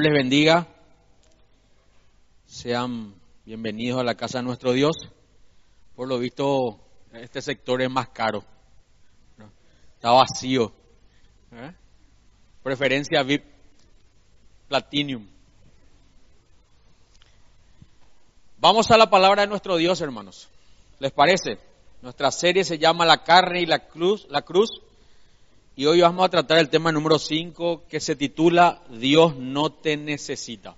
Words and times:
les 0.00 0.12
bendiga. 0.12 0.66
Sean 2.46 3.14
bienvenidos 3.44 4.00
a 4.00 4.04
la 4.04 4.14
casa 4.14 4.38
de 4.38 4.44
nuestro 4.44 4.72
Dios. 4.72 4.96
Por 5.96 6.06
lo 6.06 6.18
visto, 6.18 6.78
este 7.12 7.42
sector 7.42 7.82
es 7.82 7.90
más 7.90 8.08
caro. 8.10 8.44
Está 9.94 10.12
vacío. 10.12 10.72
¿Eh? 11.52 11.72
Preferencia 12.62 13.22
VIP 13.24 13.44
Platinum. 14.68 15.26
Vamos 18.58 18.90
a 18.92 18.98
la 18.98 19.10
palabra 19.10 19.42
de 19.42 19.48
nuestro 19.48 19.76
Dios, 19.76 20.00
hermanos. 20.00 20.48
¿Les 21.00 21.10
parece? 21.10 21.58
Nuestra 22.02 22.30
serie 22.30 22.62
se 22.62 22.78
llama 22.78 23.04
La 23.04 23.24
carne 23.24 23.62
y 23.62 23.66
la 23.66 23.88
cruz, 23.88 24.26
la 24.30 24.42
cruz 24.42 24.70
y 25.78 25.86
hoy 25.86 26.00
vamos 26.00 26.26
a 26.26 26.28
tratar 26.28 26.58
el 26.58 26.70
tema 26.70 26.90
número 26.90 27.20
5 27.20 27.84
que 27.88 28.00
se 28.00 28.16
titula 28.16 28.82
Dios 28.90 29.36
no 29.36 29.70
te 29.70 29.96
necesita. 29.96 30.74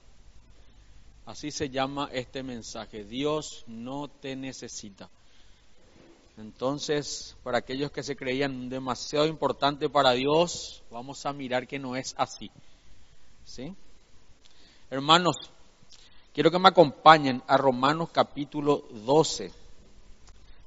Así 1.25 1.51
se 1.51 1.71
llama 1.71 2.11
este 2.13 2.43
mensaje, 2.43 3.05
Dios 3.05 3.65
no 3.67 4.09
te 4.09 4.37
necesita. 4.37 5.09
Entonces, 6.37 7.35
para 7.43 7.57
aquellos 7.57 7.91
que 7.91 8.03
se 8.03 8.15
creían 8.15 8.69
demasiado 8.69 9.25
importante 9.25 9.89
para 9.89 10.11
Dios, 10.11 10.83
vamos 10.91 11.25
a 11.25 11.33
mirar 11.33 11.67
que 11.67 11.79
no 11.79 11.97
es 11.97 12.15
así. 12.19 12.51
¿Sí? 13.47 13.75
Hermanos, 14.91 15.37
quiero 16.35 16.51
que 16.51 16.59
me 16.59 16.69
acompañen 16.69 17.43
a 17.47 17.57
Romanos 17.57 18.11
capítulo 18.13 18.85
12. 19.07 19.51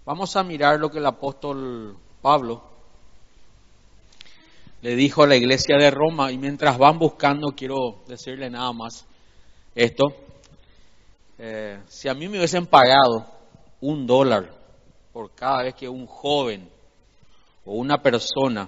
Vamos 0.05 0.35
a 0.35 0.41
mirar 0.41 0.79
lo 0.79 0.89
que 0.89 0.97
el 0.97 1.05
apóstol 1.05 1.95
Pablo 2.23 2.72
le 4.83 4.97
dijo 4.97 5.23
a 5.23 5.27
la 5.27 5.37
iglesia 5.37 5.77
de 5.77 5.89
Roma, 5.89 6.29
y 6.29 6.37
mientras 6.37 6.77
van 6.77 6.99
buscando, 6.99 7.53
quiero 7.55 8.03
decirle 8.05 8.49
nada 8.49 8.73
más 8.73 9.05
esto, 9.73 10.13
eh, 11.37 11.79
si 11.87 12.09
a 12.09 12.13
mí 12.13 12.27
me 12.27 12.37
hubiesen 12.37 12.67
pagado 12.67 13.25
un 13.79 14.05
dólar 14.05 14.53
por 15.13 15.33
cada 15.33 15.63
vez 15.63 15.75
que 15.75 15.87
un 15.87 16.05
joven 16.05 16.69
o 17.63 17.75
una 17.75 18.01
persona 18.01 18.67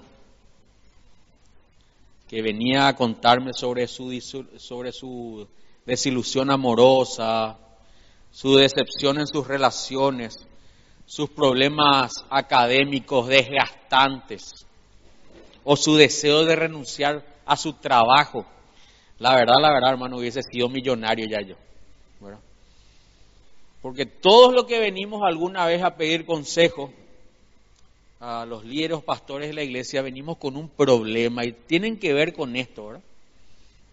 que 2.30 2.42
venía 2.42 2.88
a 2.88 2.96
contarme 2.96 3.52
sobre 3.52 3.86
su, 3.86 4.18
sobre 4.56 4.94
su 4.94 5.46
desilusión 5.86 6.50
amorosa, 6.50 7.58
su 8.32 8.56
decepción 8.56 9.20
en 9.20 9.28
sus 9.28 9.46
relaciones, 9.46 10.48
sus 11.06 11.30
problemas 11.30 12.14
académicos 12.30 13.28
desgastantes, 13.28 14.66
o 15.66 15.76
su 15.76 15.98
deseo 15.98 16.46
de 16.46 16.56
renunciar 16.56 17.26
a 17.46 17.58
su 17.58 17.74
trabajo. 17.74 18.46
La 19.20 19.36
verdad, 19.36 19.56
la 19.60 19.74
verdad, 19.74 19.92
hermano, 19.92 20.18
hubiese 20.18 20.42
sido 20.44 20.70
millonario 20.70 21.26
ya 21.28 21.42
yo. 21.42 21.56
Porque 23.82 24.08
todos 24.08 24.52
los 24.52 24.66
que 24.66 24.80
venimos 24.80 25.22
alguna 25.24 25.64
vez 25.68 25.84
a 25.84 25.96
pedir 25.96 26.26
consejo 26.26 26.92
a 28.20 28.44
los 28.44 28.66
líderes 28.66 29.04
pastores 29.04 29.50
de 29.50 29.54
la 29.54 29.62
iglesia, 29.62 30.02
venimos 30.02 30.38
con 30.38 30.56
un 30.58 30.70
problema 30.70 31.46
y 31.46 31.52
tienen 31.52 32.00
que 32.00 32.12
ver 32.12 32.34
con 32.34 32.56
esto, 32.56 32.88
¿verdad? 32.88 33.04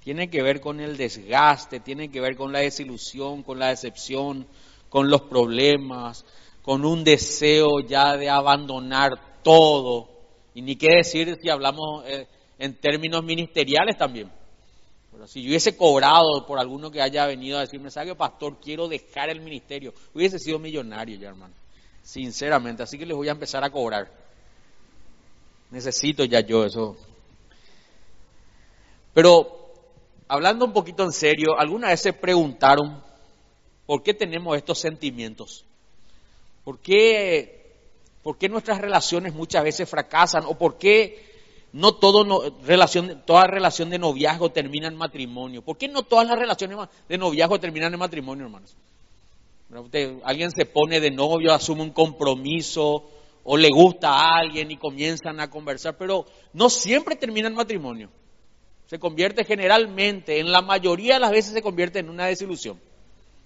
Tienen 0.03 0.31
que 0.31 0.41
ver 0.41 0.63
con 0.63 0.81
el 0.81 0.97
desgaste, 0.97 1.79
tienen 1.79 2.11
que 2.11 2.23
ver 2.23 2.37
con 2.37 2.53
la 2.53 2.61
desilusión, 2.61 3.43
con 3.43 3.59
la 3.59 3.69
decepción, 3.69 4.47
con 4.89 5.11
los 5.11 5.23
problemas, 5.23 6.25
con 6.63 6.87
un 6.87 7.05
deseo 7.05 7.81
ya 7.81 8.17
de 8.17 8.31
abandonar 8.31 9.43
todo, 9.43 10.09
y 10.55 10.63
ni 10.63 10.77
qué 10.77 10.97
decir 10.97 11.39
si 11.41 11.49
hablamos 11.49 12.05
eh, 12.07 12.27
en 12.59 12.75
términos 12.75 13.25
ministeriales 13.25 13.97
también. 13.97 14.31
Pero 15.11 15.27
si 15.27 15.43
yo 15.43 15.49
hubiese 15.49 15.77
cobrado 15.77 16.47
por 16.47 16.59
alguno 16.59 16.91
que 16.91 17.03
haya 17.03 17.27
venido 17.27 17.59
a 17.59 17.63
decirme, 17.63 17.91
¿sabe 17.91 18.15
pastor? 18.15 18.59
Quiero 18.61 18.89
dejar 18.89 19.29
el 19.29 19.41
ministerio. 19.41 19.93
Hubiese 20.15 20.39
sido 20.39 20.59
millonario 20.59 21.19
ya, 21.19 21.29
hermano. 21.29 21.55
Sinceramente. 22.03 22.83
Así 22.83 22.99
que 22.99 23.05
les 23.05 23.17
voy 23.17 23.29
a 23.29 23.33
empezar 23.33 23.63
a 23.63 23.71
cobrar. 23.71 24.11
Necesito 25.71 26.25
ya 26.25 26.41
yo 26.41 26.65
eso. 26.65 26.97
Pero, 29.13 29.75
hablando 30.29 30.65
un 30.65 30.73
poquito 30.73 31.05
en 31.05 31.13
serio, 31.13 31.59
¿alguna 31.59 31.89
vez 31.89 32.01
se 32.01 32.15
preguntaron 32.15 33.03
por 33.85 34.03
qué 34.03 34.15
tenemos 34.15 34.57
estos 34.57 34.79
sentimientos? 34.79 35.67
¿Por 36.65 36.79
qué 36.79 37.62
¿Por 38.23 38.39
qué 38.39 38.49
nuestras 38.49 38.81
relaciones 38.81 39.35
muchas 39.35 39.65
veces 39.65 39.89
fracasan? 39.89 40.45
¿O 40.47 40.57
por 40.57 40.79
qué 40.79 41.33
no 41.73 41.95
todo 41.95 42.55
relación, 42.65 43.23
toda 43.27 43.47
relación 43.47 43.91
de 43.91 43.99
noviazgo 43.99 44.51
termina 44.51 44.89
en 44.89 44.95
matrimonio? 44.95 45.63
¿Por 45.63 45.77
qué 45.77 45.89
no 45.89 46.03
todas 46.03 46.27
las 46.27 46.39
relaciones 46.39 46.79
de 47.09 47.19
noviazgo 47.19 47.59
terminan 47.59 47.93
en 47.93 47.99
matrimonio, 47.99 48.45
hermanos? 48.45 48.77
alguien 50.25 50.51
se 50.51 50.67
pone 50.67 51.01
de 51.01 51.11
novio, 51.11 51.51
asume 51.51 51.81
un 51.81 51.93
compromiso 51.93 53.09
o 53.43 53.57
le 53.57 53.71
gusta 53.71 54.11
a 54.11 54.39
alguien 54.39 54.71
y 54.71 54.77
comienzan 54.77 55.41
a 55.41 55.49
conversar, 55.49 55.97
pero 55.97 56.27
no 56.53 56.69
siempre 56.69 57.17
termina 57.17 57.49
en 57.49 57.55
matrimonio. 57.55 58.11
Se 58.87 58.99
convierte 58.99 59.45
generalmente, 59.45 60.39
en 60.39 60.53
la 60.53 60.61
mayoría 60.61 61.15
de 61.15 61.21
las 61.21 61.31
veces 61.31 61.55
se 61.55 61.63
convierte 61.63 62.01
en 62.01 62.11
una 62.11 62.27
desilusión. 62.27 62.79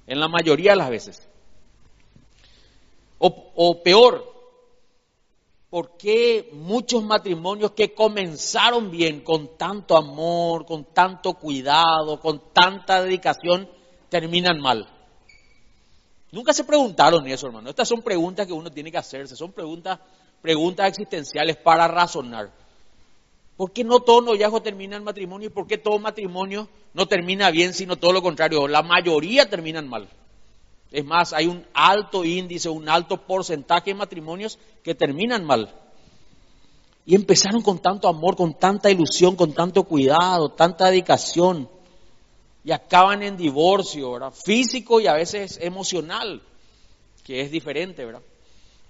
En 0.09 0.19
la 0.19 0.27
mayoría 0.27 0.73
de 0.73 0.77
las 0.77 0.91
veces. 0.91 1.29
O 3.19 3.83
peor, 3.83 4.36
¿Por 5.77 5.99
qué 5.99 6.49
muchos 6.55 7.05
matrimonios 7.05 7.73
que 7.73 7.93
comenzaron 7.93 8.91
bien, 8.91 9.21
con 9.21 9.59
tanto 9.59 9.95
amor, 9.95 10.65
con 10.65 10.87
tanto 10.95 11.35
cuidado, 11.35 12.19
con 12.19 12.45
tanta 12.55 13.03
dedicación, 13.03 13.69
terminan 14.09 14.59
mal? 14.59 14.89
Nunca 16.33 16.55
se 16.55 16.65
preguntaron 16.65 17.27
eso, 17.27 17.49
hermano. 17.49 17.69
Estas 17.69 17.89
son 17.89 18.01
preguntas 18.01 18.47
que 18.47 18.55
uno 18.55 18.71
tiene 18.71 18.91
que 18.91 18.97
hacerse, 18.97 19.37
son 19.37 19.53
preguntas, 19.53 19.99
preguntas 20.41 20.89
existenciales 20.89 21.59
para 21.59 21.87
razonar. 21.87 22.51
¿Por 23.59 23.71
qué 23.71 23.85
no 23.85 24.01
todo 24.01 24.23
noviazgo 24.23 24.63
termina 24.63 24.97
en 24.97 25.05
matrimonio 25.05 25.49
y 25.49 25.53
por 25.53 25.67
qué 25.67 25.77
todo 25.77 25.99
matrimonio 25.99 26.71
no 26.95 27.07
termina 27.07 27.51
bien, 27.51 27.75
sino 27.75 27.97
todo 27.97 28.15
lo 28.15 28.23
contrario? 28.23 28.67
La 28.67 28.81
mayoría 28.81 29.51
terminan 29.51 29.87
mal. 29.91 30.09
Es 30.91 31.05
más, 31.05 31.33
hay 31.33 31.47
un 31.47 31.65
alto 31.75 32.25
índice, 32.25 32.69
un 32.69 32.89
alto 32.89 33.17
porcentaje 33.27 33.91
de 33.91 33.95
matrimonios 33.95 34.59
que 34.83 34.95
terminan 34.95 35.45
mal. 35.45 35.75
Y 37.05 37.15
empezaron 37.15 37.63
con 37.63 37.79
tanto 37.81 38.09
amor, 38.09 38.37
con 38.37 38.55
tanta 38.55 38.91
ilusión, 38.91 39.37
con 39.37 39.53
tanto 39.53 39.85
cuidado, 39.85 40.51
tanta 40.51 40.87
dedicación. 40.87 41.69
Y 42.65 42.73
acaban 42.73 43.23
en 43.23 43.37
divorcio, 43.37 44.13
¿verdad? 44.13 44.33
Físico 44.33 45.01
y 45.01 45.07
a 45.07 45.13
veces 45.13 45.59
emocional, 45.61 46.43
que 47.25 47.41
es 47.41 47.51
diferente, 47.51 48.05
¿verdad? 48.05 48.23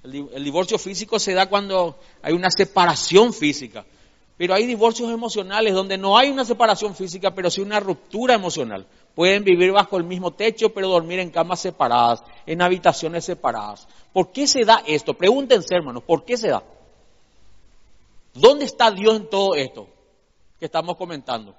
El, 0.02 0.28
el 0.32 0.44
divorcio 0.44 0.78
físico 0.78 1.18
se 1.18 1.34
da 1.34 1.48
cuando 1.48 1.98
hay 2.22 2.32
una 2.32 2.50
separación 2.50 3.34
física. 3.34 3.84
Pero 4.38 4.54
hay 4.54 4.66
divorcios 4.66 5.10
emocionales 5.10 5.74
donde 5.74 5.96
no 5.96 6.16
hay 6.16 6.30
una 6.30 6.44
separación 6.44 6.94
física, 6.94 7.34
pero 7.34 7.50
sí 7.50 7.62
una 7.62 7.80
ruptura 7.80 8.34
emocional. 8.34 8.86
Pueden 9.16 9.44
vivir 9.44 9.72
bajo 9.72 9.96
el 9.96 10.04
mismo 10.04 10.34
techo, 10.34 10.74
pero 10.74 10.88
dormir 10.88 11.20
en 11.20 11.30
camas 11.30 11.60
separadas, 11.60 12.22
en 12.44 12.60
habitaciones 12.60 13.24
separadas. 13.24 13.88
¿Por 14.12 14.30
qué 14.30 14.46
se 14.46 14.62
da 14.66 14.82
esto? 14.86 15.14
Pregúntense, 15.14 15.74
hermanos, 15.74 16.02
¿por 16.02 16.26
qué 16.26 16.36
se 16.36 16.50
da? 16.50 16.62
¿Dónde 18.34 18.66
está 18.66 18.90
Dios 18.90 19.16
en 19.16 19.30
todo 19.30 19.54
esto 19.54 19.88
que 20.58 20.66
estamos 20.66 20.98
comentando? 20.98 21.56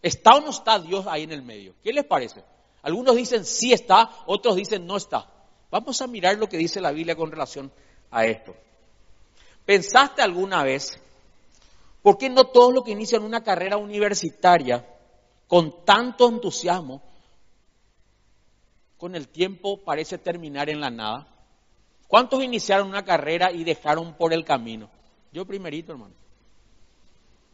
¿Está 0.00 0.34
o 0.36 0.40
no 0.40 0.48
está 0.48 0.78
Dios 0.78 1.06
ahí 1.06 1.24
en 1.24 1.32
el 1.32 1.42
medio? 1.42 1.74
¿Qué 1.84 1.92
les 1.92 2.06
parece? 2.06 2.42
Algunos 2.80 3.16
dicen 3.16 3.44
sí 3.44 3.74
está, 3.74 4.10
otros 4.24 4.56
dicen 4.56 4.86
no 4.86 4.96
está. 4.96 5.26
Vamos 5.70 6.00
a 6.00 6.06
mirar 6.06 6.38
lo 6.38 6.48
que 6.48 6.56
dice 6.56 6.80
la 6.80 6.90
Biblia 6.90 7.14
con 7.14 7.30
relación 7.30 7.70
a 8.10 8.24
esto. 8.24 8.56
¿Pensaste 9.66 10.22
alguna 10.22 10.62
vez 10.62 10.98
por 12.00 12.16
qué 12.16 12.30
no 12.30 12.44
todos 12.46 12.72
los 12.72 12.82
que 12.82 12.92
inician 12.92 13.24
una 13.24 13.44
carrera 13.44 13.76
universitaria 13.76 14.86
con 15.52 15.84
tanto 15.84 16.30
entusiasmo, 16.30 17.02
con 18.96 19.14
el 19.14 19.28
tiempo 19.28 19.84
parece 19.84 20.16
terminar 20.16 20.70
en 20.70 20.80
la 20.80 20.88
nada. 20.88 21.28
¿Cuántos 22.08 22.42
iniciaron 22.42 22.88
una 22.88 23.04
carrera 23.04 23.52
y 23.52 23.62
dejaron 23.62 24.14
por 24.14 24.32
el 24.32 24.46
camino? 24.46 24.88
Yo 25.30 25.44
primerito, 25.44 25.92
hermano. 25.92 26.14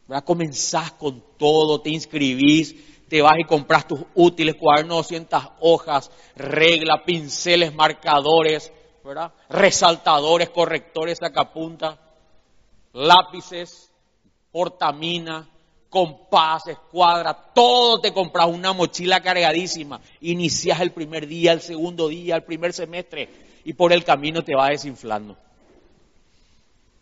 ¿Verdad? 0.06 0.22
Comenzás 0.22 0.92
con 0.92 1.24
todo, 1.36 1.80
te 1.80 1.90
inscribís, 1.90 3.08
te 3.08 3.20
vas 3.20 3.34
y 3.40 3.42
compras 3.42 3.88
tus 3.88 4.04
útiles, 4.14 4.54
cuadernos, 4.54 4.98
200 4.98 5.42
hojas, 5.58 6.12
reglas, 6.36 7.02
pinceles, 7.04 7.74
marcadores, 7.74 8.72
¿verdad? 9.02 9.34
resaltadores, 9.48 10.50
correctores, 10.50 11.18
sacapunta, 11.18 11.98
lápices, 12.92 13.92
portamina, 14.52 15.48
compás, 15.88 16.66
escuadra, 16.66 17.34
todo 17.34 18.00
te 18.00 18.12
compras, 18.12 18.46
una 18.48 18.72
mochila 18.72 19.20
cargadísima. 19.20 20.00
Inicias 20.20 20.80
el 20.80 20.92
primer 20.92 21.26
día, 21.26 21.52
el 21.52 21.60
segundo 21.60 22.08
día, 22.08 22.36
el 22.36 22.44
primer 22.44 22.72
semestre 22.72 23.28
y 23.64 23.72
por 23.72 23.92
el 23.92 24.04
camino 24.04 24.42
te 24.42 24.54
va 24.54 24.68
desinflando. 24.68 25.36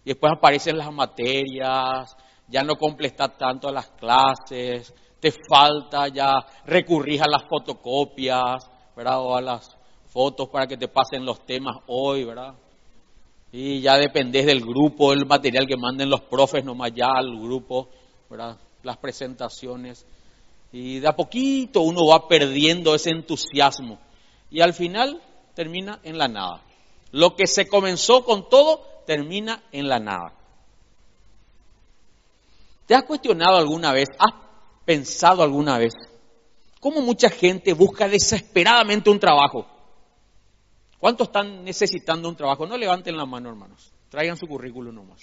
Y 0.05 0.11
después 0.11 0.33
aparecen 0.33 0.79
las 0.79 0.93
materias, 0.93 2.17
ya 2.49 2.62
no 2.62 2.77
completas 2.77 3.37
tanto 3.37 3.71
las 3.71 3.88
clases, 3.88 4.94
te 5.21 5.33
falta, 5.49 6.09
ya 6.09 6.44
recurrís 6.65 7.21
a 7.23 7.29
las 7.29 7.44
fotocopias, 7.44 8.71
¿verdad? 8.97 9.21
O 9.21 9.37
a 9.37 9.41
las 9.41 9.77
fotos 10.09 10.49
para 10.49 10.67
que 10.67 10.77
te 10.77 10.88
pasen 10.88 11.25
los 11.25 11.44
temas 11.44 11.77
hoy, 11.87 12.25
¿verdad? 12.25 12.55
Y 13.53 13.81
ya 13.81 13.97
dependés 13.97 14.47
del 14.47 14.61
grupo, 14.61 15.12
el 15.12 15.27
material 15.27 15.67
que 15.67 15.77
manden 15.77 16.11
los 16.11 16.23
profes 16.23 16.65
nomás 16.65 16.93
ya 16.94 17.09
al 17.15 17.38
grupo, 17.38 17.88
¿verdad? 18.29 18.56
Las 18.87 18.99
presentaciones. 18.99 20.06
Y 20.71 21.00
de 21.00 21.09
a 21.09 21.17
poquito 21.17 21.81
uno 21.81 22.06
va 22.06 22.29
perdiendo 22.29 22.94
ese 22.94 23.11
entusiasmo. 23.11 23.99
Y 24.49 24.61
al 24.61 24.75
final 24.75 25.21
termina 25.55 25.99
en 26.05 26.19
la 26.19 26.29
nada. 26.29 26.62
Lo 27.11 27.35
que 27.35 27.49
se 27.49 27.67
comenzó 27.67 28.25
con 28.25 28.49
todo 28.49 28.81
termina 29.05 29.65
en 29.73 29.88
la 29.88 29.99
nada. 29.99 30.33
¿Te 32.87 32.94
has 32.94 33.03
cuestionado 33.03 33.56
alguna 33.56 33.93
vez? 33.93 34.09
¿Has 34.19 34.33
pensado 34.85 35.43
alguna 35.43 35.79
vez 35.79 35.93
cómo 36.79 37.00
mucha 37.00 37.29
gente 37.29 37.73
busca 37.73 38.09
desesperadamente 38.09 39.11
un 39.11 39.19
trabajo? 39.19 39.67
¿Cuántos 41.00 41.27
están 41.27 41.65
necesitando 41.65 42.29
un 42.29 42.37
trabajo? 42.37 42.67
No 42.67 42.79
levanten 42.79 43.17
la 43.17 43.27
mano, 43.27 43.49
hermanos. 43.49 43.93
Traigan 44.09 44.37
su 44.37 44.47
currículum 44.47 44.94
nomás. 44.94 45.21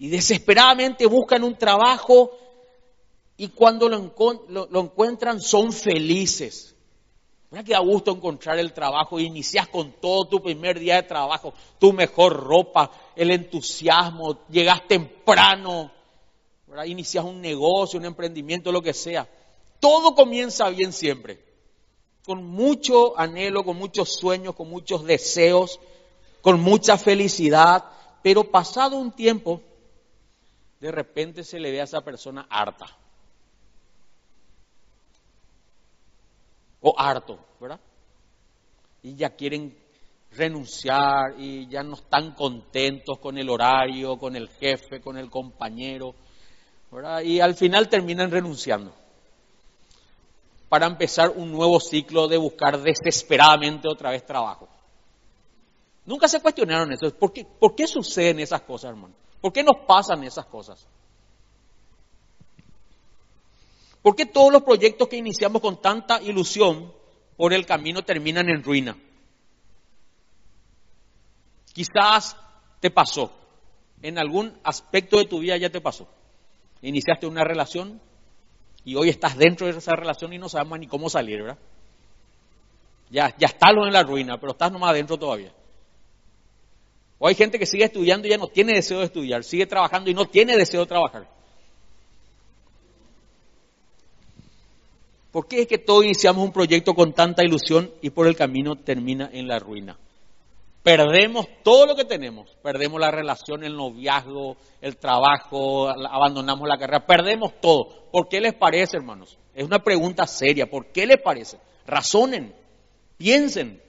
Y 0.00 0.08
desesperadamente 0.08 1.04
buscan 1.04 1.44
un 1.44 1.56
trabajo 1.56 2.30
y 3.36 3.48
cuando 3.48 3.86
lo, 3.86 4.10
lo 4.48 4.80
encuentran 4.80 5.42
son 5.42 5.74
felices. 5.74 6.74
Mira 7.50 7.62
que 7.62 7.72
da 7.72 7.80
gusto 7.80 8.10
encontrar 8.10 8.58
el 8.58 8.72
trabajo, 8.72 9.20
inicias 9.20 9.68
con 9.68 9.92
todo 10.00 10.24
tu 10.26 10.42
primer 10.42 10.78
día 10.78 10.94
de 10.94 11.02
trabajo, 11.02 11.52
tu 11.78 11.92
mejor 11.92 12.32
ropa, 12.32 12.90
el 13.14 13.30
entusiasmo, 13.30 14.46
llegas 14.48 14.88
temprano, 14.88 15.90
inicias 16.86 17.22
un 17.22 17.42
negocio, 17.42 18.00
un 18.00 18.06
emprendimiento, 18.06 18.72
lo 18.72 18.80
que 18.80 18.94
sea. 18.94 19.28
Todo 19.80 20.14
comienza 20.14 20.70
bien 20.70 20.94
siempre, 20.94 21.44
con 22.24 22.46
mucho 22.46 23.18
anhelo, 23.18 23.64
con 23.64 23.76
muchos 23.76 24.14
sueños, 24.14 24.54
con 24.54 24.70
muchos 24.70 25.04
deseos, 25.04 25.78
con 26.40 26.58
mucha 26.58 26.96
felicidad, 26.96 27.84
pero 28.22 28.44
pasado 28.44 28.96
un 28.96 29.12
tiempo, 29.12 29.60
de 30.80 30.90
repente 30.90 31.44
se 31.44 31.60
le 31.60 31.70
ve 31.70 31.80
a 31.80 31.84
esa 31.84 32.00
persona 32.00 32.46
harta. 32.50 32.86
o 36.80 36.94
harto, 36.98 37.38
¿verdad? 37.60 37.80
Y 39.02 39.14
ya 39.14 39.30
quieren 39.30 39.76
renunciar 40.32 41.34
y 41.38 41.66
ya 41.68 41.82
no 41.82 41.94
están 41.94 42.32
contentos 42.32 43.18
con 43.18 43.36
el 43.38 43.48
horario, 43.48 44.16
con 44.18 44.36
el 44.36 44.48
jefe, 44.48 45.00
con 45.00 45.16
el 45.16 45.28
compañero, 45.30 46.14
¿verdad? 46.90 47.22
Y 47.22 47.40
al 47.40 47.54
final 47.54 47.88
terminan 47.88 48.30
renunciando 48.30 48.92
para 50.68 50.86
empezar 50.86 51.30
un 51.30 51.50
nuevo 51.50 51.80
ciclo 51.80 52.28
de 52.28 52.36
buscar 52.36 52.80
desesperadamente 52.80 53.88
otra 53.88 54.10
vez 54.10 54.24
trabajo. 54.24 54.68
Nunca 56.06 56.28
se 56.28 56.40
cuestionaron 56.40 56.92
eso. 56.92 57.12
¿Por 57.14 57.32
qué, 57.32 57.44
¿Por 57.44 57.74
qué 57.74 57.86
suceden 57.86 58.38
esas 58.38 58.62
cosas, 58.62 58.90
hermano? 58.90 59.14
¿Por 59.40 59.52
qué 59.52 59.62
nos 59.62 59.84
pasan 59.86 60.22
esas 60.24 60.46
cosas? 60.46 60.86
¿Por 64.02 64.16
qué 64.16 64.26
todos 64.26 64.52
los 64.52 64.62
proyectos 64.62 65.08
que 65.08 65.16
iniciamos 65.16 65.60
con 65.60 65.80
tanta 65.80 66.22
ilusión 66.22 66.92
por 67.36 67.52
el 67.52 67.66
camino 67.66 68.02
terminan 68.02 68.48
en 68.48 68.62
ruina? 68.62 68.96
Quizás 71.72 72.36
te 72.80 72.90
pasó, 72.90 73.32
en 74.02 74.18
algún 74.18 74.58
aspecto 74.64 75.18
de 75.18 75.26
tu 75.26 75.40
vida 75.40 75.56
ya 75.56 75.70
te 75.70 75.80
pasó. 75.80 76.08
Iniciaste 76.82 77.26
una 77.26 77.44
relación 77.44 78.00
y 78.84 78.96
hoy 78.96 79.10
estás 79.10 79.36
dentro 79.36 79.66
de 79.66 79.76
esa 79.76 79.94
relación 79.94 80.32
y 80.32 80.38
no 80.38 80.48
sabes 80.48 80.80
ni 80.80 80.86
cómo 80.86 81.10
salir, 81.10 81.42
¿verdad? 81.42 81.58
Ya, 83.10 83.34
ya 83.36 83.46
estás 83.48 83.70
en 83.70 83.92
la 83.92 84.02
ruina, 84.02 84.38
pero 84.38 84.52
estás 84.52 84.72
nomás 84.72 84.90
adentro 84.90 85.18
todavía. 85.18 85.52
O 87.22 87.28
hay 87.28 87.34
gente 87.34 87.58
que 87.58 87.66
sigue 87.66 87.84
estudiando 87.84 88.26
y 88.26 88.30
ya 88.30 88.38
no 88.38 88.48
tiene 88.48 88.72
deseo 88.72 89.00
de 89.00 89.04
estudiar, 89.04 89.44
sigue 89.44 89.66
trabajando 89.66 90.08
y 90.08 90.14
no 90.14 90.24
tiene 90.24 90.56
deseo 90.56 90.80
de 90.80 90.86
trabajar. 90.86 91.28
¿Por 95.30 95.46
qué 95.46 95.60
es 95.60 95.66
que 95.68 95.76
todos 95.76 96.02
iniciamos 96.02 96.42
un 96.42 96.50
proyecto 96.50 96.94
con 96.94 97.12
tanta 97.12 97.44
ilusión 97.44 97.92
y 98.00 98.08
por 98.08 98.26
el 98.26 98.34
camino 98.34 98.74
termina 98.74 99.28
en 99.32 99.46
la 99.46 99.58
ruina? 99.58 99.98
Perdemos 100.82 101.46
todo 101.62 101.84
lo 101.84 101.94
que 101.94 102.06
tenemos, 102.06 102.56
perdemos 102.62 102.98
la 102.98 103.10
relación, 103.10 103.64
el 103.64 103.76
noviazgo, 103.76 104.56
el 104.80 104.96
trabajo, 104.96 105.90
abandonamos 105.90 106.66
la 106.66 106.78
carrera, 106.78 107.04
perdemos 107.04 107.60
todo. 107.60 108.08
¿Por 108.10 108.28
qué 108.28 108.40
les 108.40 108.54
parece, 108.54 108.96
hermanos? 108.96 109.36
Es 109.54 109.66
una 109.66 109.80
pregunta 109.80 110.26
seria, 110.26 110.70
¿por 110.70 110.86
qué 110.86 111.04
les 111.04 111.20
parece? 111.20 111.58
Razonen, 111.86 112.54
piensen. 113.18 113.82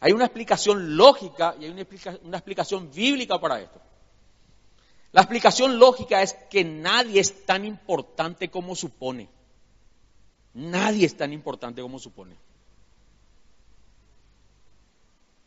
Hay 0.00 0.12
una 0.12 0.26
explicación 0.26 0.96
lógica 0.96 1.54
y 1.58 1.64
hay 1.64 1.70
una 1.70 2.36
explicación 2.36 2.90
bíblica 2.92 3.40
para 3.40 3.60
esto. 3.60 3.80
La 5.12 5.22
explicación 5.22 5.78
lógica 5.78 6.22
es 6.22 6.34
que 6.50 6.64
nadie 6.64 7.20
es 7.20 7.46
tan 7.46 7.64
importante 7.64 8.50
como 8.50 8.74
supone. 8.76 9.28
Nadie 10.52 11.06
es 11.06 11.16
tan 11.16 11.32
importante 11.32 11.80
como 11.80 11.98
supone. 11.98 12.36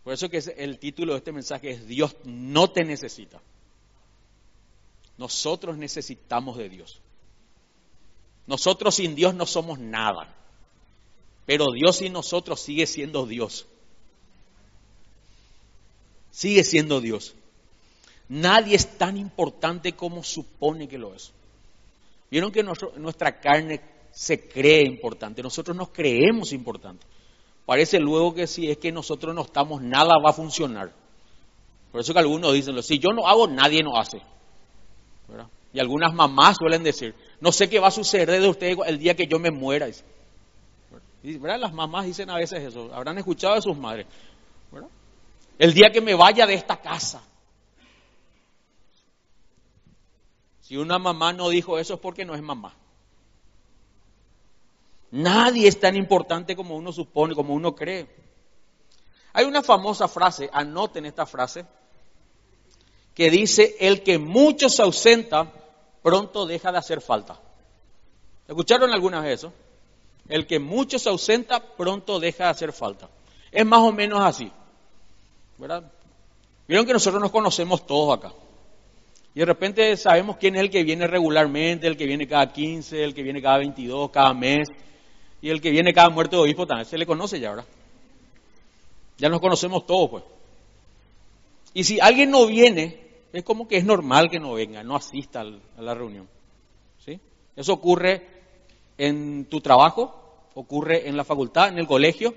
Por 0.04 0.14
eso 0.14 0.30
que 0.30 0.38
el 0.58 0.80
título 0.80 1.14
de 1.14 1.20
este 1.20 1.32
mensaje 1.32 1.72
es 1.72 1.86
Dios 1.88 2.16
no 2.24 2.72
te 2.72 2.84
necesita. 2.84 3.42
Nosotros 5.18 5.78
necesitamos 5.78 6.58
de 6.58 6.70
Dios. 6.70 7.02
Nosotros 8.48 8.96
sin 8.96 9.14
Dios 9.14 9.36
no 9.36 9.46
somos 9.46 9.78
nada. 9.78 10.34
Pero 11.46 11.66
Dios 11.72 11.98
sin 11.98 12.14
nosotros 12.14 12.60
sigue 12.60 12.88
siendo 12.88 13.28
Dios. 13.28 13.68
Sigue 16.32 16.64
siendo 16.64 17.02
Dios. 17.02 17.36
Nadie 18.28 18.76
es 18.76 18.98
tan 18.98 19.18
importante 19.18 19.94
como 19.94 20.24
supone 20.24 20.88
que 20.88 20.98
lo 20.98 21.16
es. 21.16 21.32
Vieron 22.30 22.52
que 22.52 22.64
nuestra 22.64 23.40
carne 23.40 23.82
se 24.12 24.48
cree 24.48 24.84
importante, 24.84 25.42
nosotros 25.42 25.76
nos 25.76 25.90
creemos 25.90 26.54
importantes. 26.54 27.08
Parece 27.66 28.00
luego 28.00 28.34
que 28.34 28.48
si 28.48 28.70
es 28.70 28.78
que 28.78 28.92
nosotros 28.92 29.34
no 29.34 29.42
estamos, 29.42 29.82
nada 29.82 30.14
va 30.24 30.32
a 30.32 30.34
funcionar. 30.34 30.92
Por 31.92 32.02
eso 32.02 32.14
que 32.14 32.20
algunos 32.20 32.54
dicen, 32.54 32.82
si 32.84 33.00
yo 33.00 33.10
no 33.10 33.28
hago, 33.28 33.48
nadie 33.48 33.82
no 33.84 33.96
hace. 33.98 34.22
Y 35.74 35.80
algunas 35.80 36.14
mamás 36.14 36.58
suelen 36.58 36.84
decir, 36.84 37.14
no 37.42 37.52
sé 37.52 37.70
qué 37.70 37.80
va 37.80 37.88
a 37.88 37.92
suceder 37.92 38.30
de 38.42 38.48
ustedes 38.48 38.78
el 38.88 39.00
día 39.00 39.16
que 39.16 39.28
yo 39.28 39.40
me 39.40 39.52
muera. 39.52 39.88
¿verdad? 41.24 41.60
Las 41.60 41.74
mamás 41.74 42.06
dicen 42.06 42.30
a 42.30 42.36
veces 42.36 42.64
eso, 42.64 42.94
habrán 42.94 43.18
escuchado 43.18 43.56
de 43.56 43.62
sus 43.62 43.78
madres. 43.78 44.08
El 45.60 45.74
día 45.74 45.92
que 45.92 46.02
me 46.02 46.16
vaya 46.16 46.48
de 46.48 46.54
esta 46.56 46.78
casa. 46.78 47.22
Si 50.62 50.78
una 50.78 50.98
mamá 50.98 51.34
no 51.34 51.50
dijo 51.50 51.78
eso 51.78 51.96
es 51.96 52.00
porque 52.00 52.24
no 52.26 52.34
es 52.34 52.42
mamá. 52.42 52.76
Nadie 55.12 55.68
es 55.68 55.80
tan 55.80 55.96
importante 55.96 56.56
como 56.56 56.78
uno 56.78 56.94
supone, 56.94 57.36
como 57.36 57.54
uno 57.54 57.76
cree. 57.76 58.08
Hay 59.34 59.46
una 59.46 59.62
famosa 59.62 60.08
frase, 60.08 60.50
anoten 60.54 61.06
esta 61.06 61.26
frase, 61.26 61.66
que 63.14 63.30
dice, 63.30 63.76
el 63.80 64.02
que 64.02 64.18
mucho 64.18 64.70
se 64.70 64.82
ausenta, 64.82 65.52
pronto 66.02 66.46
deja 66.46 66.72
de 66.72 66.78
hacer 66.78 67.02
falta. 67.02 67.38
¿Escucharon 68.48 68.94
alguna 68.94 69.20
vez 69.20 69.40
eso? 69.40 69.54
El 70.30 70.48
que 70.48 70.60
mucho 70.60 70.98
se 71.00 71.10
ausenta, 71.10 71.60
pronto 71.76 72.20
deja 72.20 72.46
de 72.46 72.50
hacer 72.52 72.72
falta. 72.72 73.10
Es 73.52 73.66
más 73.66 73.80
o 73.82 73.92
menos 73.92 74.22
así. 74.22 74.52
¿Verdad? 75.60 75.92
Vieron 76.68 76.86
que 76.86 76.94
nosotros 76.94 77.22
nos 77.22 77.32
conocemos 77.32 77.86
todos 77.86 78.18
acá. 78.18 78.34
Y 79.36 79.40
de 79.40 79.46
repente 79.46 79.98
sabemos 79.98 80.38
quién 80.38 80.56
es 80.56 80.62
el 80.62 80.70
que 80.70 80.84
viene 80.84 81.06
regularmente, 81.06 81.86
el 81.86 81.98
que 81.98 82.06
viene 82.06 82.28
cada 82.28 82.52
15, 82.52 83.04
el 83.04 83.14
que 83.14 83.24
viene 83.24 83.42
cada 83.42 83.58
22, 83.58 84.10
cada 84.10 84.34
mes, 84.34 84.70
y 85.42 85.50
el 85.50 85.62
que 85.62 85.70
viene 85.70 85.94
cada 85.94 86.10
muerto 86.10 86.38
de 86.38 86.44
obispo 86.44 86.66
también. 86.66 86.86
Se 86.86 86.98
le 86.98 87.06
conoce 87.06 87.40
ya, 87.40 87.50
¿verdad? 87.50 87.66
Ya 89.18 89.28
nos 89.28 89.42
conocemos 89.42 89.86
todos, 89.86 90.10
pues. 90.10 90.24
Y 91.74 91.84
si 91.84 92.00
alguien 92.00 92.32
no 92.32 92.48
viene, 92.48 93.00
es 93.34 93.44
como 93.44 93.68
que 93.68 93.78
es 93.78 93.86
normal 93.86 94.30
que 94.30 94.40
no 94.40 94.54
venga, 94.54 94.82
no 94.82 94.96
asista 94.96 95.42
a 95.42 95.82
la 95.82 95.94
reunión. 95.94 96.28
¿Sí? 97.06 97.20
Eso 97.56 97.74
ocurre 97.74 98.26
en 98.98 99.46
tu 99.46 99.60
trabajo, 99.60 100.48
ocurre 100.56 101.08
en 101.08 101.18
la 101.18 101.26
facultad, 101.26 101.68
en 101.68 101.78
el 101.78 101.88
colegio, 101.88 102.34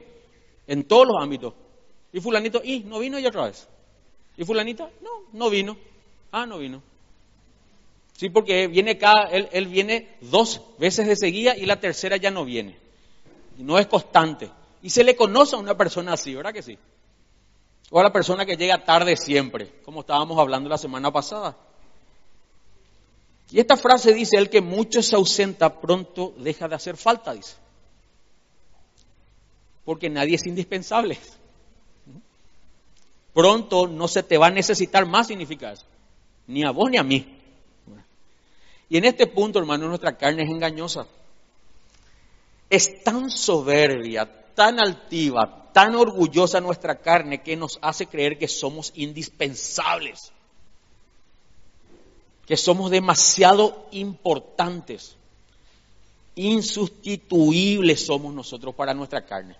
en 0.66 0.84
todos 0.84 1.06
los 1.06 1.22
ámbitos. 1.22 1.54
Y 2.12 2.20
fulanito, 2.20 2.60
y 2.62 2.80
no 2.80 2.98
vino 2.98 3.18
ya 3.18 3.28
otra 3.28 3.46
vez. 3.46 3.66
Y 4.36 4.44
fulanita, 4.44 4.90
no, 5.00 5.10
no 5.32 5.50
vino. 5.50 5.76
Ah, 6.30 6.46
no 6.46 6.58
vino. 6.58 6.82
Sí, 8.16 8.28
porque 8.28 8.68
viene 8.68 8.98
cada, 8.98 9.24
él, 9.30 9.66
viene 9.66 10.16
dos 10.20 10.60
veces 10.78 11.06
de 11.06 11.16
seguida 11.16 11.56
y 11.56 11.66
la 11.66 11.80
tercera 11.80 12.16
ya 12.16 12.30
no 12.30 12.44
viene. 12.44 12.76
No 13.58 13.78
es 13.78 13.86
constante. 13.86 14.50
Y 14.82 14.90
se 14.90 15.04
le 15.04 15.16
conoce 15.16 15.56
a 15.56 15.58
una 15.58 15.76
persona 15.76 16.12
así, 16.12 16.34
¿verdad 16.34 16.52
que 16.52 16.62
sí? 16.62 16.78
O 17.90 18.00
a 18.00 18.02
la 18.02 18.12
persona 18.12 18.46
que 18.46 18.56
llega 18.56 18.84
tarde 18.84 19.16
siempre, 19.16 19.80
como 19.84 20.00
estábamos 20.00 20.38
hablando 20.38 20.68
la 20.68 20.78
semana 20.78 21.10
pasada. 21.10 21.56
Y 23.50 23.60
esta 23.60 23.76
frase 23.76 24.14
dice, 24.14 24.38
el 24.38 24.48
que 24.48 24.60
mucho 24.60 25.02
se 25.02 25.14
ausenta 25.14 25.80
pronto 25.80 26.32
deja 26.38 26.68
de 26.68 26.74
hacer 26.74 26.96
falta, 26.96 27.34
dice. 27.34 27.56
Porque 29.84 30.08
nadie 30.08 30.36
es 30.36 30.46
indispensable. 30.46 31.18
Pronto 33.32 33.86
no 33.86 34.08
se 34.08 34.22
te 34.22 34.36
va 34.36 34.48
a 34.48 34.50
necesitar 34.50 35.06
más, 35.06 35.28
significa 35.28 35.72
eso. 35.72 35.84
Ni 36.46 36.64
a 36.64 36.70
vos 36.70 36.90
ni 36.90 36.98
a 36.98 37.02
mí. 37.02 37.38
Y 38.88 38.98
en 38.98 39.04
este 39.06 39.26
punto, 39.26 39.58
hermano, 39.58 39.88
nuestra 39.88 40.18
carne 40.18 40.42
es 40.42 40.50
engañosa. 40.50 41.06
Es 42.68 43.02
tan 43.02 43.30
soberbia, 43.30 44.26
tan 44.54 44.80
altiva, 44.80 45.70
tan 45.72 45.94
orgullosa 45.94 46.60
nuestra 46.60 46.96
carne 46.96 47.42
que 47.42 47.56
nos 47.56 47.78
hace 47.80 48.06
creer 48.06 48.38
que 48.38 48.48
somos 48.48 48.92
indispensables, 48.94 50.32
que 52.46 52.56
somos 52.56 52.90
demasiado 52.90 53.88
importantes, 53.92 55.16
insustituibles 56.34 58.04
somos 58.04 58.34
nosotros 58.34 58.74
para 58.74 58.94
nuestra 58.94 59.24
carne. 59.24 59.56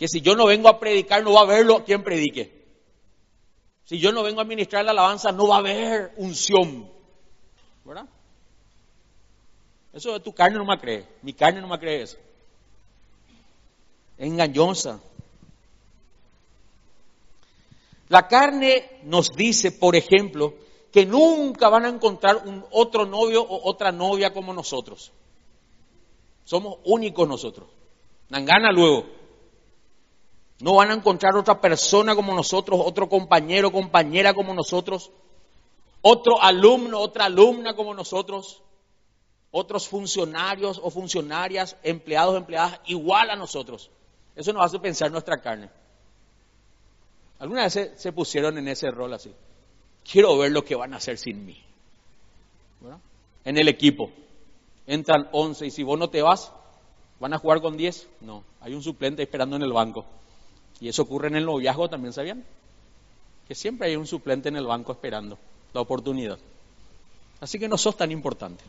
Que 0.00 0.08
si 0.08 0.22
yo 0.22 0.34
no 0.34 0.46
vengo 0.46 0.70
a 0.70 0.80
predicar, 0.80 1.22
no 1.22 1.34
va 1.34 1.40
a 1.40 1.42
haberlo 1.42 1.84
quien 1.84 2.02
predique. 2.02 2.50
Si 3.84 3.98
yo 3.98 4.12
no 4.12 4.22
vengo 4.22 4.40
a 4.40 4.44
ministrar 4.44 4.82
la 4.82 4.92
alabanza, 4.92 5.30
no 5.30 5.46
va 5.46 5.56
a 5.56 5.58
haber 5.58 6.14
unción. 6.16 6.90
¿Verdad? 7.84 8.06
Eso 9.92 10.18
tu 10.22 10.32
carne 10.32 10.56
no 10.56 10.64
me 10.64 10.78
cree. 10.78 11.06
Mi 11.20 11.34
carne 11.34 11.60
no 11.60 11.68
me 11.68 11.78
cree 11.78 12.00
eso. 12.00 12.16
Es 14.16 14.26
engañosa. 14.26 14.98
La 18.08 18.26
carne 18.26 19.02
nos 19.02 19.32
dice, 19.36 19.70
por 19.70 19.96
ejemplo, 19.96 20.54
que 20.90 21.04
nunca 21.04 21.68
van 21.68 21.84
a 21.84 21.90
encontrar 21.90 22.38
un 22.46 22.64
otro 22.70 23.04
novio 23.04 23.42
o 23.42 23.68
otra 23.68 23.92
novia 23.92 24.32
como 24.32 24.54
nosotros. 24.54 25.12
Somos 26.46 26.78
únicos 26.84 27.28
nosotros. 27.28 27.68
gana 28.30 28.72
luego. 28.72 29.19
No 30.60 30.74
van 30.74 30.90
a 30.90 30.94
encontrar 30.94 31.36
otra 31.36 31.60
persona 31.60 32.14
como 32.14 32.34
nosotros, 32.34 32.80
otro 32.84 33.08
compañero 33.08 33.72
compañera 33.72 34.34
como 34.34 34.52
nosotros, 34.52 35.10
otro 36.02 36.40
alumno, 36.42 36.98
otra 36.98 37.26
alumna 37.26 37.74
como 37.74 37.94
nosotros, 37.94 38.62
otros 39.50 39.88
funcionarios 39.88 40.80
o 40.82 40.90
funcionarias, 40.90 41.76
empleados 41.82 42.36
empleadas 42.36 42.80
igual 42.86 43.30
a 43.30 43.36
nosotros. 43.36 43.90
Eso 44.36 44.52
nos 44.52 44.64
hace 44.64 44.78
pensar 44.78 45.10
nuestra 45.10 45.40
carne. 45.40 45.70
¿Alguna 47.38 47.62
vez 47.62 47.92
se, 47.96 48.12
pusieron 48.12 48.58
en 48.58 48.68
ese 48.68 48.90
rol 48.90 49.14
así? 49.14 49.32
Quiero 50.10 50.36
ver 50.36 50.52
lo 50.52 50.62
que 50.62 50.74
van 50.74 50.92
a 50.92 50.98
hacer 50.98 51.16
sin 51.16 51.44
mí. 51.44 51.58
En 53.44 53.56
el 53.56 53.68
equipo. 53.68 54.10
Entran 54.86 55.28
11 55.32 55.66
y 55.66 55.70
si 55.70 55.82
vos 55.82 55.98
no 55.98 56.10
te 56.10 56.20
vas, 56.20 56.52
¿van 57.18 57.32
a 57.32 57.38
jugar 57.38 57.62
con 57.62 57.76
10? 57.76 58.08
No, 58.20 58.44
hay 58.60 58.74
un 58.74 58.82
suplente 58.82 59.22
esperando 59.22 59.56
en 59.56 59.62
el 59.62 59.72
banco. 59.72 60.04
Y 60.80 60.88
eso 60.88 61.02
ocurre 61.02 61.28
en 61.28 61.36
el 61.36 61.44
noviazgo 61.44 61.88
también, 61.88 62.12
¿sabían? 62.12 62.44
Que 63.46 63.54
siempre 63.54 63.88
hay 63.88 63.96
un 63.96 64.06
suplente 64.06 64.48
en 64.48 64.56
el 64.56 64.66
banco 64.66 64.92
esperando 64.92 65.38
la 65.74 65.80
oportunidad. 65.80 66.38
Así 67.40 67.58
que 67.58 67.68
no 67.68 67.76
sos 67.78 67.96
tan 67.96 68.10
importante. 68.10 68.64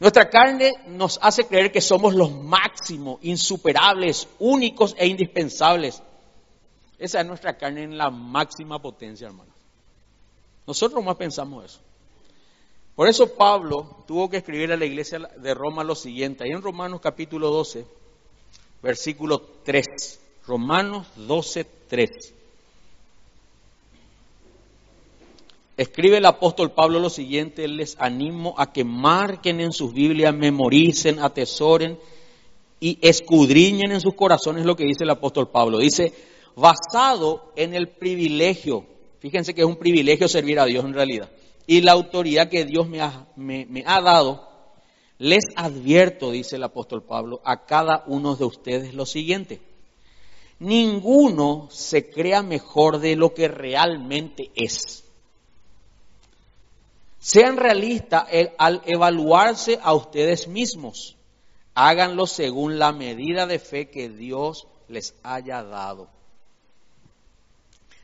Nuestra 0.00 0.28
carne 0.28 0.72
nos 0.88 1.18
hace 1.22 1.46
creer 1.46 1.70
que 1.70 1.80
somos 1.80 2.14
los 2.14 2.32
máximos, 2.32 3.20
insuperables, 3.22 4.26
únicos 4.40 4.96
e 4.98 5.06
indispensables. 5.06 6.02
Esa 6.98 7.20
es 7.20 7.26
nuestra 7.26 7.56
carne 7.56 7.84
en 7.84 7.96
la 7.96 8.10
máxima 8.10 8.80
potencia, 8.80 9.28
hermanos. 9.28 9.54
Nosotros 10.66 11.04
más 11.04 11.14
pensamos 11.16 11.64
eso. 11.66 11.80
Por 12.94 13.08
eso 13.08 13.34
Pablo 13.34 14.04
tuvo 14.06 14.28
que 14.28 14.36
escribir 14.36 14.72
a 14.72 14.76
la 14.76 14.84
iglesia 14.84 15.18
de 15.18 15.54
Roma 15.54 15.82
lo 15.82 15.94
siguiente, 15.94 16.44
ahí 16.44 16.50
en 16.50 16.62
Romanos 16.62 17.00
capítulo 17.00 17.50
12, 17.50 17.86
versículo 18.82 19.40
3. 19.64 20.20
Romanos 20.46 21.06
12, 21.16 21.66
3. 21.88 22.10
Escribe 25.76 26.18
el 26.18 26.26
apóstol 26.26 26.72
Pablo 26.72 26.98
lo 26.98 27.08
siguiente, 27.08 27.66
les 27.66 27.96
animo 27.98 28.54
a 28.58 28.72
que 28.72 28.84
marquen 28.84 29.60
en 29.60 29.72
sus 29.72 29.94
Biblias, 29.94 30.34
memoricen, 30.34 31.18
atesoren 31.18 31.98
y 32.78 32.98
escudriñen 33.00 33.90
en 33.92 34.00
sus 34.00 34.14
corazones 34.14 34.66
lo 34.66 34.76
que 34.76 34.84
dice 34.84 35.04
el 35.04 35.10
apóstol 35.10 35.48
Pablo. 35.48 35.78
Dice, 35.78 36.12
basado 36.56 37.52
en 37.56 37.74
el 37.74 37.88
privilegio, 37.88 38.84
fíjense 39.20 39.54
que 39.54 39.62
es 39.62 39.66
un 39.66 39.76
privilegio 39.76 40.28
servir 40.28 40.60
a 40.60 40.66
Dios 40.66 40.84
en 40.84 40.92
realidad, 40.92 41.30
y 41.66 41.80
la 41.80 41.92
autoridad 41.92 42.48
que 42.48 42.64
Dios 42.64 42.88
me 42.88 43.00
ha, 43.00 44.00
dado, 44.00 44.48
les 45.18 45.44
advierto, 45.56 46.30
dice 46.30 46.56
el 46.56 46.64
apóstol 46.64 47.02
Pablo, 47.02 47.40
a 47.44 47.64
cada 47.64 48.04
uno 48.06 48.34
de 48.36 48.44
ustedes 48.44 48.94
lo 48.94 49.06
siguiente. 49.06 49.60
Ninguno 50.58 51.68
se 51.70 52.10
crea 52.10 52.42
mejor 52.42 52.98
de 52.98 53.16
lo 53.16 53.34
que 53.34 53.48
realmente 53.48 54.50
es. 54.54 55.04
Sean 57.18 57.56
realistas 57.56 58.26
al 58.58 58.82
evaluarse 58.84 59.78
a 59.82 59.94
ustedes 59.94 60.48
mismos. 60.48 61.16
Háganlo 61.74 62.26
según 62.26 62.78
la 62.78 62.92
medida 62.92 63.46
de 63.46 63.58
fe 63.58 63.88
que 63.88 64.08
Dios 64.08 64.66
les 64.88 65.14
haya 65.22 65.62
dado. 65.62 66.08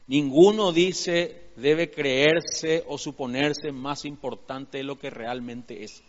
Ninguno 0.07 0.73
dice 0.73 1.48
debe 1.61 1.91
creerse 1.91 2.85
o 2.87 2.99
suponerse 2.99 3.73
más 3.73 4.05
importante 4.05 4.79
de 4.79 4.85
lo 4.85 4.99
que 4.99 5.11
realmente 5.11 5.85
es. 5.85 6.03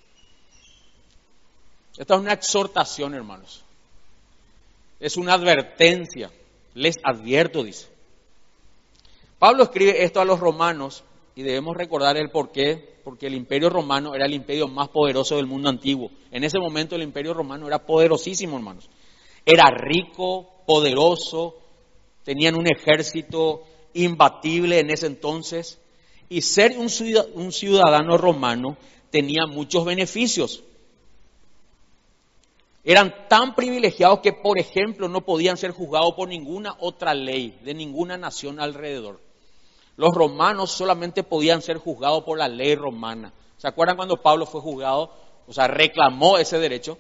Esta 1.98 2.16
es 2.16 2.20
una 2.20 2.34
exhortación, 2.34 3.14
hermanos. 3.14 3.64
Es 5.00 5.18
una 5.18 5.34
advertencia. 5.34 6.32
Les 6.76 6.96
advierto, 7.04 7.64
dice. 7.64 7.88
Pablo 9.40 9.64
escribe 9.64 10.04
esto 10.04 10.22
a 10.22 10.26
los 10.26 10.40
romanos 10.40 11.04
y 11.36 11.42
debemos 11.42 11.76
recordar 11.76 12.18
el 12.18 12.30
por 12.30 12.52
qué, 12.52 13.00
porque 13.04 13.28
el 13.28 13.34
imperio 13.34 13.70
romano 13.70 14.14
era 14.14 14.26
el 14.26 14.34
imperio 14.34 14.68
más 14.68 14.90
poderoso 14.90 15.38
del 15.38 15.48
mundo 15.48 15.70
antiguo. 15.70 16.12
En 16.32 16.44
ese 16.44 16.60
momento 16.60 16.96
el 16.96 17.02
imperio 17.02 17.34
romano 17.34 17.66
era 17.66 17.80
poderosísimo, 17.80 18.58
hermanos. 18.58 18.90
Era 19.46 19.70
rico, 19.72 20.48
poderoso, 20.68 21.56
tenían 22.24 22.56
un 22.56 22.68
ejército 22.68 23.64
imbatible 23.94 24.80
en 24.80 24.90
ese 24.90 25.08
entonces 25.08 25.80
y 26.30 26.42
ser 26.42 26.78
un 26.78 27.52
ciudadano 27.52 28.18
romano 28.18 28.78
tenía 29.10 29.46
muchos 29.48 29.86
beneficios. 29.86 30.64
Eran 32.84 33.28
tan 33.28 33.56
privilegiados 33.56 34.20
que, 34.20 34.34
por 34.34 34.58
ejemplo, 34.58 35.10
no 35.10 35.22
podían 35.22 35.58
ser 35.58 35.72
juzgados 35.72 36.14
por 36.14 36.30
ninguna 36.30 36.76
otra 36.80 37.14
ley 37.14 37.60
de 37.64 37.74
ninguna 37.74 38.18
nación 38.18 38.60
alrededor. 38.60 39.20
Los 39.98 40.14
romanos 40.14 40.72
solamente 40.72 41.24
podían 41.24 41.62
ser 41.62 41.78
juzgados 41.78 42.24
por 42.24 42.38
la 42.38 42.48
ley 42.48 42.76
romana. 42.76 43.34
¿Se 43.58 43.68
acuerdan 43.68 43.98
cuando 43.98 44.22
Pablo 44.22 44.46
fue 44.46 44.62
juzgado? 44.62 45.12
O 45.46 45.54
sea, 45.54 45.68
reclamó 45.68 46.38
ese 46.38 46.58
derecho. 46.58 46.98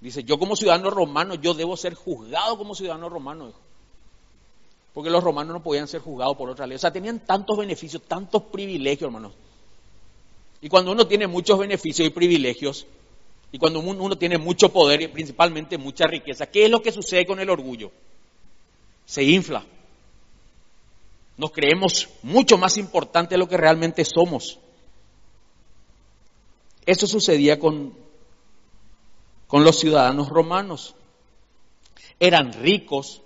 Dice, 0.00 0.22
yo 0.22 0.38
como 0.38 0.54
ciudadano 0.54 0.90
romano, 0.90 1.34
yo 1.34 1.54
debo 1.54 1.76
ser 1.76 1.94
juzgado 1.94 2.56
como 2.56 2.76
ciudadano 2.76 3.08
romano. 3.08 3.52
Porque 4.98 5.10
los 5.10 5.22
romanos 5.22 5.54
no 5.54 5.62
podían 5.62 5.86
ser 5.86 6.00
juzgados 6.00 6.36
por 6.36 6.50
otra 6.50 6.66
ley. 6.66 6.74
O 6.74 6.78
sea, 6.80 6.92
tenían 6.92 7.20
tantos 7.20 7.56
beneficios, 7.56 8.02
tantos 8.02 8.42
privilegios, 8.42 9.06
hermanos. 9.06 9.32
Y 10.60 10.68
cuando 10.68 10.90
uno 10.90 11.06
tiene 11.06 11.28
muchos 11.28 11.56
beneficios 11.56 12.08
y 12.08 12.10
privilegios, 12.10 12.84
y 13.52 13.58
cuando 13.58 13.78
uno 13.78 14.18
tiene 14.18 14.38
mucho 14.38 14.70
poder 14.70 15.02
y 15.02 15.06
principalmente 15.06 15.78
mucha 15.78 16.08
riqueza, 16.08 16.46
¿qué 16.46 16.64
es 16.64 16.70
lo 16.72 16.82
que 16.82 16.90
sucede 16.90 17.26
con 17.26 17.38
el 17.38 17.48
orgullo? 17.48 17.92
Se 19.06 19.22
infla. 19.22 19.64
Nos 21.36 21.52
creemos 21.52 22.08
mucho 22.24 22.58
más 22.58 22.76
importante 22.76 23.36
de 23.36 23.38
lo 23.38 23.48
que 23.48 23.56
realmente 23.56 24.04
somos. 24.04 24.58
Eso 26.86 27.06
sucedía 27.06 27.60
con, 27.60 27.94
con 29.46 29.62
los 29.62 29.78
ciudadanos 29.78 30.28
romanos. 30.28 30.96
Eran 32.18 32.52
ricos, 32.52 33.22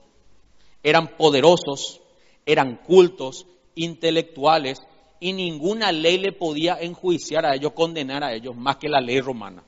eran 0.82 1.16
poderosos, 1.16 2.00
eran 2.46 2.76
cultos, 2.76 3.46
intelectuales, 3.74 4.82
y 5.20 5.32
ninguna 5.32 5.92
ley 5.92 6.18
le 6.18 6.32
podía 6.32 6.80
enjuiciar 6.80 7.46
a 7.46 7.54
ellos, 7.54 7.72
condenar 7.72 8.24
a 8.24 8.34
ellos, 8.34 8.56
más 8.56 8.76
que 8.76 8.88
la 8.88 9.00
ley 9.00 9.20
romana. 9.20 9.62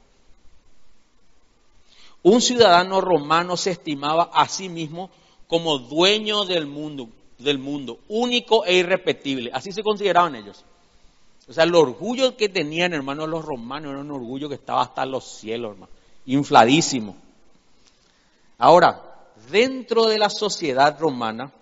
Un 2.25 2.41
ciudadano 2.41 3.01
romano 3.01 3.57
se 3.57 3.71
estimaba 3.71 4.31
a 4.33 4.49
sí 4.49 4.69
mismo 4.69 5.11
como 5.47 5.79
dueño 5.79 6.45
del 6.45 6.67
mundo, 6.67 7.09
del 7.39 7.59
mundo, 7.59 7.99
único 8.09 8.65
e 8.65 8.75
irrepetible. 8.77 9.51
Así 9.53 9.73
se 9.73 9.83
consideraban 9.83 10.35
ellos. 10.35 10.65
O 11.47 11.53
sea, 11.53 11.65
el 11.65 11.75
orgullo 11.75 12.37
que 12.37 12.49
tenían, 12.49 12.95
hermanos, 12.95 13.29
los 13.29 13.45
romanos 13.45 13.93
era 13.93 14.01
un 14.01 14.11
orgullo 14.11 14.49
que 14.49 14.55
estaba 14.55 14.83
hasta 14.83 15.05
los 15.05 15.25
cielos, 15.25 15.73
hermano, 15.73 15.93
infladísimo. 16.27 17.15
Ahora, 18.59 19.03
dentro 19.51 20.07
de 20.07 20.19
la 20.19 20.31
sociedad 20.31 20.99
romana, 20.99 21.53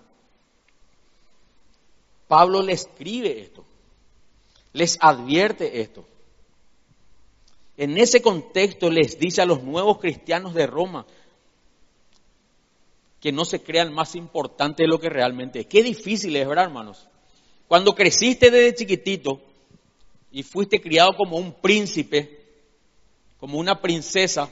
Pablo 2.29 2.63
le 2.63 2.73
escribe 2.73 3.41
esto, 3.41 3.65
les 4.73 4.97
advierte 5.01 5.81
esto. 5.81 6.07
En 7.77 7.99
ese 7.99 8.23
contexto 8.23 8.91
les 8.91 9.19
dice 9.19 9.43
a 9.43 9.47
los 9.47 9.63
nuevos 9.63 9.99
cristianos 9.99 10.55
de 10.55 10.67
Roma 10.67 11.07
que 13.21 13.33
no 13.33 13.45
se 13.45 13.63
crean 13.63 13.93
más 13.93 14.17
importante 14.17 14.83
de 14.83 14.89
lo 14.89 14.99
que 14.99 15.09
realmente 15.09 15.61
es. 15.61 15.67
Qué 15.67 15.83
difícil 15.83 16.35
es, 16.37 16.49
¿verdad, 16.49 16.65
hermanos? 16.65 17.07
Cuando 17.69 17.95
creciste 17.95 18.51
desde 18.51 18.75
chiquitito 18.75 19.41
y 20.31 20.43
fuiste 20.43 20.81
criado 20.81 21.13
como 21.17 21.37
un 21.37 21.53
príncipe, 21.53 22.41
como 23.39 23.59
una 23.59 23.81
princesa, 23.81 24.51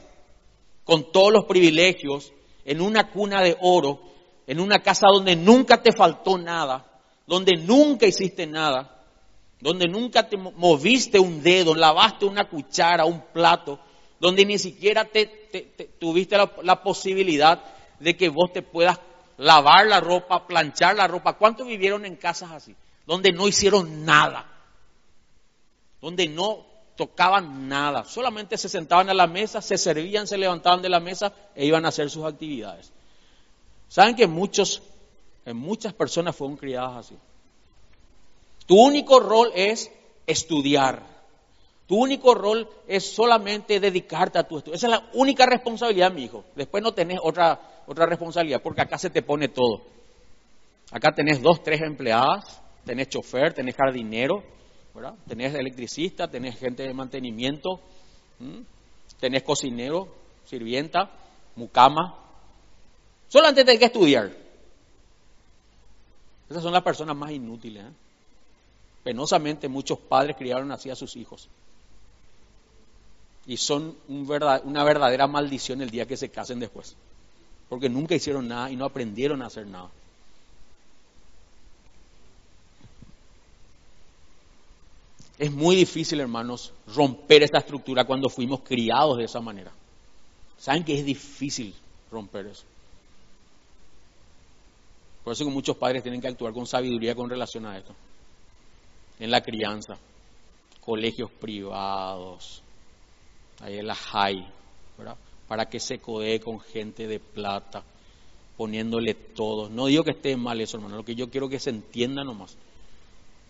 con 0.85 1.11
todos 1.13 1.33
los 1.33 1.45
privilegios, 1.47 2.33
en 2.65 2.81
una 2.81 3.11
cuna 3.11 3.43
de 3.43 3.57
oro, 3.61 4.01
en 4.47 4.61
una 4.61 4.81
casa 4.81 5.07
donde 5.13 5.37
nunca 5.37 5.83
te 5.83 5.93
faltó 5.93 6.39
nada, 6.39 6.87
donde 7.27 7.57
nunca 7.57 8.07
hiciste 8.07 8.47
nada, 8.47 9.05
donde 9.61 9.87
nunca 9.87 10.29
te 10.29 10.37
moviste 10.37 11.19
un 11.19 11.43
dedo, 11.43 11.75
lavaste 11.75 12.25
una 12.25 12.49
cuchara, 12.49 13.05
un 13.05 13.21
plato, 13.33 13.79
donde 14.19 14.45
ni 14.45 14.59
siquiera 14.59 15.05
te, 15.05 15.27
tuviste 15.99 16.37
la, 16.63 16.83
posibilidad 16.83 17.63
de 17.99 18.17
que 18.17 18.29
vos 18.29 18.53
te 18.53 18.63
puedas 18.63 18.99
lavar 19.39 19.87
la 19.87 20.01
ropa, 20.01 20.47
planchar 20.47 20.97
la 20.97 21.07
ropa. 21.07 21.35
¿Cuántos 21.35 21.67
vivieron 21.67 22.05
en 22.05 22.17
casas 22.17 22.51
así? 22.53 22.75
Donde 23.07 23.33
no 23.33 23.49
hicieron 23.49 24.05
nada, 24.05 24.47
donde 26.01 26.29
no 26.29 26.67
tocaban 27.01 27.67
nada, 27.67 28.05
solamente 28.05 28.59
se 28.59 28.69
sentaban 28.69 29.09
a 29.09 29.15
la 29.15 29.27
mesa, 29.27 29.63
se 29.63 29.79
servían, 29.79 30.27
se 30.27 30.37
levantaban 30.37 30.83
de 30.83 30.91
la 30.91 31.01
mesa 31.01 31.33
e 31.55 31.65
iban 31.65 31.87
a 31.87 31.89
hacer 31.89 32.11
sus 32.11 32.27
actividades. 32.27 32.93
¿Saben 33.89 34.15
que 34.15 34.27
muchos, 34.27 34.83
en 35.47 35.57
muchas 35.57 35.95
personas 35.95 36.37
fueron 36.37 36.59
criadas 36.59 37.07
así? 37.07 37.17
Tu 38.67 38.79
único 38.79 39.19
rol 39.19 39.51
es 39.55 39.91
estudiar. 40.27 41.03
Tu 41.87 41.97
único 41.97 42.35
rol 42.35 42.69
es 42.87 43.11
solamente 43.11 43.81
dedicarte 43.81 44.39
a 44.39 44.43
tu 44.43 44.59
estudio. 44.59 44.77
Esa 44.77 44.89
es 44.89 44.91
la 44.91 45.11
única 45.15 45.47
responsabilidad, 45.47 46.13
mi 46.13 46.25
hijo. 46.25 46.45
Después 46.55 46.83
no 46.83 46.93
tenés 46.93 47.19
otra, 47.23 47.83
otra 47.87 48.05
responsabilidad, 48.05 48.61
porque 48.63 48.83
acá 48.83 48.99
se 48.99 49.09
te 49.09 49.23
pone 49.23 49.49
todo. 49.49 49.81
Acá 50.91 51.13
tenés 51.15 51.41
dos, 51.41 51.63
tres 51.63 51.81
empleadas, 51.81 52.61
tenés 52.85 53.09
chofer, 53.09 53.55
tenés 53.55 53.75
jardinero, 53.75 54.45
tenés 55.27 55.55
electricista, 55.55 56.29
tenés 56.29 56.59
gente 56.59 56.83
de 56.83 56.93
mantenimiento, 56.93 57.81
tenés 59.19 59.43
cocinero, 59.43 60.09
sirvienta, 60.45 61.11
mucama. 61.57 62.17
Solamente 63.29 63.65
tenés 63.65 63.79
que 63.79 63.87
estudiar. 63.87 64.33
Esas 66.49 66.63
son 66.63 66.73
las 66.73 66.83
personas 66.83 67.17
más 67.17 67.31
inútiles. 67.31 67.85
¿eh? 67.85 67.93
Penosamente 69.05 69.69
muchos 69.69 69.99
padres 69.99 70.37
criaron 70.37 70.73
así 70.73 70.91
a 70.91 70.97
sus 70.97 71.17
hijos. 71.17 71.49
Y 73.47 73.57
son 73.57 73.97
una 74.09 74.85
verdadera 74.85 75.27
maldición 75.27 75.81
el 75.81 75.91
día 75.91 76.07
que 76.07 76.17
se 76.17 76.29
casen 76.29 76.61
después. 76.61 76.97
Porque 77.69 77.89
nunca 77.89 78.15
hicieron 78.15 78.49
nada 78.49 78.71
y 78.71 78.77
no 78.77 78.85
aprendieron 78.85 79.43
a 79.43 79.47
hacer 79.47 79.67
nada. 79.67 79.91
Es 85.41 85.51
muy 85.51 85.75
difícil, 85.75 86.21
hermanos, 86.21 86.71
romper 86.95 87.43
esta 87.43 87.61
estructura 87.61 88.05
cuando 88.05 88.29
fuimos 88.29 88.61
criados 88.61 89.17
de 89.17 89.25
esa 89.25 89.41
manera. 89.41 89.73
¿Saben 90.59 90.85
que 90.85 90.93
es 90.93 91.03
difícil 91.03 91.75
romper 92.11 92.49
eso? 92.49 92.65
Por 95.25 95.33
eso 95.33 95.49
muchos 95.49 95.79
padres 95.79 96.03
tienen 96.03 96.21
que 96.21 96.29
actuar 96.29 96.53
con 96.53 96.67
sabiduría 96.67 97.15
con 97.15 97.31
relación 97.31 97.65
a 97.65 97.79
esto 97.79 97.95
en 99.19 99.31
la 99.31 99.41
crianza, 99.41 99.97
colegios 100.83 101.31
privados, 101.31 102.63
ahí 103.61 103.79
en 103.79 103.87
la 103.87 103.95
high, 103.95 104.47
¿verdad? 104.99 105.17
para 105.49 105.71
que 105.71 105.81
se 105.81 106.01
codee 106.01 106.39
con 106.39 106.61
gente 106.61 107.07
de 107.07 107.19
plata, 107.19 107.83
poniéndole 108.59 109.15
todo. 109.15 109.71
No 109.71 109.87
digo 109.87 110.05
que 110.05 110.11
esté 110.11 110.37
mal 110.37 110.61
eso, 110.61 110.77
hermano, 110.77 110.97
lo 110.97 111.05
que 111.07 111.15
yo 111.15 111.31
quiero 111.31 111.49
que 111.49 111.59
se 111.59 111.71
entienda 111.71 112.25
nomás. 112.25 112.59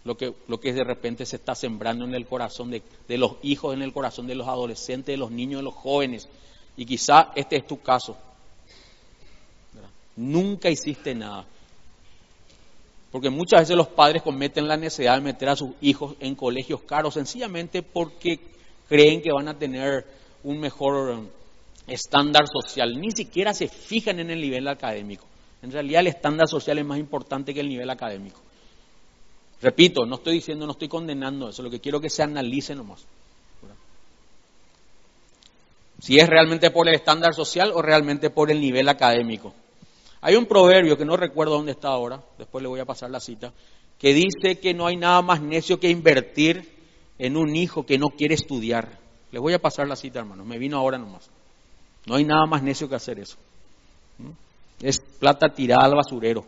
Lo 0.04 0.16
que, 0.16 0.34
lo 0.48 0.58
que 0.58 0.72
de 0.72 0.82
repente 0.82 1.26
se 1.26 1.36
está 1.36 1.54
sembrando 1.54 2.04
en 2.04 2.14
el 2.14 2.26
corazón 2.26 2.70
de, 2.70 2.82
de 3.06 3.18
los 3.18 3.36
hijos, 3.42 3.74
en 3.74 3.82
el 3.82 3.92
corazón 3.92 4.26
de 4.26 4.34
los 4.34 4.48
adolescentes, 4.48 5.12
de 5.12 5.18
los 5.18 5.30
niños, 5.30 5.60
de 5.60 5.64
los 5.64 5.74
jóvenes. 5.74 6.28
Y 6.76 6.86
quizá 6.86 7.32
este 7.34 7.56
es 7.56 7.66
tu 7.66 7.80
caso. 7.80 8.16
Nunca 10.16 10.70
hiciste 10.70 11.14
nada. 11.14 11.44
Porque 13.10 13.30
muchas 13.30 13.60
veces 13.60 13.76
los 13.76 13.88
padres 13.88 14.22
cometen 14.22 14.68
la 14.68 14.76
necesidad 14.76 15.16
de 15.16 15.20
meter 15.20 15.48
a 15.48 15.56
sus 15.56 15.70
hijos 15.80 16.14
en 16.20 16.34
colegios 16.34 16.80
caros 16.82 17.14
sencillamente 17.14 17.82
porque 17.82 18.38
creen 18.88 19.20
que 19.20 19.32
van 19.32 19.48
a 19.48 19.58
tener 19.58 20.06
un 20.44 20.60
mejor 20.60 21.10
um, 21.10 21.26
estándar 21.86 22.44
social. 22.46 23.00
Ni 23.00 23.10
siquiera 23.10 23.52
se 23.52 23.68
fijan 23.68 24.20
en 24.20 24.30
el 24.30 24.40
nivel 24.40 24.68
académico. 24.68 25.26
En 25.62 25.72
realidad 25.72 26.00
el 26.00 26.06
estándar 26.06 26.48
social 26.48 26.78
es 26.78 26.84
más 26.84 26.98
importante 26.98 27.52
que 27.52 27.60
el 27.60 27.68
nivel 27.68 27.90
académico. 27.90 28.40
Repito, 29.62 30.06
no 30.06 30.16
estoy 30.16 30.34
diciendo, 30.34 30.66
no 30.66 30.72
estoy 30.72 30.88
condenando 30.88 31.48
eso, 31.48 31.62
lo 31.62 31.70
que 31.70 31.80
quiero 31.80 32.00
que 32.00 32.10
se 32.10 32.22
analice 32.22 32.74
nomás. 32.74 33.06
Si 36.00 36.18
es 36.18 36.26
realmente 36.28 36.70
por 36.70 36.88
el 36.88 36.94
estándar 36.94 37.34
social 37.34 37.72
o 37.74 37.82
realmente 37.82 38.30
por 38.30 38.50
el 38.50 38.58
nivel 38.58 38.88
académico. 38.88 39.52
Hay 40.22 40.34
un 40.34 40.46
proverbio 40.46 40.96
que 40.96 41.04
no 41.04 41.16
recuerdo 41.16 41.54
dónde 41.54 41.72
está 41.72 41.88
ahora, 41.88 42.22
después 42.38 42.62
le 42.62 42.68
voy 42.68 42.80
a 42.80 42.86
pasar 42.86 43.10
la 43.10 43.20
cita, 43.20 43.52
que 43.98 44.14
dice 44.14 44.58
que 44.60 44.72
no 44.72 44.86
hay 44.86 44.96
nada 44.96 45.20
más 45.20 45.42
necio 45.42 45.78
que 45.78 45.90
invertir 45.90 46.66
en 47.18 47.36
un 47.36 47.54
hijo 47.54 47.84
que 47.84 47.98
no 47.98 48.08
quiere 48.08 48.34
estudiar. 48.34 48.98
Les 49.30 49.40
voy 49.42 49.52
a 49.52 49.58
pasar 49.60 49.86
la 49.86 49.96
cita, 49.96 50.20
hermanos, 50.20 50.46
me 50.46 50.58
vino 50.58 50.78
ahora 50.78 50.96
nomás. 50.96 51.30
No 52.06 52.14
hay 52.14 52.24
nada 52.24 52.46
más 52.46 52.62
necio 52.62 52.88
que 52.88 52.94
hacer 52.94 53.18
eso. 53.18 53.36
¿Mm? 54.18 54.30
Es 54.82 55.00
plata 55.00 55.50
tirada 55.50 55.84
al 55.84 55.94
basurero. 55.94 56.46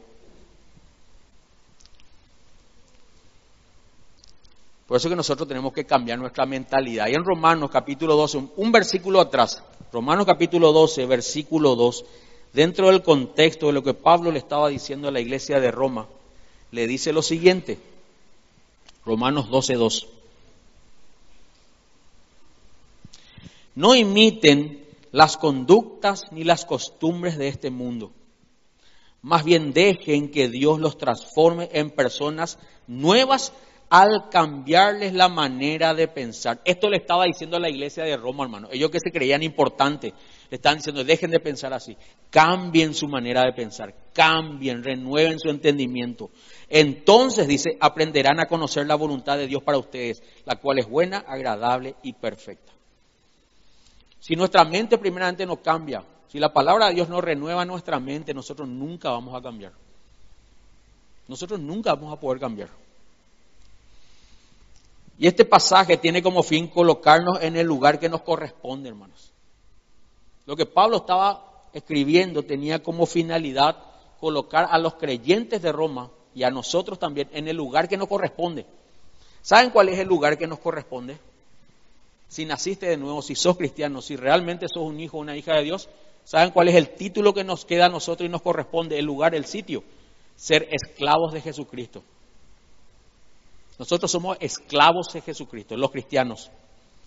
Por 4.93 4.99
eso 4.99 5.09
que 5.09 5.17
nosotros 5.17 5.49
tenemos 5.49 5.73
que 5.73 5.87
cambiar 5.87 6.19
nuestra 6.19 6.45
mentalidad. 6.45 7.09
Y 7.09 7.15
en 7.15 7.25
Romanos 7.25 7.71
capítulo 7.71 8.15
12, 8.15 8.49
un 8.57 8.71
versículo 8.71 9.23
atrás, 9.23 9.63
Romanos 9.91 10.27
capítulo 10.27 10.71
12, 10.71 11.07
versículo 11.07 11.75
2, 11.77 12.05
dentro 12.53 12.89
del 12.89 13.03
contexto 13.03 13.69
de 13.69 13.73
lo 13.73 13.83
que 13.83 13.95
Pablo 13.95 14.31
le 14.31 14.39
estaba 14.39 14.69
diciendo 14.69 15.09
a 15.09 15.11
la 15.11 15.21
iglesia 15.21 15.61
de 15.61 15.71
Roma, 15.71 16.09
le 16.73 16.87
dice 16.87 17.15
lo 17.15 17.23
siguiente, 17.23 17.79
Romanos 19.07 19.49
12.2. 19.49 20.09
No 23.75 23.95
imiten 23.95 24.85
las 25.11 25.39
conductas 25.39 26.27
ni 26.33 26.45
las 26.45 26.67
costumbres 26.67 27.39
de 27.39 27.49
este 27.49 27.71
mundo. 27.71 28.13
Más 29.23 29.43
bien 29.43 29.73
dejen 29.73 30.31
que 30.31 30.51
Dios 30.51 30.79
los 30.79 30.99
transforme 30.99 31.71
en 31.73 31.89
personas 31.89 32.59
nuevas 32.87 33.55
al 33.93 34.31
cambiarles 34.31 35.13
la 35.13 35.29
manera 35.29 35.93
de 35.93 36.09
pensar. 36.09 36.63
Esto 36.65 36.89
le 36.89 36.97
estaba 36.97 37.27
diciendo 37.27 37.59
a 37.59 37.61
la 37.61 37.69
iglesia 37.69 38.05
de 38.05 38.17
Roma, 38.17 38.45
hermano. 38.45 38.69
Ellos 38.73 38.91
que 38.91 38.99
se 38.99 39.13
creían 39.13 39.43
importantes, 39.43 40.15
le 40.49 40.57
están 40.57 40.79
diciendo, 40.79 41.05
dejen 41.05 41.31
de 41.31 41.41
pensar 41.41 41.75
así, 41.75 41.95
cambien 42.31 42.95
su 42.95 43.07
manera 43.07 43.43
de 43.45 43.53
pensar, 43.53 43.95
cambien, 44.15 44.83
renueven 44.83 45.39
su 45.39 45.51
entendimiento. 45.51 46.31
Entonces, 46.71 47.47
dice, 47.47 47.77
aprenderán 47.81 48.41
a 48.41 48.47
conocer 48.47 48.87
la 48.87 48.95
voluntad 48.95 49.37
de 49.37 49.47
Dios 49.47 49.63
para 49.63 49.77
ustedes, 49.77 50.23
la 50.47 50.57
cual 50.57 50.79
es 50.79 50.89
buena, 50.89 51.19
agradable 51.19 51.95
y 52.03 52.15
perfecta. 52.15 52.73
Si 54.21 54.35
nuestra 54.37 54.65
mente 54.65 54.97
primeramente 54.97 55.45
no 55.45 55.61
cambia, 55.61 56.03
si 56.29 56.39
la 56.39 56.51
palabra 56.51 56.87
de 56.87 56.95
Dios 56.95 57.11
no 57.11 57.21
renueva 57.21 57.67
nuestra 57.67 58.01
mente, 58.01 58.33
nosotros 58.33 58.67
nunca 58.67 59.11
vamos 59.11 59.39
a 59.39 59.43
cambiar. 59.43 59.73
Nosotros 61.29 61.61
nunca 61.61 61.95
vamos 61.95 62.11
a 62.11 62.19
poder 62.19 62.41
cambiar. 62.41 62.71
Y 65.23 65.29
este 65.29 65.45
pasaje 65.45 65.99
tiene 65.99 66.21
como 66.21 66.43
fin 66.43 66.67
colocarnos 66.67 67.41
en 67.43 67.55
el 67.55 67.65
lugar 67.65 68.01
que 68.01 68.09
nos 68.09 68.23
corresponde, 68.23 68.89
hermanos. 68.89 69.31
Lo 70.47 70.57
que 70.57 70.67
Pablo 70.67 70.97
estaba 70.97 71.69
escribiendo 71.73 72.43
tenía 72.43 72.83
como 72.83 73.07
finalidad 73.07 73.77
colocar 74.19 74.67
a 74.69 74.79
los 74.79 74.95
creyentes 74.95 75.63
de 75.63 75.71
Roma 75.71 76.11
y 76.35 76.43
a 76.43 76.51
nosotros 76.51 76.99
también 76.99 77.29
en 77.33 77.47
el 77.47 77.57
lugar 77.57 77.89
que 77.89 77.97
nos 77.97 78.09
corresponde. 78.09 78.67
¿Saben 79.43 79.71
cuál 79.71 79.91
es 79.91 80.01
el 80.01 80.09
lugar 80.09 80.37
que 80.37 80.49
nos 80.49 80.59
corresponde? 80.59 81.17
Si 82.27 82.45
naciste 82.45 82.87
de 82.87 82.97
nuevo, 82.97 83.23
si 83.23 83.37
sos 83.37 83.57
cristiano, 83.57 84.03
si 84.03 84.17
realmente 84.17 84.67
sos 84.67 84.83
un 84.83 84.99
hijo 84.99 85.19
o 85.19 85.21
una 85.21 85.37
hija 85.37 85.55
de 85.55 85.63
Dios, 85.63 85.89
¿saben 86.25 86.51
cuál 86.51 86.67
es 86.67 86.75
el 86.75 86.97
título 86.97 87.33
que 87.33 87.45
nos 87.45 87.65
queda 87.65 87.87
a 87.87 87.91
nosotros 87.91 88.27
y 88.27 88.29
nos 88.29 88.43
corresponde? 88.43 88.99
El 88.99 89.05
lugar, 89.05 89.37
el 89.37 89.45
sitio. 89.45 89.85
Ser 90.35 90.69
esclavos 90.73 91.33
de 91.33 91.43
Jesucristo. 91.43 92.03
Nosotros 93.83 94.13
somos 94.13 94.37
esclavos 94.39 95.13
de 95.13 95.21
Jesucristo, 95.21 95.77
los 95.77 95.91
cristianos 95.91 96.53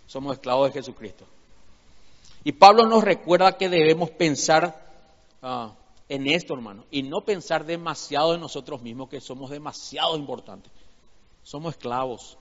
somos 0.08 0.34
esclavos 0.34 0.68
de 0.68 0.74
Jesucristo. 0.74 1.24
Y 2.44 2.52
Pablo 2.52 2.86
nos 2.86 3.02
recuerda 3.02 3.56
que 3.56 3.70
debemos 3.70 4.10
pensar 4.10 4.86
ah, 5.42 5.72
en 6.10 6.28
esto, 6.28 6.54
hermano, 6.54 6.84
y 6.92 7.04
no 7.04 7.22
pensar 7.22 7.66
demasiado 7.66 8.36
en 8.36 8.42
nosotros 8.42 8.82
mismos, 8.82 9.08
que 9.08 9.22
somos 9.22 9.52
demasiado 9.52 10.18
importantes. 10.18 10.70
Somos 11.44 11.76
esclavos. 11.76 12.38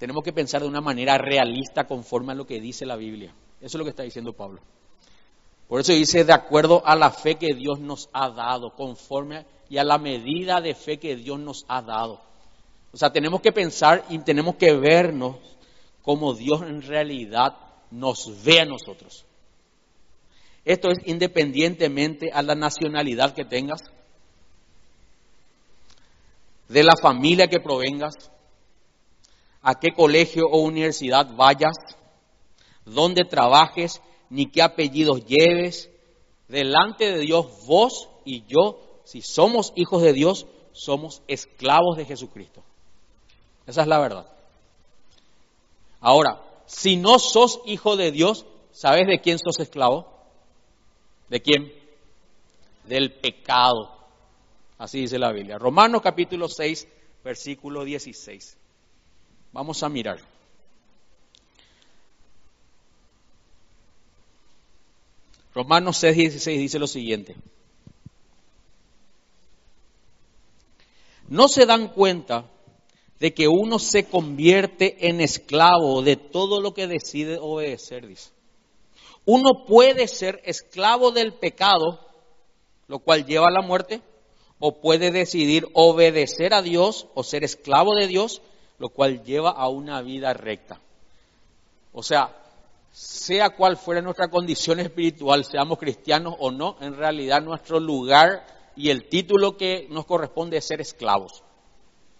Tenemos 0.00 0.24
que 0.24 0.32
pensar 0.32 0.62
de 0.62 0.68
una 0.68 0.80
manera 0.80 1.16
realista 1.16 1.86
conforme 1.86 2.32
a 2.32 2.34
lo 2.34 2.44
que 2.44 2.60
dice 2.60 2.84
la 2.84 2.96
Biblia. 2.96 3.32
Eso 3.60 3.66
es 3.66 3.74
lo 3.76 3.84
que 3.84 3.90
está 3.90 4.02
diciendo 4.02 4.32
Pablo. 4.32 4.62
Por 5.68 5.80
eso 5.80 5.92
dice, 5.92 6.24
de 6.24 6.32
acuerdo 6.32 6.82
a 6.84 6.96
la 6.96 7.10
fe 7.10 7.34
que 7.36 7.54
Dios 7.54 7.78
nos 7.78 8.08
ha 8.12 8.30
dado, 8.30 8.74
conforme 8.74 9.44
y 9.68 9.76
a 9.76 9.84
la 9.84 9.98
medida 9.98 10.60
de 10.60 10.74
fe 10.74 10.98
que 10.98 11.14
Dios 11.14 11.38
nos 11.38 11.66
ha 11.68 11.82
dado. 11.82 12.22
O 12.92 12.96
sea, 12.96 13.12
tenemos 13.12 13.42
que 13.42 13.52
pensar 13.52 14.04
y 14.08 14.18
tenemos 14.20 14.56
que 14.56 14.72
vernos 14.72 15.36
como 16.02 16.32
Dios 16.32 16.62
en 16.62 16.80
realidad 16.80 17.54
nos 17.90 18.42
ve 18.42 18.60
a 18.60 18.64
nosotros. 18.64 19.26
Esto 20.64 20.90
es 20.90 20.98
independientemente 21.04 22.30
a 22.32 22.42
la 22.42 22.54
nacionalidad 22.54 23.34
que 23.34 23.44
tengas, 23.44 23.80
de 26.68 26.82
la 26.82 26.96
familia 26.96 27.48
que 27.48 27.60
provengas, 27.60 28.14
a 29.62 29.78
qué 29.78 29.88
colegio 29.94 30.46
o 30.46 30.60
universidad 30.60 31.34
vayas, 31.34 31.76
dónde 32.84 33.24
trabajes, 33.24 34.00
ni 34.30 34.46
qué 34.50 34.62
apellidos 34.62 35.24
lleves. 35.26 35.90
Delante 36.48 37.12
de 37.12 37.18
Dios, 37.20 37.66
vos 37.66 38.08
y 38.24 38.44
yo, 38.46 38.80
si 39.04 39.22
somos 39.22 39.72
hijos 39.76 40.02
de 40.02 40.12
Dios, 40.12 40.46
somos 40.72 41.22
esclavos 41.28 41.96
de 41.96 42.04
Jesucristo. 42.04 42.62
Esa 43.66 43.82
es 43.82 43.88
la 43.88 43.98
verdad. 43.98 44.26
Ahora, 46.00 46.40
si 46.66 46.96
no 46.96 47.18
sos 47.18 47.60
hijo 47.66 47.96
de 47.96 48.12
Dios, 48.12 48.46
¿sabes 48.72 49.06
de 49.06 49.20
quién 49.20 49.38
sos 49.38 49.58
esclavo? 49.58 50.06
¿De 51.28 51.40
quién? 51.40 51.72
Del 52.84 53.12
pecado. 53.12 53.94
Así 54.78 55.00
dice 55.00 55.18
la 55.18 55.32
Biblia. 55.32 55.58
Romanos 55.58 56.00
capítulo 56.02 56.48
6, 56.48 56.88
versículo 57.24 57.84
16. 57.84 58.56
Vamos 59.52 59.82
a 59.82 59.88
mirar. 59.88 60.18
Romanos 65.54 65.96
6, 65.98 66.16
16 66.16 66.58
dice 66.58 66.78
lo 66.78 66.86
siguiente. 66.86 67.36
No 71.28 71.48
se 71.48 71.66
dan 71.66 71.88
cuenta 71.88 72.46
de 73.20 73.34
que 73.34 73.48
uno 73.48 73.78
se 73.78 74.04
convierte 74.04 75.08
en 75.08 75.20
esclavo 75.20 76.02
de 76.02 76.16
todo 76.16 76.60
lo 76.60 76.72
que 76.72 76.86
decide 76.86 77.38
obedecer, 77.40 78.06
dice. 78.06 78.30
Uno 79.24 79.66
puede 79.66 80.08
ser 80.08 80.40
esclavo 80.44 81.10
del 81.10 81.34
pecado, 81.34 82.00
lo 82.86 83.00
cual 83.00 83.26
lleva 83.26 83.48
a 83.48 83.52
la 83.52 83.60
muerte, 83.60 84.00
o 84.58 84.80
puede 84.80 85.10
decidir 85.10 85.68
obedecer 85.74 86.54
a 86.54 86.62
Dios 86.62 87.06
o 87.14 87.22
ser 87.22 87.44
esclavo 87.44 87.94
de 87.94 88.06
Dios, 88.06 88.40
lo 88.78 88.88
cual 88.88 89.22
lleva 89.24 89.50
a 89.50 89.68
una 89.68 90.00
vida 90.02 90.32
recta. 90.32 90.80
O 91.92 92.02
sea, 92.02 92.34
sea 92.98 93.50
cual 93.50 93.76
fuera 93.76 94.02
nuestra 94.02 94.26
condición 94.28 94.80
espiritual, 94.80 95.44
seamos 95.44 95.78
cristianos 95.78 96.34
o 96.40 96.50
no, 96.50 96.76
en 96.80 96.96
realidad 96.96 97.40
nuestro 97.40 97.78
lugar 97.78 98.44
y 98.74 98.90
el 98.90 99.08
título 99.08 99.56
que 99.56 99.86
nos 99.88 100.04
corresponde 100.04 100.56
es 100.56 100.64
ser 100.64 100.80
esclavos. 100.80 101.44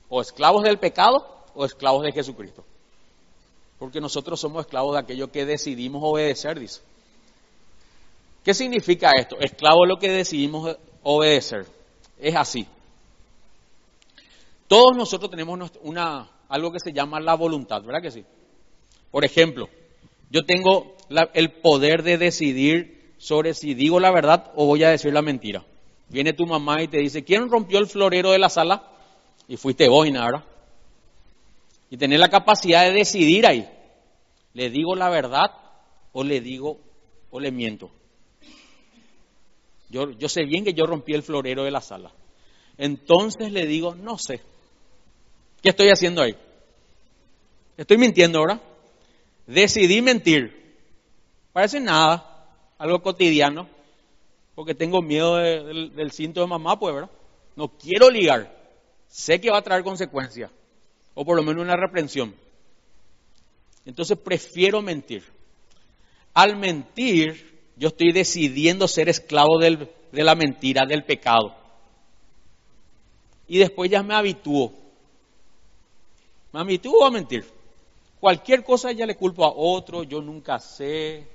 O 0.09 0.21
esclavos 0.21 0.63
del 0.63 0.79
pecado 0.79 1.47
o 1.55 1.65
esclavos 1.65 2.05
de 2.05 2.13
Jesucristo. 2.13 2.65
Porque 3.81 4.01
nosotros 4.01 4.39
somos 4.39 4.67
esclavos 4.67 4.93
de 4.93 5.01
aquello 5.01 5.33
que 5.33 5.45
decidimos 5.45 6.01
obedecer, 6.05 6.61
dice. 6.61 6.81
¿Qué 8.45 8.55
significa 8.55 9.11
esto? 9.19 9.37
Esclavo 9.41 9.83
de 9.83 9.89
lo 9.89 9.99
que 9.99 10.13
decidimos 10.13 10.77
obedecer. 11.03 11.67
Es 12.21 12.37
así. 12.37 12.69
Todos 14.69 14.97
nosotros 14.97 15.29
tenemos 15.29 15.73
una, 15.83 16.31
algo 16.49 16.71
que 16.71 16.79
se 16.79 16.93
llama 16.93 17.19
la 17.19 17.35
voluntad, 17.35 17.83
¿verdad 17.83 18.01
que 18.01 18.13
sí? 18.13 18.25
Por 19.11 19.25
ejemplo, 19.25 19.69
yo 20.31 20.45
tengo 20.45 20.97
el 21.35 21.51
poder 21.53 22.03
de 22.03 22.19
decidir 22.19 23.15
sobre 23.19 23.55
si 23.55 23.75
digo 23.75 23.99
la 24.01 24.11
verdad 24.11 24.53
o 24.55 24.67
voy 24.67 24.85
a 24.85 24.91
decir 24.91 25.13
la 25.13 25.23
mentira. 25.23 25.65
Viene 26.09 26.33
tu 26.33 26.47
mamá 26.47 26.83
y 26.83 26.89
te 26.89 26.99
dice, 26.99 27.25
¿quién 27.25 27.51
rompió 27.51 27.79
el 27.79 27.87
florero 27.87 28.31
de 28.31 28.39
la 28.39 28.49
sala? 28.49 28.91
Y 29.47 29.57
fuiste 29.57 29.89
vos, 29.89 30.11
¿verdad? 30.11 30.45
Y 31.91 31.97
tener 31.97 32.21
la 32.21 32.29
capacidad 32.29 32.85
de 32.85 32.93
decidir 32.93 33.47
ahí. 33.47 33.69
¿Le 34.55 34.71
digo 34.71 34.95
la 34.95 35.09
verdad 35.09 35.51
o 36.13 36.25
le 36.25 36.41
digo 36.41 36.79
o 37.31 37.41
le 37.41 37.51
miento? 37.51 37.91
Yo, 39.91 40.11
yo 40.11 40.29
sé 40.29 40.45
bien 40.45 40.65
que 40.65 40.75
yo 40.75 40.87
rompí 40.87 41.15
el 41.15 41.23
florero 41.23 41.65
de 41.65 41.71
la 41.71 41.81
sala. 41.81 42.13
Entonces 42.77 43.53
le 43.53 43.67
digo, 43.67 43.95
no 43.95 44.19
sé. 44.19 44.41
¿Qué 45.63 45.71
estoy 45.71 45.89
haciendo 45.89 46.23
ahí? 46.23 46.37
Estoy 47.77 47.99
mintiendo 47.99 48.39
ahora. 48.39 48.61
Decidí 49.49 50.03
mentir. 50.03 50.55
Parece 51.55 51.81
nada, 51.81 52.47
algo 52.77 53.03
cotidiano, 53.03 53.67
porque 54.55 54.75
tengo 54.75 55.01
miedo 55.01 55.37
del, 55.37 55.97
del 55.97 56.13
cinto 56.13 56.43
de 56.43 56.47
mamá, 56.47 56.79
pues, 56.79 56.95
¿verdad? 56.95 57.11
No 57.57 57.69
quiero 57.69 58.11
ligar. 58.11 58.55
Sé 59.09 59.41
que 59.41 59.51
va 59.51 59.57
a 59.57 59.63
traer 59.63 59.83
consecuencias, 59.83 60.51
o 61.15 61.25
por 61.25 61.35
lo 61.35 61.43
menos 61.43 61.63
una 61.63 61.77
reprensión. 61.77 62.35
Entonces 63.87 64.19
prefiero 64.19 64.83
mentir. 64.83 65.25
Al 66.35 66.57
mentir, 66.57 67.59
yo 67.77 67.89
estoy 67.89 68.13
decidiendo 68.13 68.87
ser 68.87 69.09
esclavo 69.09 69.59
de 69.59 69.89
la 70.13 70.35
mentira, 70.35 70.85
del 70.85 71.05
pecado. 71.05 71.57
Y 73.47 73.57
después 73.57 73.91
ya 73.91 74.03
me 74.03 74.15
habitúo. 74.15 74.75
Me 76.53 76.61
habitúo 76.61 77.07
a 77.07 77.11
mentir. 77.11 77.58
Cualquier 78.21 78.65
cosa 78.65 78.93
ya 78.93 79.07
le 79.07 79.17
culpo 79.17 79.45
a 79.45 79.53
otro, 79.55 80.03
yo 80.03 80.21
nunca 80.21 80.59
sé, 80.59 81.27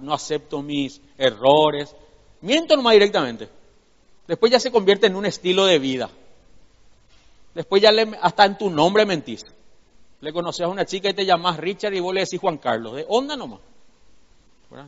no 0.00 0.14
acepto 0.14 0.62
mis 0.62 1.00
errores. 1.16 1.94
Miento 2.40 2.76
nomás 2.76 2.92
directamente. 2.92 3.48
Después 4.26 4.52
ya 4.52 4.60
se 4.60 4.70
convierte 4.70 5.06
en 5.06 5.16
un 5.16 5.26
estilo 5.26 5.66
de 5.66 5.78
vida. 5.78 6.10
Después 7.54 7.82
ya 7.82 7.90
le, 7.90 8.16
hasta 8.20 8.44
en 8.44 8.58
tu 8.58 8.70
nombre 8.70 9.04
mentís. 9.04 9.44
Le 10.20 10.32
conoces 10.32 10.66
a 10.66 10.68
una 10.68 10.84
chica 10.84 11.08
y 11.08 11.14
te 11.14 11.24
llamas 11.24 11.56
Richard 11.56 11.94
y 11.94 12.00
vos 12.00 12.14
le 12.14 12.20
decís 12.20 12.38
Juan 12.38 12.58
Carlos. 12.58 12.94
De 12.94 13.04
onda 13.08 13.36
nomás. 13.36 13.60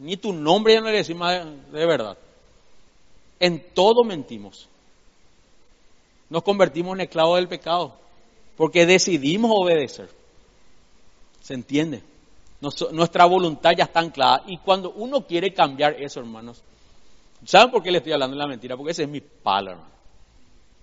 Ni 0.00 0.16
tu 0.16 0.32
nombre 0.32 0.74
ya 0.74 0.80
no 0.80 0.90
le 0.90 0.98
decís 0.98 1.16
más 1.16 1.44
de 1.72 1.86
verdad. 1.86 2.16
En 3.40 3.72
todo 3.72 4.04
mentimos. 4.04 4.68
Nos 6.28 6.42
convertimos 6.42 6.94
en 6.94 7.00
esclavos 7.00 7.36
del 7.36 7.48
pecado. 7.48 7.94
Porque 8.56 8.86
decidimos 8.86 9.50
obedecer. 9.54 10.19
¿Se 11.50 11.54
entiende? 11.54 12.00
nuestra 12.92 13.24
voluntad 13.24 13.72
ya 13.76 13.82
está 13.82 13.98
anclada. 13.98 14.44
Y 14.46 14.58
cuando 14.58 14.92
uno 14.92 15.26
quiere 15.26 15.52
cambiar 15.52 16.00
eso, 16.00 16.20
hermanos, 16.20 16.62
¿saben 17.44 17.72
por 17.72 17.82
qué 17.82 17.90
le 17.90 17.98
estoy 17.98 18.12
hablando 18.12 18.36
de 18.36 18.42
la 18.42 18.46
mentira? 18.46 18.76
Porque 18.76 18.92
ese 18.92 19.02
es 19.02 19.08
mi 19.08 19.20
palo, 19.20 19.72
hermano. 19.72 19.90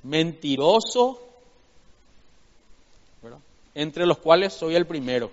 Mentiroso, 0.04 1.22
entre 3.74 4.06
los 4.06 4.18
cuales 4.18 4.52
soy 4.52 4.76
el 4.76 4.86
primero. 4.86 5.32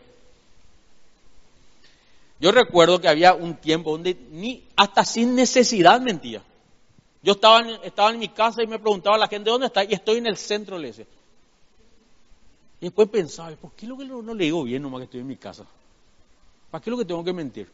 Yo 2.38 2.53
recuerdo 2.53 3.01
que 3.01 3.09
había 3.09 3.35
un 3.35 3.57
tiempo 3.57 3.90
donde 3.90 4.16
ni 4.31 4.62
hasta 4.77 5.05
sin 5.05 5.35
necesidad 5.35 6.01
mentía. 6.01 6.44
Yo 7.25 7.33
estaba 7.33 7.59
en, 7.59 7.70
estaba 7.83 8.11
en 8.11 8.20
mi 8.20 8.29
casa 8.29 8.62
y 8.62 8.68
me 8.68 8.79
preguntaba 8.79 9.16
a 9.16 9.18
la 9.18 9.27
gente, 9.27 9.51
¿dónde 9.51 9.66
está? 9.66 9.83
Y 9.83 9.94
estoy 9.94 10.18
en 10.18 10.29
el 10.29 10.37
centro, 10.37 10.79
le 10.79 10.88
decía. 10.88 11.07
Y 12.85 12.88
después 12.88 13.09
pensaba, 13.09 13.57
¿por 13.57 13.73
qué 13.73 13.87
lo 13.87 13.97
que 13.97 14.05
no 14.05 14.35
le 14.35 14.44
digo 14.44 14.62
bien 14.62 14.83
nomás 14.83 14.99
que 14.99 15.05
estoy 15.05 15.20
en 15.20 15.27
mi 15.27 15.37
casa? 15.37 15.64
¿Para 16.70 16.85
qué 16.85 16.90
lo 16.90 16.99
que 16.99 17.07
tengo 17.07 17.25
que 17.25 17.33
mentir? 17.33 17.66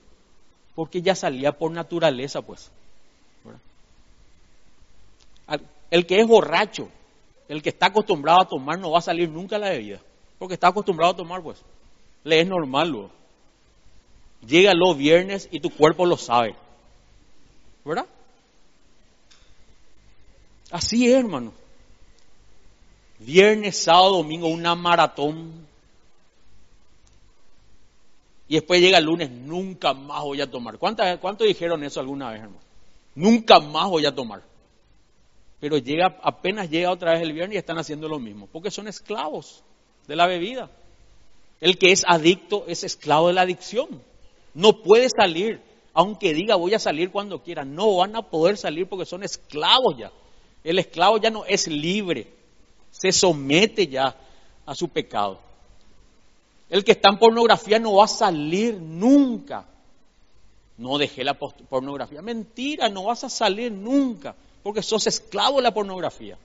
Porque 0.73 1.03
ya 1.03 1.16
salía 1.16 1.51
por 1.51 1.73
naturaleza, 1.73 2.42
pues. 2.42 2.70
El 5.90 6.07
que 6.07 6.20
es 6.20 6.29
borracho, 6.29 6.88
el 7.49 7.61
que 7.61 7.70
está 7.70 7.87
acostumbrado 7.87 8.42
a 8.42 8.46
tomar, 8.49 8.79
no 8.79 8.92
va 8.92 9.01
a 9.01 9.03
salir 9.03 9.29
nunca 9.29 9.57
a 9.57 9.59
la 9.59 9.70
bebida. 9.70 10.01
Porque 10.38 10.55
está 10.55 10.68
acostumbrado 10.68 11.14
a 11.14 11.16
tomar, 11.16 11.42
pues. 11.42 11.61
Le 12.23 12.42
es 12.42 12.46
normal, 12.46 12.90
luego. 12.90 13.11
Llega 14.46 14.75
los 14.75 14.96
viernes 14.96 15.49
y 15.51 15.59
tu 15.59 15.70
cuerpo 15.70 16.07
lo 16.07 16.18
sabe. 16.18 16.55
¿Verdad? 17.85 18.07
Así 20.70 21.11
es, 21.11 21.18
hermano 21.18 21.53
viernes, 23.20 23.76
sábado, 23.76 24.16
domingo, 24.16 24.48
una 24.48 24.74
maratón. 24.74 25.68
Y 28.48 28.54
después 28.54 28.80
llega 28.80 28.98
el 28.98 29.04
lunes, 29.04 29.30
nunca 29.30 29.94
más 29.94 30.22
voy 30.22 30.40
a 30.40 30.50
tomar. 30.50 30.78
¿Cuánto 30.78 31.44
dijeron 31.44 31.85
eso 31.85 32.00
alguna 32.00 32.30
vez, 32.30 32.40
hermano? 32.40 32.61
Nunca 33.14 33.61
más 33.61 33.88
voy 33.88 34.06
a 34.06 34.14
tomar. 34.14 34.42
Pero 35.61 35.76
llega, 35.78 36.18
apenas 36.22 36.70
llega 36.70 36.90
otra 36.90 37.12
vez 37.12 37.22
el 37.22 37.33
viernes 37.33 37.54
y 37.54 37.59
están 37.59 37.78
haciendo 37.78 38.09
lo 38.09 38.18
mismo, 38.18 38.48
porque 38.50 38.70
son 38.70 38.88
esclavos 38.88 39.62
de 40.09 40.16
la 40.16 40.26
bebida. 40.26 40.70
El 41.61 41.78
que 41.78 41.92
es 41.92 42.02
adicto 42.06 42.64
es 42.66 42.83
esclavo 42.83 43.28
de 43.28 43.35
la 43.35 43.42
adicción. 43.42 44.02
No 44.54 44.83
puede 44.83 45.09
salir. 45.11 45.61
aunque 45.92 46.33
diga 46.33 46.54
voy 46.54 46.72
a 46.72 46.78
salir 46.78 47.11
cuando 47.11 47.42
quiera, 47.42 47.64
no 47.64 47.96
van 47.96 48.16
a 48.16 48.22
poder 48.22 48.56
salir 48.56 48.88
porque 48.88 49.04
son 49.04 49.22
esclavos 49.22 49.98
ya. 49.98 50.11
El 50.64 50.78
esclavo 50.78 51.18
ya 51.18 51.30
no 51.30 51.44
es 51.44 51.68
libre, 51.68 52.33
se 52.90 53.12
somete 53.12 53.87
ya 53.87 54.16
a 54.66 54.74
su 54.74 54.88
pecado. 54.88 55.40
El 56.68 56.85
que 56.85 56.92
está 56.92 57.11
en 57.11 57.18
pornografía 57.18 57.79
no 57.79 57.94
va 57.94 58.05
a 58.05 58.09
salir 58.09 58.76
nunca. 58.81 59.66
No 60.79 60.96
dejé 60.98 61.24
la 61.24 61.35
pornografía. 61.35 62.22
Mentira, 62.22 62.88
no 62.88 63.05
vas 63.05 63.24
a 63.24 63.29
salir 63.29 63.72
nunca, 63.72 64.35
porque 64.62 64.83
sos 64.83 65.07
esclavo 65.07 65.57
de 65.57 65.64
la 65.64 65.74
pornografía. 65.74 66.38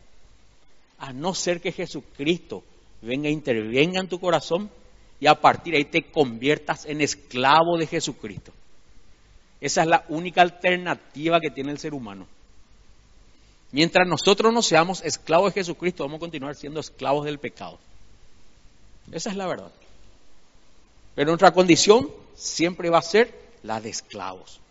A 0.99 1.13
no 1.13 1.33
ser 1.33 1.61
que 1.61 1.71
Jesucristo 1.71 2.63
venga 3.01 3.29
intervenga 3.29 3.99
en 3.99 4.09
tu 4.09 4.19
corazón 4.19 4.69
y 5.19 5.27
a 5.27 5.35
partir 5.35 5.73
de 5.73 5.77
ahí 5.77 5.85
te 5.85 6.11
conviertas 6.11 6.85
en 6.85 7.01
esclavo 7.01 7.77
de 7.77 7.87
Jesucristo. 7.87 8.51
Esa 9.61 9.83
es 9.83 9.87
la 9.87 10.05
única 10.09 10.41
alternativa 10.41 11.39
que 11.39 11.51
tiene 11.51 11.71
el 11.71 11.79
ser 11.79 11.93
humano. 11.93 12.27
Mientras 13.75 14.07
nosotros 14.07 14.53
no 14.53 14.61
seamos 14.61 15.03
esclavos 15.03 15.53
de 15.53 15.59
Jesucristo, 15.59 16.05
vamos 16.05 16.15
a 16.15 16.19
continuar 16.21 16.55
siendo 16.55 16.79
esclavos 16.79 17.25
del 17.25 17.39
pecado. 17.39 17.77
Esa 19.11 19.31
es 19.31 19.35
la 19.35 19.47
verdad. 19.47 19.69
Pero 21.13 21.31
nuestra 21.31 21.51
condición 21.51 22.09
siempre 22.35 22.89
va 22.89 22.99
a 22.99 23.01
ser 23.01 23.37
la 23.63 23.81
de 23.81 23.89
esclavos. 23.89 24.61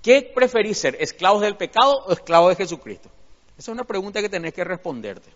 ¿Qué 0.00 0.30
preferís 0.32 0.78
ser? 0.78 0.96
¿Esclavos 1.00 1.42
del 1.42 1.56
pecado 1.56 2.04
o 2.06 2.12
esclavos 2.12 2.50
de 2.50 2.64
Jesucristo? 2.64 3.10
Esa 3.58 3.72
es 3.72 3.74
una 3.74 3.82
pregunta 3.82 4.22
que 4.22 4.28
tenés 4.28 4.54
que 4.54 4.62
responderte. 4.62 5.28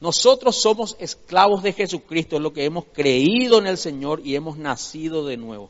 Nosotros 0.00 0.56
somos 0.56 0.96
esclavos 0.98 1.62
de 1.62 1.74
Jesucristo, 1.74 2.40
lo 2.40 2.54
que 2.54 2.64
hemos 2.64 2.86
creído 2.94 3.58
en 3.58 3.66
el 3.66 3.76
Señor 3.76 4.22
y 4.24 4.36
hemos 4.36 4.56
nacido 4.56 5.26
de 5.26 5.36
nuevo. 5.36 5.68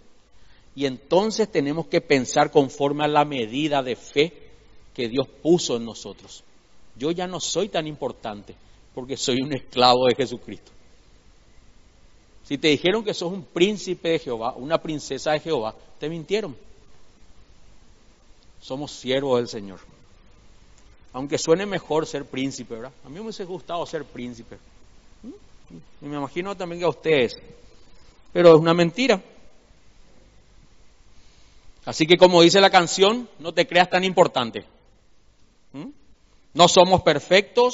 Y 0.77 0.87
entonces 0.87 1.51
tenemos 1.51 1.89
que 1.89 2.01
pensar 2.01 2.53
conforme 2.53 3.03
a 3.03 3.09
la 3.09 3.25
medida 3.25 3.83
de 3.83 3.97
fe 3.97 4.48
que 4.99 5.09
Dios 5.09 5.29
puso 5.29 5.77
en 5.77 5.85
nosotros. 5.85 6.43
Yo 6.97 7.13
ya 7.13 7.29
no 7.29 7.39
soy 7.39 7.69
tan 7.69 7.87
importante 7.87 8.57
porque 8.97 9.17
soy 9.17 9.37
un 9.41 9.53
esclavo 9.53 10.07
de 10.09 10.17
Jesucristo. 10.17 10.73
Si 12.43 12.59
te 12.59 12.67
dijeron 12.67 13.05
que 13.05 13.15
sos 13.15 13.33
un 13.33 13.45
príncipe 13.45 14.09
de 14.09 14.19
Jehová, 14.19 14.55
una 14.57 14.83
princesa 14.83 15.31
de 15.31 15.39
Jehová, 15.39 15.73
te 16.01 16.09
mintieron. 16.09 16.57
Somos 18.61 18.91
siervos 18.91 19.39
del 19.39 19.47
Señor. 19.47 19.79
Aunque 21.13 21.39
suene 21.39 21.65
mejor 21.65 22.05
ser 22.05 22.25
príncipe, 22.25 22.75
¿verdad? 22.75 22.93
A 23.05 23.09
mí 23.09 23.15
me 23.15 23.21
hubiese 23.21 23.45
gustado 23.45 23.87
ser 23.87 24.05
príncipe. 24.05 24.57
¿Mm? 25.23 26.07
Y 26.07 26.09
me 26.09 26.17
imagino 26.17 26.57
también 26.57 26.81
que 26.81 26.87
a 26.87 26.89
ustedes. 26.89 27.39
Pero 28.33 28.57
es 28.57 28.61
una 28.61 28.75
mentira. 28.75 29.23
Así 31.85 32.05
que 32.05 32.19
como 32.19 32.43
dice 32.43 32.61
la 32.61 32.71
canción, 32.71 33.29
no 33.39 33.55
te 33.55 33.65
creas 33.65 33.89
tan 33.89 34.03
importante. 34.03 34.67
No 36.59 36.67
somos 36.67 37.03
perfectos 37.03 37.73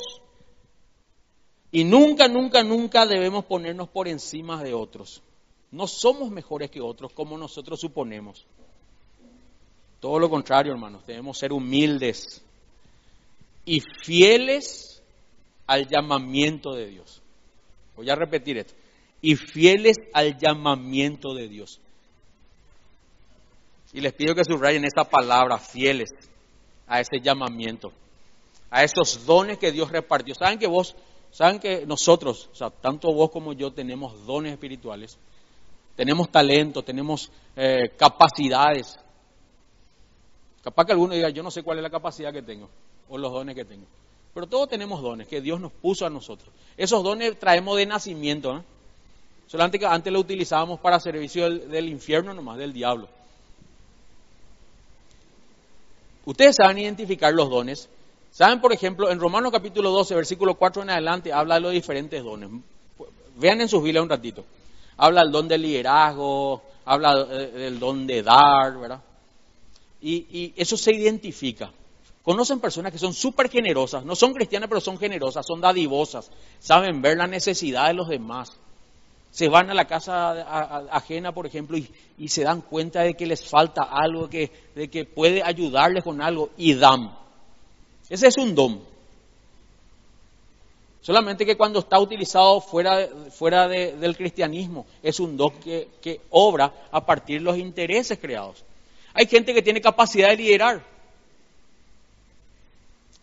y 1.73 1.85
nunca, 1.85 2.29
nunca, 2.29 2.63
nunca 2.63 3.07
debemos 3.07 3.47
ponernos 3.47 3.89
por 3.89 4.09
encima 4.09 4.63
de 4.63 4.75
otros. 4.75 5.23
No 5.71 5.87
somos 5.87 6.31
mejores 6.31 6.71
que 6.71 6.83
otros 6.83 7.11
como 7.15 7.39
nosotros 7.39 7.81
suponemos. 7.81 8.45
Todo 10.01 10.19
lo 10.19 10.29
contrario, 10.29 10.75
hermanos, 10.75 11.07
debemos 11.07 11.39
ser 11.39 11.55
humildes 11.55 12.45
y 13.65 13.81
fieles 14.03 15.03
al 15.67 15.89
llamamiento 15.89 16.75
de 16.75 16.89
Dios. 16.89 17.23
Voy 17.97 18.11
a 18.11 18.15
repetir 18.15 18.59
esto. 18.59 18.75
Y 19.23 19.37
fieles 19.37 19.97
al 20.13 20.37
llamamiento 20.37 21.33
de 21.33 21.49
Dios. 21.49 21.81
Y 23.95 24.03
les 24.03 24.13
pido 24.13 24.35
que 24.35 24.45
subrayen 24.45 24.85
esa 24.85 25.09
palabra, 25.09 25.57
fieles 25.57 26.11
a 26.87 27.01
ese 27.01 27.23
llamamiento, 27.23 27.95
a 28.71 28.85
esos 28.85 29.25
dones 29.27 29.59
que 29.59 29.73
Dios 29.73 29.91
repartió. 29.91 30.35
Saben 30.35 30.59
que 30.59 30.67
vos, 30.67 30.95
saben 31.31 31.59
que 31.59 31.87
nosotros, 31.87 32.51
tanto 32.81 33.13
vos 33.13 33.31
como 33.31 33.53
yo 33.53 33.73
tenemos 33.73 34.27
dones 34.27 34.53
espirituales, 34.53 35.19
tenemos 35.97 36.31
talento, 36.31 36.83
tenemos 36.83 37.31
eh, 37.57 37.91
capacidades. 37.97 38.99
Capaz 40.63 40.87
que 40.87 40.93
alguno 40.93 41.15
diga, 41.15 41.29
yo 41.29 41.43
no 41.43 41.51
sé 41.51 41.63
cuál 41.63 41.79
es 41.79 41.83
la 41.83 41.91
capacidad 41.91 42.33
que 42.33 42.43
tengo 42.43 42.69
o 43.09 43.19
los 43.19 43.33
dones 43.33 43.55
que 43.55 43.65
tengo. 43.65 43.87
Pero 44.33 44.49
todos 44.49 44.69
tenemos 44.69 45.01
dones 45.01 45.29
que 45.29 45.41
Dios 45.41 45.61
nos 45.61 45.73
puso 45.73 46.05
a 46.05 46.11
nosotros. 46.11 46.53
Esos 46.77 47.05
dones 47.05 47.39
traemos 47.39 47.77
de 47.77 47.87
nacimiento. 47.87 48.57
¿eh? 48.57 48.63
Solamente 49.47 49.79
que 49.79 49.87
antes 49.87 50.13
lo 50.13 50.19
utilizábamos 50.19 50.81
para 50.81 50.99
servicio 50.99 51.49
del, 51.49 51.89
infierno 51.89 52.35
nomás, 52.35 52.59
del 52.59 52.73
diablo. 52.73 53.09
Ustedes 56.25 56.57
saben 56.57 56.79
identificar 56.79 57.33
los 57.33 57.49
dones. 57.49 57.89
Saben, 58.35 58.61
por 58.61 58.73
ejemplo, 58.73 59.13
en 59.13 59.21
Romanos 59.21 59.53
capítulo 59.53 59.93
12, 59.93 60.13
versículo 60.17 60.57
4 60.57 60.83
en 60.83 60.91
adelante, 60.91 61.33
habla 61.33 61.55
de 61.55 61.61
los 61.61 61.71
diferentes 61.71 62.21
dones. 62.21 62.51
Vean 63.37 63.61
en 63.61 63.69
sus 63.69 63.81
Biblias 63.81 64.03
un 64.03 64.11
ratito. 64.11 64.45
Habla 64.97 65.23
del 65.23 65.31
don 65.31 65.47
del 65.47 65.63
liderazgo, 65.63 66.61
habla 66.85 67.27
del 67.27 67.79
don 67.79 68.09
de 68.09 68.25
dar, 68.25 68.77
¿verdad? 68.77 69.01
y 70.01 70.53
eso 70.57 70.77
se 70.77 70.93
identifica. 70.93 71.71
Conocen 72.25 72.59
personas 72.59 72.91
que 72.91 72.99
son 72.99 73.15
súper 73.15 73.49
generosas, 73.49 74.05
no 74.05 74.17
son 74.17 74.35
cristianas, 74.35 74.69
pero 74.69 74.81
son 74.81 74.99
generosas, 74.99 75.47
son 75.47 75.61
dadivosas, 75.61 76.29
saben 76.59 77.01
ver 77.01 77.17
la 77.17 77.29
necesidad 77.29 77.87
de 77.87 77.95
los 77.95 78.09
demás. 78.09 78.51
Se 79.31 79.49
van 79.49 79.71
a 79.71 79.75
la 79.75 79.85
casa 79.85 80.89
ajena, 80.91 81.31
por 81.31 81.47
ejemplo, 81.47 81.79
y, 81.79 82.29
se 82.29 82.43
dan 82.43 82.63
cuenta 82.63 83.03
de 83.03 83.15
que 83.15 83.27
les 83.27 83.49
falta 83.49 83.85
algo, 83.85 84.27
de 84.27 84.91
que 84.91 85.05
puede 85.05 85.45
ayudarles 85.45 86.03
con 86.03 86.21
algo 86.21 86.51
y 86.57 86.75
dan. 86.75 87.24
Ese 88.09 88.29
es 88.29 88.37
un 88.37 88.55
don. 88.55 88.81
Solamente 91.01 91.45
que 91.45 91.57
cuando 91.57 91.81
está 91.81 91.99
utilizado 92.01 92.61
fuera, 92.61 93.09
fuera 93.31 93.69
del 93.69 94.17
cristianismo, 94.17 94.87
es 95.03 95.21
un 95.21 95.37
don 95.37 95.51
que, 95.61 95.89
que 96.01 96.23
obra 96.31 96.73
a 96.91 97.05
partir 97.05 97.41
de 97.41 97.45
los 97.45 97.59
intereses 97.59 98.19
creados. 98.19 98.65
Hay 99.13 99.27
gente 99.27 99.53
que 99.53 99.63
tiene 99.63 99.81
capacidad 99.81 100.31
de 100.31 100.37
liderar, 100.37 100.83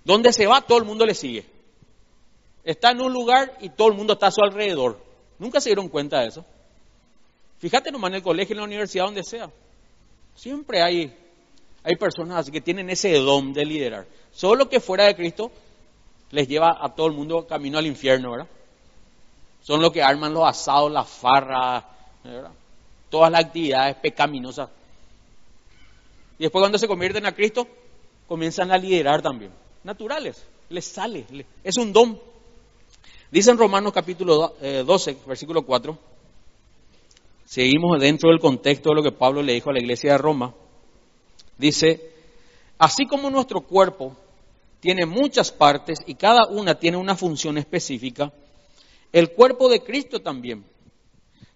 donde 0.03 0.31
se 0.31 0.47
va, 0.47 0.61
todo 0.61 0.77
el 0.77 0.85
mundo 0.85 1.05
le 1.05 1.15
sigue. 1.15 1.45
Está 2.63 2.91
en 2.91 3.01
un 3.01 3.11
lugar 3.11 3.57
y 3.61 3.69
todo 3.69 3.87
el 3.87 3.95
mundo 3.95 4.13
está 4.13 4.27
a 4.27 4.31
su 4.31 4.41
alrededor. 4.41 4.99
Nunca 5.39 5.59
se 5.59 5.69
dieron 5.69 5.89
cuenta 5.89 6.19
de 6.19 6.27
eso. 6.27 6.45
Fíjate 7.59 7.91
nomás 7.91 8.09
en 8.09 8.15
el 8.15 8.23
colegio, 8.23 8.53
en 8.53 8.59
la 8.59 8.65
universidad, 8.65 9.05
donde 9.05 9.23
sea. 9.23 9.49
Siempre 10.35 10.81
hay, 10.81 11.15
hay 11.83 11.95
personas 11.95 12.49
que 12.49 12.61
tienen 12.61 12.89
ese 12.89 13.13
don 13.13 13.53
de 13.53 13.65
liderar. 13.65 14.05
Solo 14.31 14.69
que 14.69 14.79
fuera 14.79 15.05
de 15.05 15.15
Cristo 15.15 15.51
les 16.31 16.47
lleva 16.47 16.77
a 16.79 16.93
todo 16.93 17.07
el 17.07 17.13
mundo 17.13 17.45
camino 17.47 17.77
al 17.77 17.87
infierno, 17.87 18.31
¿verdad? 18.31 18.47
Son 19.61 19.81
los 19.81 19.91
que 19.91 20.01
arman 20.01 20.33
los 20.33 20.47
asados, 20.47 20.91
las 20.91 21.07
farras, 21.07 21.83
todas 23.09 23.31
las 23.31 23.45
actividades 23.45 23.95
pecaminosas. 23.97 24.69
Y 26.39 26.43
después 26.43 26.61
cuando 26.61 26.77
se 26.77 26.87
convierten 26.87 27.25
a 27.25 27.33
Cristo, 27.33 27.67
comienzan 28.27 28.71
a 28.71 28.77
liderar 28.77 29.21
también 29.21 29.51
naturales, 29.83 30.45
les 30.69 30.85
sale, 30.85 31.25
es 31.63 31.77
un 31.77 31.91
don. 31.91 32.19
Dice 33.31 33.51
en 33.51 33.57
Romanos 33.57 33.93
capítulo 33.93 34.55
12, 34.59 35.11
eh, 35.11 35.17
versículo 35.25 35.63
4, 35.63 35.97
seguimos 37.45 37.99
dentro 37.99 38.29
del 38.29 38.39
contexto 38.39 38.89
de 38.89 38.95
lo 38.95 39.03
que 39.03 39.11
Pablo 39.11 39.41
le 39.41 39.53
dijo 39.53 39.69
a 39.69 39.73
la 39.73 39.79
iglesia 39.79 40.13
de 40.13 40.17
Roma, 40.17 40.53
dice, 41.61 42.11
así 42.77 43.05
como 43.05 43.29
nuestro 43.29 43.61
cuerpo 43.61 44.17
tiene 44.81 45.05
muchas 45.05 45.51
partes 45.51 45.99
y 46.05 46.15
cada 46.15 46.47
una 46.47 46.77
tiene 46.77 46.97
una 46.97 47.15
función 47.15 47.57
específica, 47.57 48.33
el 49.13 49.31
cuerpo 49.31 49.69
de 49.69 49.81
Cristo 49.81 50.19
también. 50.21 50.65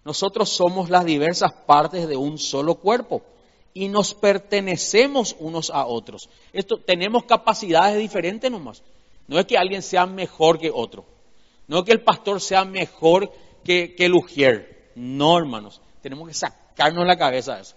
Nosotros 0.05 0.49
somos 0.49 0.89
las 0.91 1.03
diversas 1.03 1.51
partes 1.51 2.07
de 2.07 2.15
un 2.15 2.37
solo 2.37 2.75
cuerpo 2.75 3.23
y 3.73 3.87
nos 3.87 4.13
pertenecemos 4.13 5.35
unos 5.39 5.71
a 5.71 5.87
otros. 5.87 6.29
Esto, 6.53 6.77
tenemos 6.77 7.25
capacidades 7.25 7.97
diferentes 7.97 8.49
nomás. 8.51 8.83
No 9.27 9.39
es 9.39 9.45
que 9.47 9.57
alguien 9.57 9.81
sea 9.81 10.05
mejor 10.05 10.59
que 10.59 10.69
otro. 10.71 11.03
No 11.67 11.79
es 11.79 11.85
que 11.85 11.91
el 11.91 12.01
pastor 12.01 12.39
sea 12.39 12.63
mejor 12.63 13.31
que, 13.63 13.95
que 13.95 14.05
el 14.05 14.13
ujier. 14.13 14.91
No, 14.93 15.35
hermanos. 15.39 15.81
Tenemos 16.01 16.27
que 16.27 16.35
sacarnos 16.35 17.07
la 17.07 17.17
cabeza 17.17 17.55
de 17.55 17.63
eso. 17.63 17.75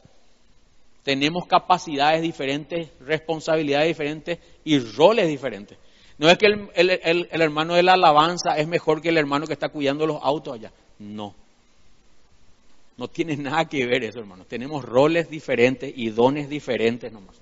Tenemos 1.08 1.46
capacidades 1.46 2.20
diferentes, 2.20 2.90
responsabilidades 3.00 3.88
diferentes 3.88 4.38
y 4.62 4.78
roles 4.78 5.26
diferentes. 5.26 5.78
No 6.18 6.28
es 6.28 6.36
que 6.36 6.44
el, 6.44 7.28
hermano 7.30 7.72
de 7.72 7.82
la 7.82 7.94
alabanza 7.94 8.58
es 8.58 8.68
mejor 8.68 9.00
que 9.00 9.08
el 9.08 9.16
hermano 9.16 9.46
que 9.46 9.54
está 9.54 9.70
cuidando 9.70 10.06
los 10.06 10.22
autos 10.22 10.56
allá. 10.56 10.70
No. 10.98 11.34
No 12.98 13.08
tiene 13.08 13.38
nada 13.38 13.64
que 13.64 13.86
ver 13.86 14.04
eso, 14.04 14.18
hermano. 14.18 14.44
Tenemos 14.44 14.84
roles 14.84 15.30
diferentes 15.30 15.90
y 15.96 16.10
dones 16.10 16.50
diferentes 16.50 17.10
nomás. 17.10 17.36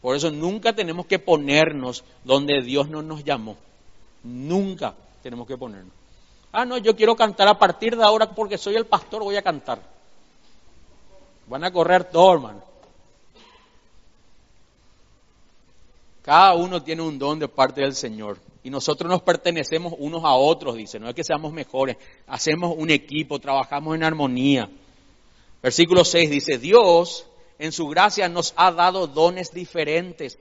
Por 0.00 0.14
eso 0.14 0.30
nunca 0.30 0.72
tenemos 0.72 1.06
que 1.06 1.18
ponernos 1.18 2.04
donde 2.22 2.62
Dios 2.62 2.88
no 2.88 3.02
nos 3.02 3.24
llamó. 3.24 3.56
Nunca 4.22 4.94
tenemos 5.24 5.48
que 5.48 5.58
ponernos. 5.58 5.92
Ah, 6.52 6.64
no, 6.64 6.78
yo 6.78 6.94
quiero 6.94 7.16
cantar 7.16 7.48
a 7.48 7.58
partir 7.58 7.96
de 7.96 8.04
ahora 8.04 8.30
porque 8.30 8.56
soy 8.56 8.76
el 8.76 8.86
pastor, 8.86 9.24
voy 9.24 9.34
a 9.34 9.42
cantar. 9.42 9.80
Van 11.48 11.64
a 11.64 11.72
correr 11.72 12.04
todo, 12.04 12.32
hermano. 12.32 12.75
Cada 16.26 16.54
uno 16.54 16.82
tiene 16.82 17.02
un 17.02 17.20
don 17.20 17.38
de 17.38 17.46
parte 17.46 17.82
del 17.82 17.94
Señor. 17.94 18.40
Y 18.64 18.68
nosotros 18.68 19.08
nos 19.08 19.22
pertenecemos 19.22 19.94
unos 19.96 20.24
a 20.24 20.34
otros, 20.34 20.74
dice. 20.74 20.98
No 20.98 21.08
es 21.08 21.14
que 21.14 21.22
seamos 21.22 21.52
mejores. 21.52 21.98
Hacemos 22.26 22.74
un 22.76 22.90
equipo, 22.90 23.38
trabajamos 23.38 23.94
en 23.94 24.02
armonía. 24.02 24.68
Versículo 25.62 26.04
6 26.04 26.28
dice, 26.28 26.58
Dios 26.58 27.28
en 27.60 27.70
su 27.70 27.86
gracia 27.86 28.28
nos 28.28 28.54
ha 28.56 28.72
dado 28.72 29.06
dones 29.06 29.52
diferentes 29.52 30.36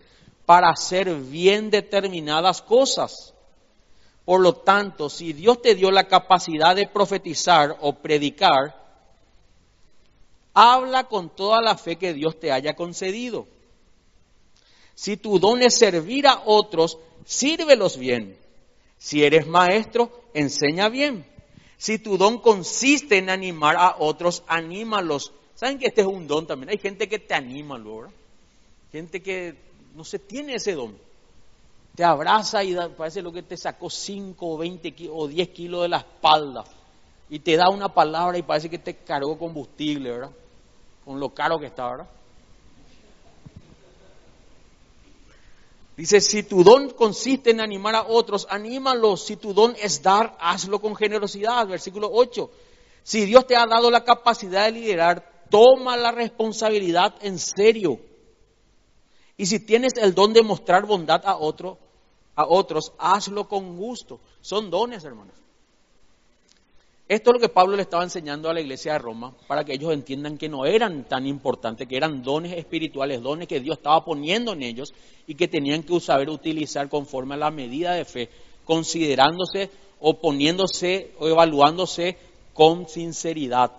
para 0.47 0.71
hacer 0.71 1.13
bien 1.13 1.69
determinadas 1.69 2.63
cosas. 2.63 3.35
Por 4.25 4.41
lo 4.41 4.53
tanto, 4.53 5.07
si 5.07 5.33
Dios 5.33 5.61
te 5.61 5.75
dio 5.75 5.91
la 5.91 6.07
capacidad 6.07 6.75
de 6.75 6.87
profetizar 6.87 7.77
o 7.79 7.93
predicar, 7.93 8.75
habla 10.51 11.03
con 11.03 11.29
toda 11.29 11.61
la 11.61 11.77
fe 11.77 11.95
que 11.95 12.15
Dios 12.15 12.39
te 12.39 12.51
haya 12.51 12.75
concedido. 12.75 13.45
Si 14.95 15.17
tu 15.17 15.39
don 15.39 15.61
es 15.61 15.77
servir 15.77 16.25
a 16.25 16.41
otros, 16.45 16.97
sírvelos 17.25 17.97
bien. 17.97 18.37
Si 18.97 19.23
eres 19.23 19.45
maestro, 19.45 20.09
enseña 20.33 20.89
bien. 20.89 21.25
Si 21.77 21.99
tu 21.99 22.17
don 22.17 22.39
consiste 22.39 23.17
en 23.17 23.29
animar 23.29 23.75
a 23.75 23.97
otros, 23.99 24.43
anímalos. 24.47 25.33
¿Saben 25.55 25.77
que 25.77 25.87
este 25.87 26.01
es 26.01 26.07
un 26.07 26.27
don 26.27 26.47
también? 26.47 26.69
Hay 26.69 26.77
gente 26.77 27.07
que 27.07 27.19
te 27.19 27.33
anima, 27.33 27.77
¿verdad? 27.77 28.09
Gente 28.91 29.21
que 29.21 29.55
no 29.93 30.03
se 30.03 30.19
tiene 30.19 30.55
ese 30.55 30.73
don. 30.73 30.97
Te 31.95 32.03
abraza 32.03 32.63
y 32.63 32.75
parece 32.97 33.21
lo 33.21 33.31
que 33.31 33.43
te 33.43 33.57
sacó 33.57 33.89
5 33.89 34.47
o 34.47 34.57
20 34.57 34.95
o 35.11 35.27
10 35.27 35.49
kilos 35.49 35.83
de 35.83 35.89
la 35.89 35.97
espalda. 35.97 36.63
Y 37.29 37.39
te 37.39 37.55
da 37.55 37.69
una 37.69 37.89
palabra 37.89 38.37
y 38.37 38.43
parece 38.43 38.69
que 38.69 38.79
te 38.79 38.95
cargó 38.95 39.37
combustible, 39.37 40.11
¿verdad? 40.11 40.31
Con 41.03 41.19
lo 41.19 41.33
caro 41.33 41.59
que 41.59 41.67
está, 41.67 41.89
¿verdad? 41.89 42.07
Dice, 45.97 46.19
si 46.19 46.43
tu 46.43 46.63
don 46.63 46.89
consiste 46.89 47.51
en 47.51 47.61
animar 47.61 47.95
a 47.95 48.07
otros, 48.07 48.47
anímalos. 48.49 49.25
Si 49.25 49.37
tu 49.37 49.53
don 49.53 49.75
es 49.81 50.01
dar, 50.01 50.35
hazlo 50.39 50.81
con 50.81 50.95
generosidad. 50.95 51.67
Versículo 51.67 52.09
8. 52.11 52.49
Si 53.03 53.25
Dios 53.25 53.47
te 53.47 53.55
ha 53.55 53.65
dado 53.65 53.89
la 53.89 54.03
capacidad 54.03 54.65
de 54.65 54.71
liderar, 54.71 55.45
toma 55.49 55.95
la 55.95 56.11
responsabilidad 56.11 57.15
en 57.21 57.39
serio. 57.39 57.99
Y 59.37 59.45
si 59.45 59.59
tienes 59.59 59.93
el 59.97 60.13
don 60.13 60.33
de 60.33 60.41
mostrar 60.41 60.85
bondad 60.85 61.21
a, 61.23 61.37
otro, 61.37 61.77
a 62.35 62.45
otros, 62.45 62.91
hazlo 62.97 63.47
con 63.47 63.77
gusto. 63.77 64.19
Son 64.41 64.69
dones, 64.69 65.03
hermanos. 65.05 65.44
Esto 67.07 67.29
es 67.29 67.33
lo 67.35 67.39
que 67.39 67.49
Pablo 67.49 67.75
le 67.75 67.83
estaba 67.83 68.03
enseñando 68.03 68.49
a 68.49 68.53
la 68.53 68.61
iglesia 68.61 68.93
de 68.93 68.99
Roma 68.99 69.31
para 69.47 69.63
que 69.63 69.73
ellos 69.73 69.93
entiendan 69.93 70.39
que 70.39 70.49
no 70.49 70.65
eran 70.65 71.03
tan 71.03 71.27
importantes, 71.27 71.87
que 71.87 71.97
eran 71.97 72.23
dones 72.23 72.57
espirituales, 72.57 73.21
dones 73.21 73.47
que 73.47 73.59
Dios 73.59 73.77
estaba 73.77 74.03
poniendo 74.03 74.53
en 74.53 74.63
ellos 74.63 74.91
y 75.27 75.35
que 75.35 75.47
tenían 75.47 75.83
que 75.83 75.99
saber 75.99 76.31
utilizar 76.31 76.89
conforme 76.89 77.35
a 77.35 77.37
la 77.37 77.51
medida 77.51 77.93
de 77.93 78.05
fe, 78.05 78.29
considerándose 78.63 79.69
o 79.99 80.15
poniéndose 80.15 81.13
o 81.19 81.27
evaluándose 81.27 82.17
con 82.55 82.89
sinceridad. 82.89 83.71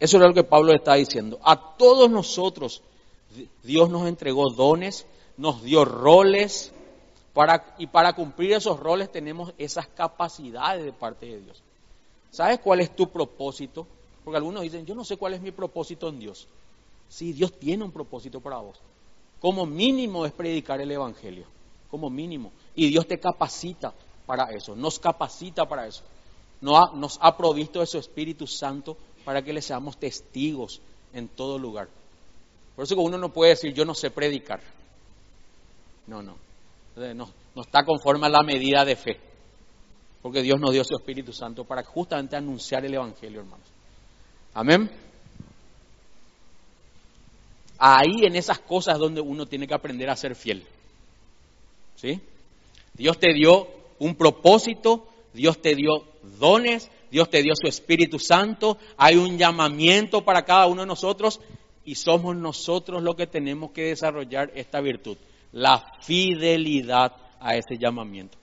Eso 0.00 0.16
era 0.16 0.26
lo 0.26 0.34
que 0.34 0.42
Pablo 0.42 0.74
estaba 0.74 0.96
diciendo. 0.96 1.38
A 1.44 1.76
todos 1.76 2.10
nosotros 2.10 2.82
Dios 3.62 3.88
nos 3.88 4.08
entregó 4.08 4.50
dones, 4.50 5.06
nos 5.36 5.62
dio 5.62 5.84
roles 5.84 6.72
y 7.78 7.86
para 7.86 8.12
cumplir 8.14 8.52
esos 8.52 8.80
roles 8.80 9.12
tenemos 9.12 9.52
esas 9.58 9.86
capacidades 9.86 10.84
de 10.84 10.92
parte 10.92 11.26
de 11.26 11.40
Dios. 11.40 11.62
¿Sabes 12.34 12.58
cuál 12.58 12.80
es 12.80 12.96
tu 12.96 13.08
propósito? 13.08 13.86
Porque 14.24 14.38
algunos 14.38 14.64
dicen, 14.64 14.84
yo 14.84 14.96
no 14.96 15.04
sé 15.04 15.16
cuál 15.16 15.34
es 15.34 15.40
mi 15.40 15.52
propósito 15.52 16.08
en 16.08 16.18
Dios. 16.18 16.48
Sí, 17.08 17.32
Dios 17.32 17.52
tiene 17.52 17.84
un 17.84 17.92
propósito 17.92 18.40
para 18.40 18.56
vos. 18.56 18.76
Como 19.38 19.64
mínimo 19.66 20.26
es 20.26 20.32
predicar 20.32 20.80
el 20.80 20.90
Evangelio, 20.90 21.44
como 21.88 22.10
mínimo. 22.10 22.50
Y 22.74 22.88
Dios 22.88 23.06
te 23.06 23.20
capacita 23.20 23.94
para 24.26 24.50
eso, 24.50 24.74
nos 24.74 24.98
capacita 24.98 25.64
para 25.68 25.86
eso. 25.86 26.02
Nos 26.60 27.18
ha, 27.20 27.36
provisto 27.36 27.78
de 27.78 27.86
su 27.86 27.98
Espíritu 27.98 28.48
Santo 28.48 28.96
para 29.24 29.40
que 29.40 29.52
le 29.52 29.62
seamos 29.62 29.96
testigos 29.96 30.80
en 31.12 31.28
todo 31.28 31.56
lugar. 31.56 31.86
Por 32.74 32.84
eso 32.84 32.96
uno 33.00 33.16
no 33.16 33.28
puede 33.28 33.50
decir, 33.50 33.72
yo 33.72 33.84
no 33.84 33.94
sé 33.94 34.10
predicar. 34.10 34.60
No. 36.08 36.20
No, 36.20 36.34
no 37.54 37.62
está 37.62 37.84
conforme 37.84 38.26
a 38.26 38.30
la 38.30 38.42
medida 38.42 38.84
de 38.84 38.96
fe. 38.96 39.33
Porque 40.24 40.40
Dios 40.40 40.58
nos 40.58 40.72
dio 40.72 40.82
su 40.84 40.96
Espíritu 40.96 41.34
Santo 41.34 41.64
para 41.64 41.82
justamente 41.82 42.34
anunciar 42.34 42.82
el 42.82 42.94
Evangelio, 42.94 43.40
hermanos. 43.40 43.66
Amén. 44.54 44.90
Ahí 47.76 48.24
en 48.24 48.34
esas 48.34 48.58
cosas 48.58 48.98
donde 48.98 49.20
uno 49.20 49.44
tiene 49.44 49.66
que 49.66 49.74
aprender 49.74 50.08
a 50.08 50.16
ser 50.16 50.34
fiel. 50.34 50.64
¿Sí? 51.96 52.22
Dios 52.94 53.18
te 53.18 53.34
dio 53.34 53.68
un 53.98 54.14
propósito, 54.14 55.06
Dios 55.34 55.60
te 55.60 55.74
dio 55.74 55.90
dones, 56.38 56.90
Dios 57.10 57.28
te 57.28 57.42
dio 57.42 57.52
su 57.54 57.68
Espíritu 57.68 58.18
Santo, 58.18 58.78
hay 58.96 59.16
un 59.16 59.36
llamamiento 59.36 60.24
para 60.24 60.46
cada 60.46 60.68
uno 60.68 60.80
de 60.80 60.86
nosotros 60.86 61.38
y 61.84 61.96
somos 61.96 62.34
nosotros 62.34 63.02
los 63.02 63.14
que 63.14 63.26
tenemos 63.26 63.72
que 63.72 63.88
desarrollar 63.88 64.50
esta 64.54 64.80
virtud, 64.80 65.18
la 65.52 65.84
fidelidad 66.00 67.12
a 67.40 67.56
ese 67.56 67.76
llamamiento. 67.78 68.38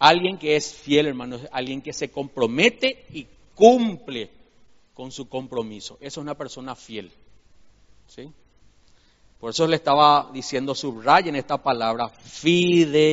Alguien 0.00 0.38
que 0.38 0.56
es 0.56 0.74
fiel, 0.74 1.06
hermano, 1.06 1.36
es 1.36 1.46
alguien 1.52 1.82
que 1.82 1.92
se 1.92 2.10
compromete 2.10 3.04
y 3.12 3.26
cumple 3.54 4.30
con 4.94 5.12
su 5.12 5.28
compromiso. 5.28 5.98
Esa 6.00 6.06
es 6.08 6.16
una 6.16 6.34
persona 6.34 6.74
fiel. 6.74 7.12
¿sí? 8.06 8.32
Por 9.38 9.50
eso 9.50 9.66
le 9.66 9.76
estaba 9.76 10.30
diciendo, 10.32 10.74
en 11.04 11.36
esta 11.36 11.62
palabra, 11.62 12.08
fidelidad. 12.08 13.06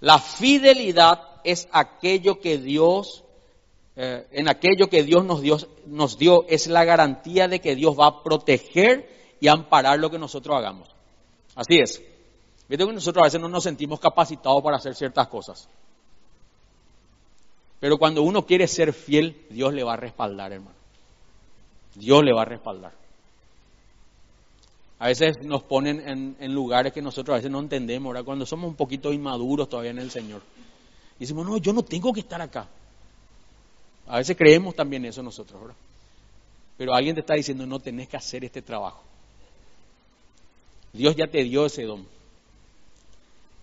La 0.00 0.18
fidelidad 0.18 1.40
es 1.44 1.68
aquello 1.70 2.40
que 2.40 2.58
Dios, 2.58 3.22
eh, 3.94 4.26
en 4.32 4.48
aquello 4.48 4.90
que 4.90 5.04
Dios 5.04 5.24
nos 5.24 5.40
dio, 5.40 5.56
nos 5.86 6.18
dio, 6.18 6.46
es 6.48 6.66
la 6.66 6.84
garantía 6.84 7.46
de 7.46 7.60
que 7.60 7.76
Dios 7.76 7.96
va 7.96 8.06
a 8.06 8.22
proteger 8.24 9.08
y 9.38 9.46
amparar 9.46 10.00
lo 10.00 10.10
que 10.10 10.18
nosotros 10.18 10.56
hagamos. 10.56 10.88
Así 11.54 11.78
es. 11.78 12.02
Viste 12.70 12.86
que 12.86 12.92
nosotros 12.92 13.22
a 13.22 13.26
veces 13.26 13.40
no 13.40 13.48
nos 13.48 13.64
sentimos 13.64 13.98
capacitados 13.98 14.62
para 14.62 14.76
hacer 14.76 14.94
ciertas 14.94 15.26
cosas. 15.26 15.68
Pero 17.80 17.98
cuando 17.98 18.22
uno 18.22 18.46
quiere 18.46 18.68
ser 18.68 18.92
fiel, 18.92 19.44
Dios 19.50 19.74
le 19.74 19.82
va 19.82 19.94
a 19.94 19.96
respaldar, 19.96 20.52
hermano. 20.52 20.76
Dios 21.96 22.22
le 22.22 22.32
va 22.32 22.42
a 22.42 22.44
respaldar. 22.44 22.92
A 25.00 25.08
veces 25.08 25.42
nos 25.42 25.64
ponen 25.64 26.36
en, 26.38 26.54
lugares 26.54 26.92
que 26.92 27.02
nosotros 27.02 27.34
a 27.34 27.38
veces 27.38 27.50
no 27.50 27.58
entendemos, 27.58 28.12
¿verdad? 28.12 28.24
Cuando 28.24 28.46
somos 28.46 28.68
un 28.68 28.76
poquito 28.76 29.12
inmaduros 29.12 29.68
todavía 29.68 29.90
en 29.90 29.98
el 29.98 30.12
Señor. 30.12 30.40
Y 31.16 31.24
decimos, 31.24 31.44
no, 31.44 31.56
yo 31.56 31.72
no 31.72 31.82
tengo 31.82 32.12
que 32.12 32.20
estar 32.20 32.40
acá. 32.40 32.68
A 34.06 34.18
veces 34.18 34.36
creemos 34.36 34.76
también 34.76 35.04
eso 35.06 35.24
nosotros, 35.24 35.60
¿verdad? 35.60 35.76
Pero 36.76 36.94
alguien 36.94 37.16
te 37.16 37.22
está 37.22 37.34
diciendo, 37.34 37.66
no 37.66 37.80
tenés 37.80 38.08
que 38.08 38.16
hacer 38.16 38.44
este 38.44 38.62
trabajo. 38.62 39.02
Dios 40.92 41.16
ya 41.16 41.26
te 41.26 41.42
dio 41.42 41.66
ese 41.66 41.82
don. 41.82 42.19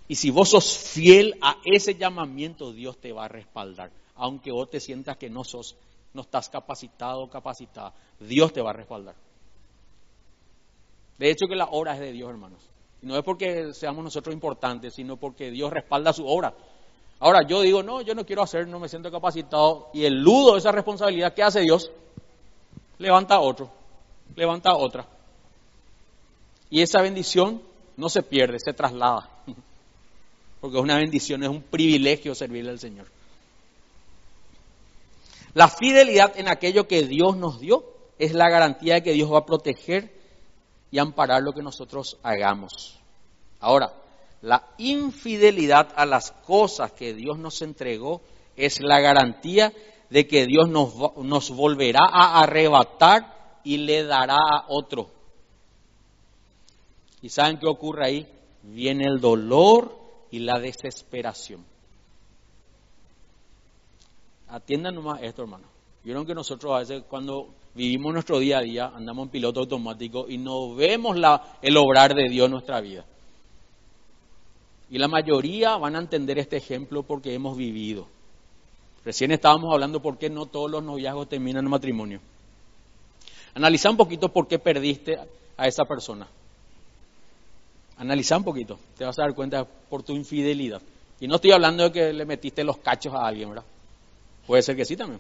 Y 0.08 0.15
si 0.15 0.30
vos 0.30 0.50
sos 0.50 0.78
fiel 0.78 1.38
a 1.41 1.58
ese 1.65 1.96
llamamiento, 1.96 2.72
Dios 2.72 2.98
te 2.98 3.12
va 3.12 3.26
a 3.26 3.28
respaldar. 3.28 3.91
Aunque 4.15 4.52
vos 4.52 4.70
te 4.70 4.80
sientas 4.80 5.17
que 5.17 5.30
no 5.30 5.43
sos, 5.43 5.76
no 6.13 6.22
estás 6.22 6.50
capacitado 6.50 7.22
o 7.22 7.30
capacitada, 7.30 7.93
Dios 8.20 8.54
te 8.54 8.62
va 8.62 8.70
a 8.70 8.74
respaldar. 8.74 9.15
De 11.17 11.30
hecho 11.30 11.48
que 11.48 11.56
la 11.56 11.65
obra 11.65 11.93
es 11.93 12.00
de 12.00 12.12
Dios, 12.13 12.30
hermanos. 12.30 12.62
Y 13.02 13.06
no 13.06 13.17
es 13.17 13.24
porque 13.24 13.74
seamos 13.74 14.04
nosotros 14.04 14.34
importantes, 14.34 14.93
sino 14.93 15.17
porque 15.17 15.52
Dios 15.52 15.72
respalda 15.72 16.13
su 16.13 16.26
obra. 16.26 16.54
Ahora 17.20 17.41
yo 17.46 17.62
digo, 17.62 17.84
no, 17.84 18.02
yo 18.02 18.15
no 18.15 18.26
quiero 18.26 18.43
hacer, 18.43 18.67
no 18.67 18.80
me 18.80 18.88
siento 18.88 19.12
capacitado. 19.12 19.89
Y 19.93 20.06
el 20.06 20.22
ludo 20.22 20.56
esa 20.56 20.72
responsabilidad, 20.72 21.34
¿qué 21.34 21.44
hace 21.44 21.62
Dios? 21.62 21.92
Levanta 22.98 23.36
a 23.36 23.40
otro, 23.42 23.69
levanta 24.36 24.69
a 24.69 24.77
otra. 24.77 25.06
Y 26.69 26.82
esa 26.82 27.02
bendición 27.02 27.62
no 27.98 28.10
se 28.10 28.23
pierde, 28.23 28.60
se 28.60 28.73
traslada 28.73 29.29
porque 30.60 30.78
es 30.78 30.84
una 30.84 30.98
bendición, 30.98 31.44
es 31.44 31.50
un 31.50 31.62
privilegio 31.62 32.34
servirle 32.34 32.72
al 32.72 32.80
Señor. 32.80 33.08
La 35.54 35.68
fidelidad 35.68 36.38
en 36.38 36.48
aquello 36.48 36.88
que 36.88 37.04
Dios 37.04 37.36
nos 37.38 37.60
dio 37.60 37.84
es 38.20 38.34
la 38.34 38.50
garantía 38.50 38.96
de 38.96 39.04
que 39.04 39.14
Dios 39.14 39.32
va 39.32 39.40
a 39.40 39.46
proteger 39.46 40.12
y 40.92 41.00
amparar 41.00 41.42
lo 41.42 41.54
que 41.54 41.62
nosotros 41.62 42.18
hagamos. 42.24 43.00
Ahora, 43.60 43.94
la 44.42 44.68
infidelidad 44.78 45.90
a 45.96 46.06
las 46.06 46.32
cosas 46.32 46.92
que 46.92 47.14
Dios 47.14 47.38
nos 47.38 47.62
entregó 47.62 48.22
es 48.56 48.80
la 48.82 49.00
garantía 49.00 49.74
de 50.10 50.28
que 50.28 50.46
Dios 50.46 50.70
nos, 50.70 50.94
nos 51.18 51.50
volverá 51.52 52.02
a 52.12 52.42
arrebatar 52.42 53.60
y 53.64 53.78
le 53.78 54.04
dará 54.04 54.36
a 54.36 54.66
otro. 54.70 55.10
¿Y 57.22 57.30
saben 57.30 57.58
qué 57.58 57.68
ocurre 57.68 58.06
ahí? 58.06 58.28
Viene 58.64 59.06
el 59.06 59.20
dolor 59.20 60.07
y 60.32 60.40
la 60.40 60.60
desesperación. 60.60 61.63
Atiendan 64.50 64.96
nomás 64.96 65.21
esto, 65.23 65.42
hermano. 65.42 65.65
Vieron 66.04 66.25
que 66.25 66.34
nosotros 66.34 66.73
a 66.73 66.80
veces 66.80 67.04
cuando 67.10 67.50
vivimos 67.75 68.13
nuestro 68.13 68.40
día 68.40 68.60
a 68.60 68.62
día 68.62 68.92
andamos 68.96 69.25
en 69.25 69.32
piloto 69.32 69.60
automático 69.60 70.25
y 70.30 70.38
no 70.38 70.73
vemos 70.73 71.17
el 71.62 71.78
obrar 71.78 72.13
de 72.13 72.30
Dios 72.30 72.46
en 72.46 72.52
nuestra 72.52 72.80
vida. 72.80 73.06
Y 74.90 74.98
la 74.98 75.10
mayoría 75.10 75.75
van 75.75 75.96
a 75.96 76.00
entender 76.00 76.40
este 76.40 76.58
ejemplo 76.58 77.04
porque 77.04 77.34
hemos 77.34 77.58
vivido. 77.58 78.08
Recién 79.04 79.32
estábamos 79.32 79.73
hablando 79.73 80.02
por 80.02 80.17
qué 80.17 80.30
no 80.30 80.46
todos 80.46 80.71
los 80.71 80.84
noviazgos 80.84 81.28
terminan 81.28 81.65
en 81.65 81.71
matrimonio. 81.71 82.21
Analiza 83.54 83.90
un 83.90 83.98
poquito 83.98 84.30
por 84.30 84.48
qué 84.48 84.60
perdiste 84.60 85.17
a 85.58 85.67
esa 85.67 85.84
persona. 85.84 86.28
Analiza 87.98 88.37
un 88.37 88.43
poquito, 88.43 88.79
te 88.98 89.06
vas 89.06 89.17
a 89.17 89.23
dar 89.23 89.33
cuenta 89.33 89.65
por 89.65 90.04
tu 90.04 90.13
infidelidad. 90.15 90.81
Y 91.19 91.27
no 91.27 91.35
estoy 91.35 91.52
hablando 91.52 91.83
de 91.83 91.91
que 91.91 92.13
le 92.13 92.25
metiste 92.25 92.63
los 92.63 92.77
cachos 92.77 93.13
a 93.13 93.25
alguien, 93.25 93.50
¿verdad? 93.50 93.65
Puede 94.45 94.62
ser 94.62 94.75
que 94.75 94.85
sí 94.85 94.95
también. 94.95 95.19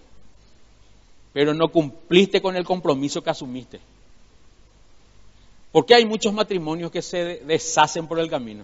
Pero 1.33 1.53
no 1.53 1.69
cumpliste 1.69 2.41
con 2.41 2.55
el 2.55 2.63
compromiso 2.63 3.23
que 3.23 3.29
asumiste. 3.29 3.79
¿Por 5.71 5.85
qué 5.85 5.95
hay 5.95 6.05
muchos 6.05 6.33
matrimonios 6.33 6.91
que 6.91 7.01
se 7.01 7.41
deshacen 7.45 8.07
por 8.07 8.19
el 8.19 8.29
camino? 8.29 8.63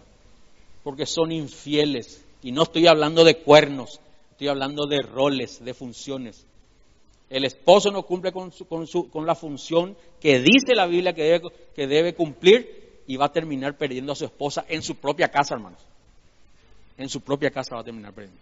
Porque 0.84 1.06
son 1.06 1.32
infieles. 1.32 2.24
Y 2.42 2.52
no 2.52 2.64
estoy 2.64 2.88
hablando 2.88 3.24
de 3.24 3.38
cuernos, 3.38 4.00
estoy 4.32 4.48
hablando 4.48 4.86
de 4.86 5.02
roles, 5.02 5.64
de 5.64 5.74
funciones. 5.74 6.46
El 7.30 7.46
esposo 7.46 7.90
no 7.90 8.04
cumple 8.04 8.32
con, 8.32 8.52
con, 9.12 9.26
la 9.26 9.34
función 9.34 9.96
que 10.20 10.40
dice 10.40 10.76
la 10.76 10.86
Biblia 10.86 11.14
que 11.14 11.24
debe, 11.24 11.50
que 11.76 11.88
debe 11.88 12.14
cumplir 12.14 12.83
y 13.08 13.18
va 13.18 13.26
a 13.26 13.32
terminar 13.32 13.78
perdiendo 13.78 14.12
a 14.12 14.16
su 14.16 14.26
esposa 14.26 14.66
en 14.68 14.82
su 14.82 14.96
propia 14.96 15.30
casa, 15.30 15.56
hermanos. 15.56 15.82
En 16.98 17.10
su 17.10 17.22
propia 17.22 17.52
casa 17.52 17.76
va 17.76 17.82
a 17.82 17.84
terminar 17.84 18.14
perdiendo. 18.14 18.42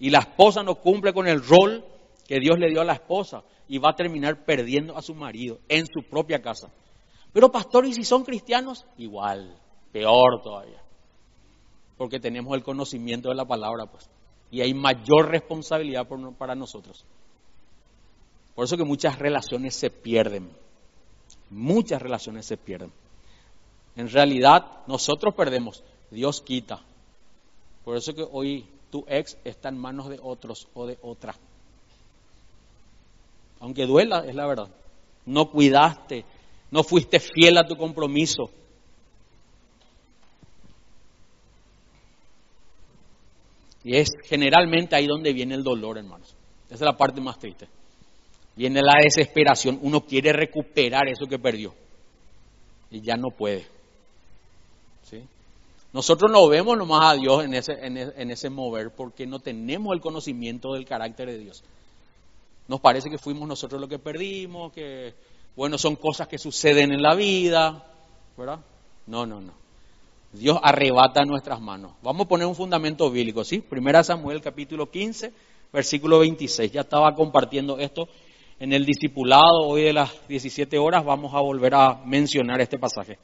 Y 0.00 0.10
la 0.10 0.20
esposa 0.20 0.62
no 0.62 0.76
cumple 0.76 1.12
con 1.12 1.26
el 1.26 1.44
rol 1.44 1.84
que 2.26 2.38
Dios 2.40 2.58
le 2.58 2.68
dio 2.68 2.80
a 2.80 2.84
la 2.84 2.94
esposa 2.94 3.42
y 3.68 3.78
va 3.78 3.90
a 3.90 3.96
terminar 3.96 4.44
perdiendo 4.44 4.96
a 4.96 5.02
su 5.02 5.14
marido 5.14 5.58
en 5.68 5.86
su 5.86 6.02
propia 6.08 6.40
casa. 6.40 6.70
Pero 7.32 7.50
pastor, 7.50 7.86
¿y 7.86 7.92
si 7.92 8.04
son 8.04 8.24
cristianos? 8.24 8.86
Igual, 8.96 9.56
peor 9.92 10.40
todavía. 10.42 10.80
Porque 11.96 12.20
tenemos 12.20 12.54
el 12.54 12.62
conocimiento 12.62 13.28
de 13.28 13.34
la 13.34 13.44
palabra, 13.44 13.86
pues. 13.86 14.08
Y 14.50 14.60
hay 14.60 14.72
mayor 14.72 15.28
responsabilidad 15.28 16.06
para 16.38 16.54
nosotros. 16.54 17.04
Por 18.54 18.64
eso 18.64 18.76
que 18.76 18.84
muchas 18.84 19.18
relaciones 19.18 19.74
se 19.74 19.90
pierden. 19.90 20.50
Muchas 21.50 22.00
relaciones 22.00 22.46
se 22.46 22.56
pierden. 22.56 22.92
En 23.98 24.08
realidad, 24.08 24.64
nosotros 24.86 25.34
perdemos, 25.34 25.82
Dios 26.12 26.40
quita. 26.40 26.80
Por 27.84 27.96
eso 27.96 28.14
que 28.14 28.24
hoy 28.30 28.64
tu 28.92 29.04
ex 29.08 29.36
está 29.42 29.70
en 29.70 29.76
manos 29.76 30.08
de 30.08 30.20
otros 30.22 30.68
o 30.72 30.86
de 30.86 30.96
otra. 31.02 31.34
Aunque 33.58 33.86
duela, 33.86 34.24
es 34.24 34.36
la 34.36 34.46
verdad. 34.46 34.68
No 35.26 35.50
cuidaste, 35.50 36.24
no 36.70 36.84
fuiste 36.84 37.18
fiel 37.18 37.58
a 37.58 37.66
tu 37.66 37.76
compromiso. 37.76 38.52
Y 43.82 43.96
es 43.96 44.10
generalmente 44.26 44.94
ahí 44.94 45.08
donde 45.08 45.32
viene 45.32 45.56
el 45.56 45.64
dolor, 45.64 45.98
hermanos. 45.98 46.36
Esa 46.66 46.74
es 46.76 46.80
la 46.82 46.96
parte 46.96 47.20
más 47.20 47.36
triste. 47.40 47.66
Viene 48.54 48.80
la 48.80 49.00
desesperación. 49.02 49.80
Uno 49.82 50.02
quiere 50.02 50.32
recuperar 50.32 51.08
eso 51.08 51.26
que 51.28 51.40
perdió. 51.40 51.74
Y 52.92 53.00
ya 53.00 53.16
no 53.16 53.30
puede. 53.36 53.77
Nosotros 55.92 56.30
no 56.30 56.46
vemos 56.48 56.76
nomás 56.76 57.12
a 57.12 57.16
Dios 57.16 57.44
en 57.44 57.54
ese, 57.54 57.72
en 57.82 58.30
ese 58.30 58.50
mover 58.50 58.90
porque 58.90 59.26
no 59.26 59.38
tenemos 59.38 59.94
el 59.94 60.00
conocimiento 60.00 60.74
del 60.74 60.84
carácter 60.84 61.28
de 61.28 61.38
Dios. 61.38 61.64
Nos 62.68 62.80
parece 62.80 63.08
que 63.08 63.16
fuimos 63.16 63.48
nosotros 63.48 63.80
los 63.80 63.88
que 63.88 63.98
perdimos, 63.98 64.72
que, 64.72 65.14
bueno, 65.56 65.78
son 65.78 65.96
cosas 65.96 66.28
que 66.28 66.38
suceden 66.38 66.92
en 66.92 67.02
la 67.02 67.14
vida, 67.14 67.86
¿verdad? 68.36 68.60
No, 69.06 69.24
no, 69.24 69.40
no. 69.40 69.52
Dios 70.34 70.58
arrebata 70.62 71.24
nuestras 71.24 71.60
manos. 71.62 71.92
Vamos 72.02 72.26
a 72.26 72.28
poner 72.28 72.46
un 72.46 72.54
fundamento 72.54 73.10
bíblico, 73.10 73.42
¿sí? 73.42 73.60
Primera 73.60 74.04
Samuel 74.04 74.42
capítulo 74.42 74.90
15, 74.90 75.32
versículo 75.72 76.18
26. 76.18 76.70
Ya 76.70 76.82
estaba 76.82 77.14
compartiendo 77.14 77.78
esto 77.78 78.06
en 78.60 78.74
el 78.74 78.84
discipulado 78.84 79.60
hoy 79.66 79.84
de 79.84 79.94
las 79.94 80.12
17 80.28 80.76
horas. 80.78 81.02
Vamos 81.06 81.32
a 81.32 81.40
volver 81.40 81.74
a 81.74 81.94
mencionar 82.04 82.60
este 82.60 82.78
pasaje. 82.78 83.18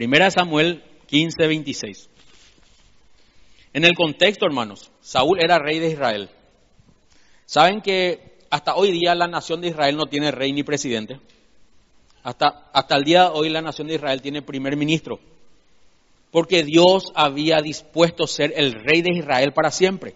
Primera 0.00 0.30
Samuel 0.30 0.82
15, 1.08 1.46
26. 1.46 2.08
En 3.74 3.84
el 3.84 3.94
contexto, 3.94 4.46
hermanos, 4.46 4.90
Saúl 5.02 5.40
era 5.42 5.58
rey 5.58 5.78
de 5.78 5.90
Israel. 5.90 6.30
¿Saben 7.44 7.82
que 7.82 8.38
hasta 8.48 8.76
hoy 8.76 8.92
día 8.92 9.14
la 9.14 9.26
nación 9.26 9.60
de 9.60 9.68
Israel 9.68 9.98
no 9.98 10.06
tiene 10.06 10.30
rey 10.30 10.54
ni 10.54 10.62
presidente? 10.62 11.20
Hasta, 12.22 12.70
hasta 12.72 12.96
el 12.96 13.04
día 13.04 13.24
de 13.24 13.30
hoy 13.34 13.50
la 13.50 13.60
nación 13.60 13.88
de 13.88 13.96
Israel 13.96 14.22
tiene 14.22 14.40
primer 14.40 14.74
ministro. 14.74 15.20
Porque 16.30 16.64
Dios 16.64 17.12
había 17.14 17.60
dispuesto 17.60 18.26
ser 18.26 18.54
el 18.56 18.72
rey 18.72 19.02
de 19.02 19.12
Israel 19.18 19.52
para 19.52 19.70
siempre. 19.70 20.14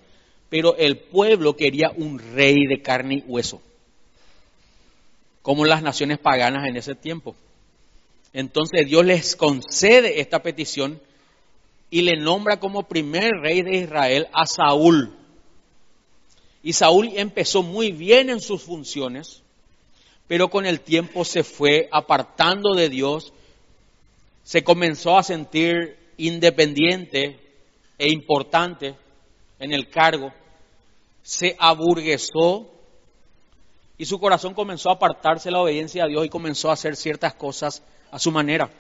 Pero 0.49 0.79
el 0.79 0.97
pueblo 0.97 1.57
quería 1.57 1.93
un 1.95 2.19
rey 2.35 2.65
de 2.67 2.81
carne 2.81 3.17
y 3.17 3.31
hueso. 3.31 3.61
Como 5.43 5.67
las 5.67 5.83
naciones 5.83 6.17
paganas 6.17 6.67
en 6.67 6.79
ese 6.79 6.95
tiempo. 6.95 7.37
Entonces 8.35 8.87
Dios 8.87 9.05
les 9.05 9.37
concede 9.37 10.21
esta 10.21 10.43
petición 10.43 11.01
y 11.89 12.03
le 12.03 12.17
nombra 12.17 12.59
como 12.59 12.89
primer 12.89 13.31
rey 13.41 13.63
de 13.63 13.77
Israel 13.77 14.27
a 14.33 14.45
Saúl. 14.45 15.17
Y 16.61 16.73
Saúl 16.73 17.13
empezó 17.15 17.63
muy 17.63 17.93
bien 17.93 18.31
en 18.31 18.41
sus 18.41 18.63
funciones, 18.63 19.43
pero 20.27 20.51
con 20.51 20.67
el 20.67 20.81
tiempo 20.81 21.25
se 21.25 21.45
fue 21.45 21.89
apartando 21.93 22.75
de 22.75 22.89
Dios, 22.89 23.33
se 24.43 24.65
comenzó 24.65 25.17
a 25.17 25.23
sentir 25.23 25.97
independiente 26.17 27.39
e 27.99 28.11
importante 28.11 28.97
en 29.61 29.73
el 29.73 29.89
cargo, 29.89 30.33
se 31.23 31.55
aburguesó 31.61 32.69
y 33.97 34.07
su 34.07 34.19
corazón 34.19 34.55
comenzó 34.55 34.91
a 34.91 34.95
apartarse 34.95 35.51
de 35.51 35.53
la 35.53 35.61
obediencia 35.61 36.03
a 36.03 36.09
Dios 36.09 36.27
y 36.27 36.31
comenzó 36.31 36.71
a 36.71 36.73
hacer 36.73 36.97
ciertas 36.97 37.35
cosas 37.35 37.85
a 38.15 38.19
su 38.21 38.31
manera. 38.31 38.71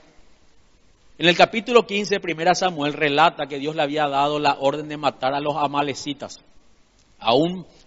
En 1.19 1.27
el 1.27 1.37
capítulo 1.37 1.85
15 1.85 2.21
de 2.21 2.33
1 2.33 2.55
Samuel 2.55 2.93
relata 2.93 3.47
que 3.47 3.59
Dios 3.59 3.75
le 3.75 3.83
había 3.83 4.07
dado 4.07 4.39
la 4.39 4.59
orden 4.61 4.89
de 4.89 4.97
matar 4.97 5.35
a 5.35 5.41
los 5.41 5.57
amalecitas, 5.57 6.39
a, 7.19 7.33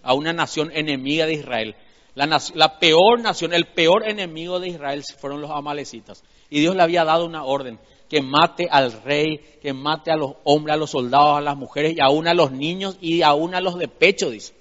a 0.04 0.14
una 0.14 0.34
nación 0.34 0.72
enemiga 0.74 1.26
de 1.26 1.36
Israel. 1.36 1.76
La, 2.16 2.41
la, 2.54 2.80
peor 2.80 3.22
nación, 3.22 3.54
el 3.54 3.66
peor 3.66 4.10
enemigo 4.10 4.60
de 4.60 4.68
Israel 4.68 5.02
fueron 5.18 5.39
los 5.39 5.50
amalecitas. 5.50 6.22
Y 6.50 6.60
Dios 6.60 6.76
le 6.76 6.84
había 6.84 7.06
dado 7.06 7.26
una 7.26 7.45
orden, 7.45 7.80
que 8.10 8.22
mate 8.22 8.68
al 8.70 8.91
rey, 9.04 9.39
que 9.62 9.72
mate 9.72 10.12
a 10.12 10.18
los 10.18 10.34
hombres, 10.43 10.74
a 10.74 10.78
los 10.78 10.89
soldados, 10.89 11.38
a 11.38 11.41
las 11.41 11.56
mujeres 11.56 11.93
y 11.95 12.02
aún 12.02 12.28
a 12.28 12.34
los 12.34 12.52
niños 12.52 12.98
y 13.00 13.22
aún 13.22 13.56
a 13.56 13.62
los 13.62 13.78
de 13.78 13.88
pecho, 13.88 14.30
dice. 14.32 14.54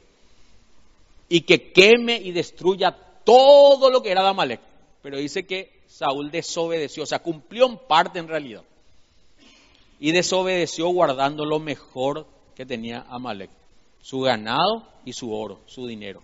Y 1.28 1.40
que 1.40 1.72
queme 1.72 2.14
y 2.14 2.30
destruya 2.30 2.96
todo 3.24 3.90
lo 3.90 4.04
que 4.04 4.12
era 4.12 4.22
de 4.22 4.28
Amalek. 4.28 4.60
Pero 5.02 5.18
dice 5.18 5.46
que 5.46 5.75
Saúl 5.88 6.30
desobedeció, 6.30 7.04
o 7.04 7.06
sea, 7.06 7.20
cumplió 7.20 7.66
en 7.66 7.78
parte 7.78 8.18
en 8.18 8.28
realidad. 8.28 8.62
Y 9.98 10.12
desobedeció 10.12 10.88
guardando 10.88 11.44
lo 11.44 11.58
mejor 11.58 12.26
que 12.54 12.66
tenía 12.66 13.06
Amalek, 13.08 13.50
su 14.02 14.20
ganado 14.20 14.86
y 15.04 15.12
su 15.12 15.32
oro, 15.32 15.60
su 15.66 15.86
dinero. 15.86 16.20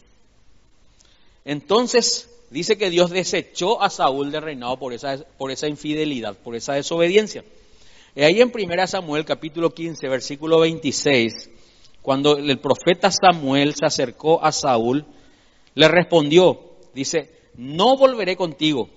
Entonces 1.44 2.28
dice 2.50 2.76
que 2.76 2.90
Dios 2.90 3.10
desechó 3.10 3.82
a 3.82 3.90
Saúl 3.90 4.30
de 4.30 4.40
reinado 4.40 4.76
por 4.78 4.92
esa, 4.92 5.16
por 5.38 5.50
esa 5.50 5.68
infidelidad, 5.68 6.36
por 6.36 6.54
esa 6.54 6.74
desobediencia. 6.74 7.44
Y 8.14 8.22
ahí 8.22 8.40
en 8.40 8.52
1 8.54 8.86
Samuel 8.86 9.24
capítulo 9.24 9.72
15, 9.72 10.06
versículo 10.08 10.60
26, 10.60 11.50
cuando 12.02 12.36
el 12.36 12.58
profeta 12.58 13.10
Samuel 13.10 13.74
se 13.74 13.86
acercó 13.86 14.44
a 14.44 14.52
Saúl, 14.52 15.06
le 15.74 15.88
respondió, 15.88 16.60
dice, 16.94 17.30
no 17.56 17.96
volveré 17.96 18.36
contigo 18.36 18.90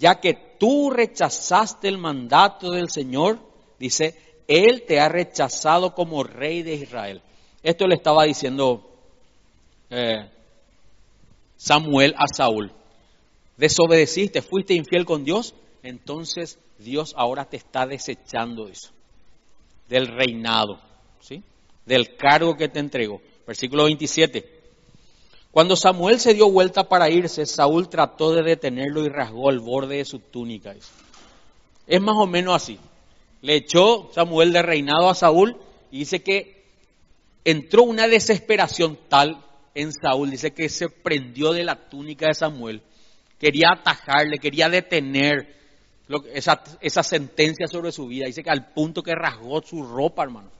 ya 0.00 0.18
que 0.18 0.32
tú 0.58 0.90
rechazaste 0.90 1.86
el 1.86 1.98
mandato 1.98 2.70
del 2.70 2.88
Señor, 2.88 3.38
dice, 3.78 4.16
Él 4.48 4.84
te 4.88 4.98
ha 4.98 5.10
rechazado 5.10 5.94
como 5.94 6.24
rey 6.24 6.62
de 6.62 6.74
Israel. 6.74 7.22
Esto 7.62 7.86
le 7.86 7.96
estaba 7.96 8.24
diciendo 8.24 8.90
eh, 9.90 10.30
Samuel 11.56 12.14
a 12.16 12.26
Saúl. 12.34 12.72
Desobedeciste, 13.58 14.40
fuiste 14.40 14.72
infiel 14.72 15.04
con 15.04 15.22
Dios, 15.22 15.54
entonces 15.82 16.58
Dios 16.78 17.12
ahora 17.14 17.44
te 17.44 17.58
está 17.58 17.86
desechando 17.86 18.68
eso, 18.68 18.92
del 19.86 20.06
reinado, 20.06 20.80
¿sí? 21.20 21.42
del 21.84 22.16
cargo 22.16 22.56
que 22.56 22.68
te 22.68 22.78
entregó. 22.78 23.20
Versículo 23.46 23.84
27. 23.84 24.59
Cuando 25.50 25.74
Samuel 25.74 26.20
se 26.20 26.34
dio 26.34 26.48
vuelta 26.50 26.88
para 26.88 27.10
irse, 27.10 27.44
Saúl 27.44 27.88
trató 27.88 28.32
de 28.32 28.42
detenerlo 28.42 29.04
y 29.04 29.08
rasgó 29.08 29.50
el 29.50 29.58
borde 29.58 29.96
de 29.96 30.04
su 30.04 30.20
túnica. 30.20 30.74
Es 31.86 32.00
más 32.00 32.16
o 32.16 32.26
menos 32.26 32.54
así. 32.54 32.78
Le 33.42 33.56
echó 33.56 34.10
Samuel 34.14 34.52
de 34.52 34.62
reinado 34.62 35.08
a 35.08 35.14
Saúl 35.14 35.56
y 35.90 36.00
dice 36.00 36.22
que 36.22 36.64
entró 37.44 37.82
una 37.82 38.06
desesperación 38.06 38.96
tal 39.08 39.44
en 39.74 39.92
Saúl, 39.92 40.30
dice 40.30 40.52
que 40.52 40.68
se 40.68 40.88
prendió 40.88 41.52
de 41.52 41.64
la 41.64 41.88
túnica 41.88 42.26
de 42.26 42.34
Samuel, 42.34 42.82
quería 43.38 43.70
atajarle, 43.72 44.38
quería 44.38 44.68
detener 44.68 45.56
esa, 46.32 46.62
esa 46.80 47.02
sentencia 47.02 47.66
sobre 47.66 47.92
su 47.92 48.06
vida, 48.06 48.26
dice 48.26 48.42
que 48.42 48.50
al 48.50 48.72
punto 48.72 49.02
que 49.02 49.14
rasgó 49.14 49.62
su 49.62 49.82
ropa, 49.82 50.22
hermano. 50.22 50.50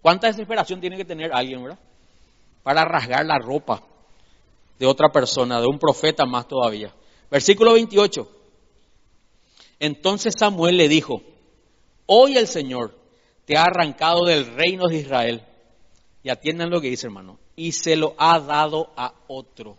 ¿Cuánta 0.00 0.28
desesperación 0.28 0.80
tiene 0.80 0.96
que 0.96 1.04
tener 1.04 1.32
alguien, 1.34 1.62
verdad? 1.62 1.78
Para 2.62 2.84
rasgar 2.84 3.26
la 3.26 3.38
ropa 3.38 3.82
de 4.80 4.86
otra 4.86 5.10
persona, 5.10 5.60
de 5.60 5.66
un 5.66 5.78
profeta 5.78 6.24
más 6.24 6.48
todavía. 6.48 6.92
Versículo 7.30 7.74
28. 7.74 8.26
Entonces 9.78 10.34
Samuel 10.38 10.78
le 10.78 10.88
dijo, 10.88 11.22
hoy 12.06 12.38
el 12.38 12.46
Señor 12.46 12.98
te 13.44 13.58
ha 13.58 13.64
arrancado 13.64 14.24
del 14.24 14.46
reino 14.46 14.88
de 14.88 14.96
Israel. 14.96 15.42
Y 16.22 16.30
atiendan 16.30 16.70
lo 16.70 16.80
que 16.80 16.88
dice, 16.88 17.08
hermano. 17.08 17.38
Y 17.56 17.72
se 17.72 17.94
lo 17.94 18.14
ha 18.16 18.40
dado 18.40 18.90
a 18.96 19.12
otro. 19.28 19.76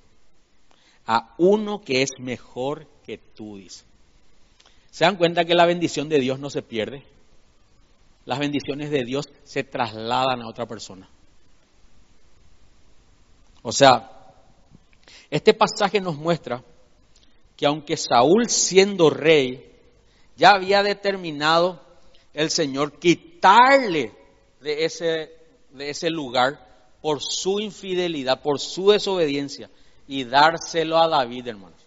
A 1.08 1.34
uno 1.40 1.82
que 1.82 2.04
es 2.04 2.12
mejor 2.20 2.86
que 3.04 3.18
tú, 3.18 3.58
dice. 3.58 3.84
¿Se 4.92 5.04
dan 5.04 5.16
cuenta 5.16 5.46
que 5.46 5.56
la 5.56 5.66
bendición 5.66 6.10
de 6.10 6.20
Dios 6.20 6.38
no 6.38 6.52
se 6.52 6.62
pierde? 6.62 7.04
Las 8.26 8.38
bendiciones 8.38 8.92
de 8.92 9.04
Dios 9.04 9.30
se 9.46 9.64
trasladan 9.64 10.44
a 10.44 10.48
otra 10.48 10.68
persona. 10.68 11.10
O 13.64 13.72
sea, 13.72 14.21
este 15.32 15.54
pasaje 15.54 16.02
nos 16.02 16.18
muestra 16.18 16.64
que 17.56 17.66
aunque 17.66 17.96
Saúl 17.96 18.50
siendo 18.50 19.10
rey, 19.10 19.72
ya 20.36 20.52
había 20.52 20.84
determinado 20.84 21.80
el 22.34 22.50
Señor 22.50 23.00
quitarle 23.00 24.14
de 24.60 24.86
ese, 24.86 25.32
ese 25.80 26.10
lugar 26.10 26.68
por 27.02 27.22
su 27.22 27.60
infidelidad, 27.60 28.42
por 28.42 28.60
su 28.60 28.92
desobediencia 28.92 29.70
y 30.08 30.26
dárselo 30.26 30.98
a 30.98 31.08
David, 31.08 31.48
hermanos. 31.48 31.80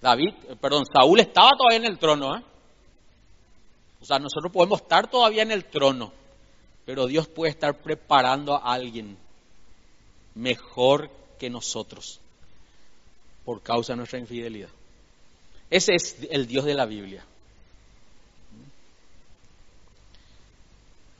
David, 0.00 0.34
eh, 0.48 0.56
perdón, 0.60 0.84
Saúl 0.92 1.20
estaba 1.20 1.50
todavía 1.56 1.78
en 1.78 1.92
el 1.92 1.98
trono, 1.98 2.36
¿eh? 2.36 2.42
O 4.00 4.04
sea, 4.04 4.18
nosotros 4.18 4.52
podemos 4.52 4.82
estar 4.82 5.10
todavía 5.10 5.42
en 5.42 5.50
el 5.50 5.64
trono, 5.64 6.12
pero 6.84 7.06
Dios 7.06 7.26
puede 7.26 7.50
estar 7.50 7.80
preparando 7.80 8.54
a 8.54 8.74
alguien 8.74 9.16
mejor 10.34 11.10
que 11.38 11.48
nosotros 11.48 12.20
por 13.44 13.62
causa 13.62 13.94
de 13.94 13.98
nuestra 13.98 14.18
infidelidad. 14.18 14.68
Ese 15.70 15.94
es 15.94 16.16
el 16.30 16.46
Dios 16.46 16.64
de 16.64 16.74
la 16.74 16.84
Biblia. 16.84 17.24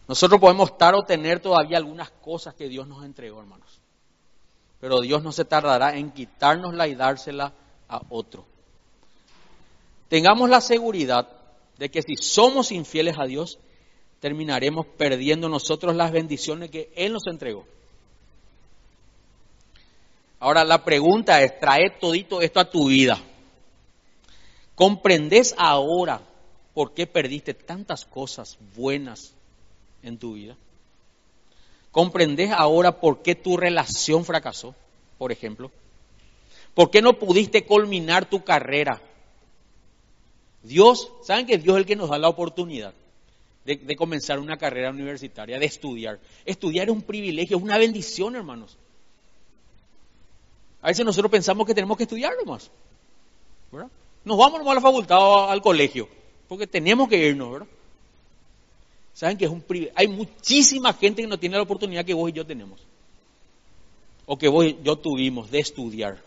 Nosotros 0.07 0.41
podemos 0.41 0.71
estar 0.71 0.95
o 0.95 1.03
tener 1.05 1.41
todavía 1.41 1.77
algunas 1.77 2.11
cosas 2.11 2.55
que 2.55 2.69
Dios 2.69 2.87
nos 2.87 3.05
entregó, 3.05 3.41
hermanos. 3.41 3.79
Pero 4.81 5.01
Dios 5.01 5.23
no 5.23 5.33
se 5.33 5.45
tardará 5.45 5.97
en 5.97 6.11
quitárnosla 6.11 6.89
y 6.89 6.95
dársela 6.95 7.53
a 7.89 8.01
otro. 8.09 8.45
Tengamos 10.09 10.49
la 10.49 10.61
seguridad 10.61 11.29
de 11.77 11.91
que 11.91 12.03
si 12.03 12.17
somos 12.17 12.73
infieles 12.73 13.17
a 13.19 13.27
Dios, 13.27 13.59
terminaremos 14.21 14.87
perdiendo 14.97 15.49
nosotros 15.49 15.95
las 15.95 16.11
bendiciones 16.11 16.71
que 16.71 16.91
Él 16.97 17.13
nos 17.13 17.27
entregó. 17.27 17.67
Ahora 20.41 20.65
la 20.65 20.85
pregunta 20.85 21.43
es, 21.43 21.59
trae 21.59 21.91
todito 22.01 22.41
esto 22.41 22.61
a 22.61 22.71
tu 22.71 22.89
vida. 22.89 23.21
¿Comprendes 24.75 25.55
ahora 25.59 26.21
por 26.75 26.95
qué 26.95 27.07
perdiste 27.07 27.55
tantas 27.55 28.05
cosas 28.05 28.57
buenas 28.77 29.35
en 30.03 30.19
tu 30.19 30.35
vida? 30.35 30.57
¿Comprendes 31.91 32.53
ahora 32.53 33.01
por 33.01 33.23
qué 33.23 33.35
tu 33.35 33.57
relación 33.57 34.25
fracasó, 34.25 34.77
por 35.19 35.33
ejemplo? 35.33 35.73
¿Por 36.75 36.91
qué 36.93 37.03
no 37.03 37.19
pudiste 37.19 37.65
culminar 37.65 38.31
tu 38.31 38.45
carrera? 38.45 39.03
Dios, 40.63 41.11
¿saben 41.25 41.47
que 41.47 41.59
Dios 41.59 41.77
es 41.77 41.81
el 41.81 41.87
que 41.87 41.97
nos 41.97 42.11
da 42.11 42.19
la 42.19 42.29
oportunidad 42.29 42.95
de, 43.65 43.77
de 43.77 43.97
comenzar 43.97 44.39
una 44.39 44.57
carrera 44.57 44.91
universitaria, 44.91 45.59
de 45.59 45.67
estudiar? 45.67 46.21
Estudiar 46.45 46.87
es 46.87 46.93
un 46.93 47.03
privilegio, 47.03 47.57
es 47.57 47.63
una 47.65 47.79
bendición, 47.79 48.37
hermanos. 48.37 48.79
A 50.83 50.89
veces 50.89 51.05
nosotros 51.05 51.31
pensamos 51.31 51.67
que 51.67 51.75
tenemos 51.75 51.97
que 51.97 52.05
estudiar 52.05 52.35
nomás. 52.45 52.71
¿verdad? 53.73 53.89
Nos 54.25 54.39
vamos 54.39 54.59
nomás 54.59 54.73
a 54.73 54.75
la 54.77 54.81
facultad 54.81 55.19
o 55.19 55.49
al 55.49 55.61
colegio, 55.61 56.09
porque 56.49 56.67
tenemos 56.67 57.09
que 57.09 57.29
irnos, 57.29 57.53
¿verdad? 57.53 57.69
Saben 59.15 59.37
que 59.37 59.47
es 59.47 59.51
un 59.51 59.65
Hay 59.97 60.07
muchísima 60.07 60.93
gente 60.93 61.23
que 61.23 61.29
no 61.29 61.39
tiene 61.39 61.57
la 61.57 61.63
oportunidad 61.63 62.05
que 62.05 62.15
vos 62.15 62.31
y 62.31 62.35
yo 62.35 62.47
tenemos. 62.47 62.81
O 64.27 64.39
que 64.39 64.47
vos 64.47 64.65
y 64.65 64.79
yo 64.85 64.97
tuvimos 64.97 65.51
de 65.51 65.59
estudiar. 65.59 66.23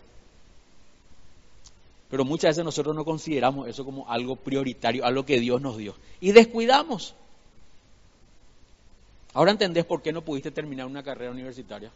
Pero 2.09 2.25
muchas 2.25 2.49
veces 2.49 2.65
nosotros 2.65 2.93
no 2.93 3.05
consideramos 3.05 3.69
eso 3.69 3.85
como 3.85 4.09
algo 4.09 4.35
prioritario, 4.35 5.05
algo 5.05 5.25
que 5.25 5.39
Dios 5.39 5.61
nos 5.61 5.77
dio. 5.77 5.95
Y 6.19 6.33
descuidamos. 6.33 7.15
Ahora 9.33 9.51
entendés 9.51 9.85
por 9.85 10.01
qué 10.01 10.11
no 10.11 10.21
pudiste 10.21 10.51
terminar 10.51 10.85
una 10.87 11.03
carrera 11.03 11.31
universitaria 11.31 11.91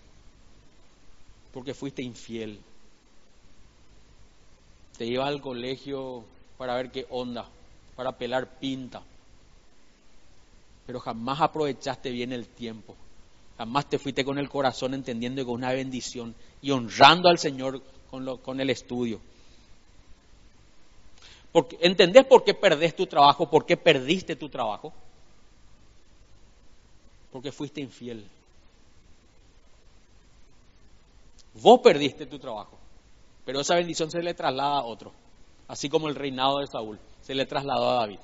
porque 1.56 1.74
fuiste 1.74 2.02
infiel. 2.02 2.60
Te 4.98 5.06
ibas 5.06 5.30
al 5.30 5.40
colegio 5.40 6.26
para 6.58 6.76
ver 6.76 6.92
qué 6.92 7.08
onda, 7.10 7.48
para 7.96 8.12
pelar 8.12 8.60
pinta. 8.60 9.02
Pero 10.86 11.00
jamás 11.00 11.40
aprovechaste 11.40 12.12
bien 12.12 12.34
el 12.34 12.46
tiempo. 12.46 12.94
Jamás 13.58 13.90
te 13.90 13.98
fuiste 13.98 14.26
con 14.26 14.38
el 14.38 14.50
corazón 14.50 14.96
entendiendo 14.96 15.46
que 15.46 15.50
es 15.50 15.56
una 15.56 15.72
bendición 15.72 16.36
y 16.62 16.72
honrando 16.72 17.30
al 17.30 17.40
Señor 17.40 17.82
con, 18.12 18.26
lo, 18.26 18.42
con 18.42 18.60
el 18.60 18.70
estudio. 18.70 19.22
Porque, 21.54 21.78
¿Entendés 21.80 22.26
por 22.26 22.44
qué 22.44 22.54
perdés 22.54 22.98
tu 22.98 23.08
trabajo? 23.08 23.50
¿Por 23.50 23.66
qué 23.66 23.78
perdiste 23.78 24.36
tu 24.36 24.50
trabajo? 24.50 24.92
Porque 27.32 27.54
fuiste 27.54 27.80
infiel. 27.80 28.28
Vos 31.62 31.80
perdiste 31.82 32.26
tu 32.26 32.38
trabajo, 32.38 32.78
pero 33.46 33.62
esa 33.62 33.76
bendición 33.76 34.12
se 34.12 34.22
le 34.22 34.34
traslada 34.34 34.80
a 34.80 34.84
otro, 34.84 35.12
así 35.68 35.90
como 35.90 36.10
el 36.10 36.16
reinado 36.16 36.60
de 36.60 36.68
Saúl 36.68 37.00
se 37.22 37.34
le 37.34 37.46
trasladó 37.46 37.90
a 37.90 38.02
David. 38.02 38.20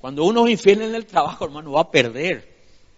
Cuando 0.00 0.24
uno 0.24 0.46
es 0.46 0.52
infiel 0.52 0.82
en 0.82 0.94
el 0.94 1.04
trabajo, 1.04 1.44
hermano, 1.44 1.72
va 1.72 1.82
a 1.82 1.90
perder. 1.90 2.48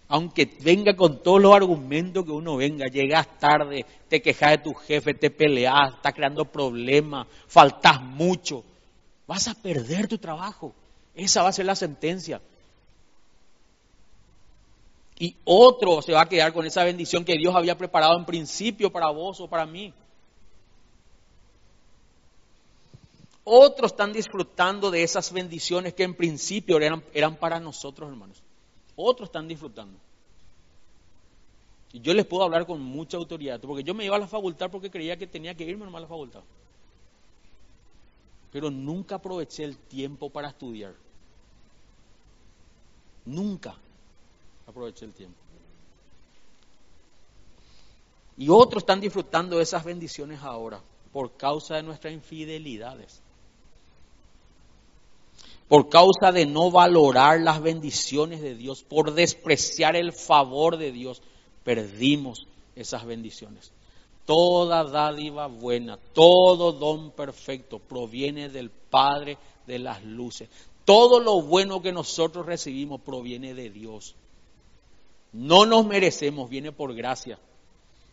Aunque 0.07 0.57
venga 0.61 0.95
con 0.95 1.21
todos 1.21 1.41
los 1.41 1.53
argumentos 1.53 2.23
que 2.23 2.31
uno 2.31 2.55
venga, 2.55 2.85
llegas 2.85 3.39
tarde, 3.39 3.85
te 4.07 4.21
quejas 4.21 4.51
de 4.51 4.57
tu 4.59 4.73
jefe, 4.73 5.13
te 5.13 5.29
peleas, 5.31 5.95
estás 5.95 6.13
creando 6.13 6.45
problemas, 6.45 7.27
faltas 7.47 8.01
mucho, 8.01 8.63
vas 9.25 9.47
a 9.47 9.55
perder 9.55 10.07
tu 10.07 10.17
trabajo. 10.17 10.73
Esa 11.15 11.41
va 11.41 11.49
a 11.49 11.53
ser 11.53 11.65
la 11.65 11.75
sentencia 11.75 12.41
y 15.19 15.35
otro 15.45 16.01
se 16.01 16.13
va 16.13 16.21
a 16.21 16.29
quedar 16.29 16.53
con 16.53 16.65
esa 16.65 16.83
bendición 16.83 17.23
que 17.23 17.37
Dios 17.37 17.55
había 17.55 17.77
preparado 17.77 18.17
en 18.17 18.25
principio 18.25 18.91
para 18.91 19.09
vos 19.09 19.39
o 19.39 19.47
para 19.47 19.65
mí. 19.65 19.93
Otros 23.43 23.91
están 23.91 24.13
disfrutando 24.13 24.89
de 24.89 25.03
esas 25.03 25.31
bendiciones 25.31 25.93
que 25.93 26.03
en 26.03 26.15
principio 26.15 26.77
eran, 26.77 27.03
eran 27.13 27.35
para 27.35 27.59
nosotros, 27.59 28.09
hermanos. 28.09 28.41
Otros 28.95 29.27
están 29.27 29.47
disfrutando. 29.47 29.99
Y 31.91 31.99
yo 31.99 32.13
les 32.13 32.25
puedo 32.25 32.43
hablar 32.43 32.65
con 32.65 32.81
mucha 32.81 33.17
autoridad, 33.17 33.59
porque 33.59 33.83
yo 33.83 33.93
me 33.93 34.05
iba 34.05 34.15
a 34.15 34.19
la 34.19 34.27
facultad 34.27 34.71
porque 34.71 34.89
creía 34.89 35.17
que 35.17 35.27
tenía 35.27 35.53
que 35.53 35.63
irme 35.63 35.85
a 35.85 35.99
la 35.99 36.07
facultad. 36.07 36.41
Pero 38.51 38.71
nunca 38.71 39.15
aproveché 39.15 39.63
el 39.63 39.77
tiempo 39.77 40.29
para 40.29 40.49
estudiar. 40.49 40.93
Nunca 43.25 43.75
aproveché 44.67 45.05
el 45.05 45.13
tiempo. 45.13 45.37
Y 48.37 48.49
otros 48.49 48.83
están 48.83 48.99
disfrutando 48.99 49.57
de 49.57 49.63
esas 49.63 49.83
bendiciones 49.83 50.41
ahora 50.41 50.81
por 51.11 51.37
causa 51.37 51.75
de 51.75 51.83
nuestras 51.83 52.13
infidelidades. 52.13 53.21
Por 55.67 55.89
causa 55.89 56.31
de 56.31 56.45
no 56.45 56.71
valorar 56.71 57.39
las 57.41 57.61
bendiciones 57.61 58.41
de 58.41 58.55
Dios, 58.55 58.83
por 58.83 59.13
despreciar 59.13 59.95
el 59.95 60.11
favor 60.11 60.77
de 60.77 60.91
Dios, 60.91 61.21
perdimos 61.63 62.47
esas 62.75 63.05
bendiciones. 63.05 63.71
Toda 64.25 64.83
dádiva 64.83 65.47
buena, 65.47 65.97
todo 65.97 66.71
don 66.71 67.11
perfecto 67.11 67.79
proviene 67.79 68.49
del 68.49 68.69
Padre 68.69 69.37
de 69.67 69.79
las 69.79 70.03
luces. 70.03 70.49
Todo 70.85 71.19
lo 71.19 71.41
bueno 71.41 71.81
que 71.81 71.91
nosotros 71.91 72.45
recibimos 72.45 73.01
proviene 73.01 73.53
de 73.53 73.69
Dios. 73.69 74.15
No 75.33 75.65
nos 75.65 75.85
merecemos, 75.85 76.49
viene 76.49 76.71
por 76.71 76.93
gracia. 76.93 77.39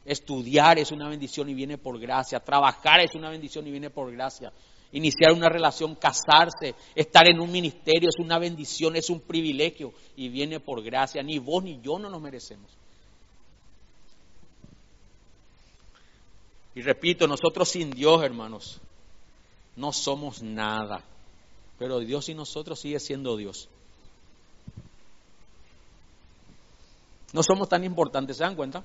Estudiar 0.04 0.78
es 0.78 0.90
una 0.90 1.08
bendición 1.08 1.50
y 1.50 1.54
viene 1.54 1.76
por 1.76 2.00
gracia. 2.00 2.40
Trabajar 2.40 3.00
es 3.00 3.14
una 3.14 3.28
bendición 3.28 3.66
y 3.66 3.70
viene 3.70 3.90
por 3.90 4.10
gracia. 4.10 4.52
iniciar 4.92 5.32
una 5.32 5.48
relación, 5.48 5.94
casarse, 5.94 6.74
estar 6.96 7.30
en 7.30 7.38
un 7.38 7.52
ministerio, 7.52 8.08
es 8.08 8.18
una 8.18 8.40
bendición, 8.40 8.96
es 8.96 9.08
un 9.08 9.20
privilegio 9.20 9.92
y 10.16 10.28
viene 10.28 10.58
por 10.58 10.82
gracia. 10.82 11.22
Ni 11.22 11.38
vos 11.38 11.62
ni 11.62 11.80
yo 11.80 11.98
no 11.98 12.10
nos 12.10 12.20
merecemos. 12.20 12.70
Y 16.74 16.80
repito, 16.82 17.28
nosotros 17.28 17.68
sin 17.68 17.90
Dios, 17.90 18.22
hermanos, 18.24 18.80
no 19.76 19.92
somos 19.92 20.42
nada. 20.42 21.04
Pero 21.78 21.98
Dios 21.98 22.28
y 22.28 22.34
nosotros 22.34 22.80
sigue 22.80 22.98
siendo 22.98 23.36
Dios. 23.36 23.68
No 27.32 27.42
somos 27.42 27.68
tan 27.68 27.84
importantes, 27.84 28.36
¿se 28.36 28.44
dan 28.44 28.56
cuenta? 28.56 28.84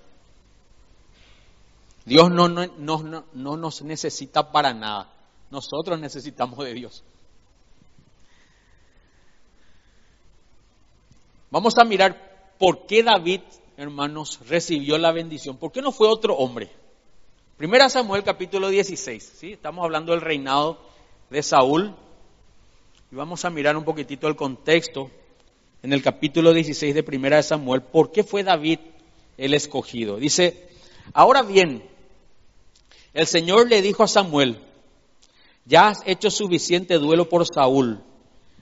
Dios 2.05 2.29
no, 2.29 2.47
no, 2.47 2.67
no, 2.77 3.25
no 3.33 3.57
nos 3.57 3.81
necesita 3.81 4.51
para 4.51 4.73
nada. 4.73 5.11
Nosotros 5.49 5.99
necesitamos 5.99 6.59
de 6.59 6.73
Dios. 6.73 7.03
Vamos 11.49 11.77
a 11.77 11.83
mirar 11.85 12.53
por 12.59 12.85
qué 12.85 13.01
David, 13.01 13.41
hermanos, 13.77 14.39
recibió 14.47 14.97
la 14.97 15.11
bendición. 15.11 15.57
¿Por 15.57 15.71
qué 15.71 15.81
no 15.81 15.91
fue 15.91 16.07
otro 16.07 16.35
hombre? 16.35 16.69
Primera 17.57 17.89
Samuel 17.89 18.23
capítulo 18.23 18.69
16, 18.69 19.33
¿sí? 19.37 19.53
Estamos 19.53 19.83
hablando 19.83 20.11
del 20.11 20.21
reinado 20.21 20.77
de 21.29 21.41
Saúl. 21.41 21.95
Y 23.11 23.15
vamos 23.15 23.45
a 23.45 23.49
mirar 23.49 23.77
un 23.77 23.85
poquitito 23.85 24.27
el 24.27 24.35
contexto 24.35 25.09
en 25.85 25.93
el 25.93 26.01
capítulo 26.01 26.51
16 26.51 26.95
de 26.95 27.03
Primera 27.03 27.37
de 27.37 27.43
Samuel. 27.43 27.83
¿Por 27.83 28.11
qué 28.11 28.23
fue 28.23 28.41
David 28.43 28.79
el 29.37 29.53
escogido? 29.53 30.17
Dice, 30.17 30.67
ahora 31.13 31.43
bien, 31.43 31.83
el 33.13 33.27
Señor 33.27 33.69
le 33.69 33.83
dijo 33.83 34.01
a 34.01 34.07
Samuel, 34.07 34.57
ya 35.63 35.89
has 35.89 35.99
hecho 36.07 36.31
suficiente 36.31 36.95
duelo 36.95 37.29
por 37.29 37.45
Saúl, 37.45 38.01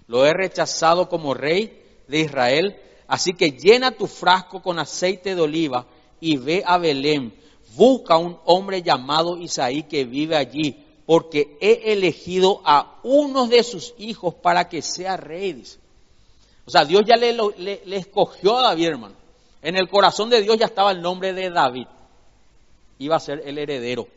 lo 0.07 0.26
he 0.26 0.34
rechazado 0.34 1.07
como 1.07 1.34
rey 1.34 1.82
de 2.09 2.19
Israel, 2.19 2.76
así 3.07 3.32
que 3.32 3.51
llena 3.51 3.91
tu 3.91 4.07
frasco 4.07 4.61
con 4.61 4.78
aceite 4.78 5.34
de 5.34 5.41
oliva 5.41 5.88
y 6.19 6.36
ve 6.36 6.61
a 6.65 6.78
Belén 6.78 7.34
busca 7.78 8.17
un 8.17 8.38
hombre 8.43 8.82
llamado 8.82 9.38
Isaí 9.38 9.84
que 9.84 10.03
vive 10.03 10.36
allí, 10.36 10.76
porque 11.05 11.57
he 11.61 11.93
elegido 11.93 12.61
a 12.65 12.99
uno 13.03 13.47
de 13.47 13.63
sus 13.63 13.93
hijos 13.97 14.36
para 14.36 14.67
que 14.67 14.82
sea 14.82 15.15
rey. 15.15 15.63
O 16.66 16.72
sea, 16.72 16.86
Dios 16.86 17.03
ya 17.05 17.16
le, 17.18 17.97
escogió 17.97 18.57
a 18.57 18.70
David, 18.70 18.88
hermano. 18.88 19.16
En 19.61 19.76
el 19.76 19.89
corazón 19.89 20.30
de 20.30 20.41
Dios 20.41 20.57
ya 20.57 20.66
estaba 20.66 20.91
el 20.91 21.01
nombre 21.01 21.34
de 21.34 21.49
David. 21.49 21.88
Iba 22.99 23.18
a 23.18 23.20
ser 23.20 23.41
el 23.45 23.57
heredero. 23.57 24.07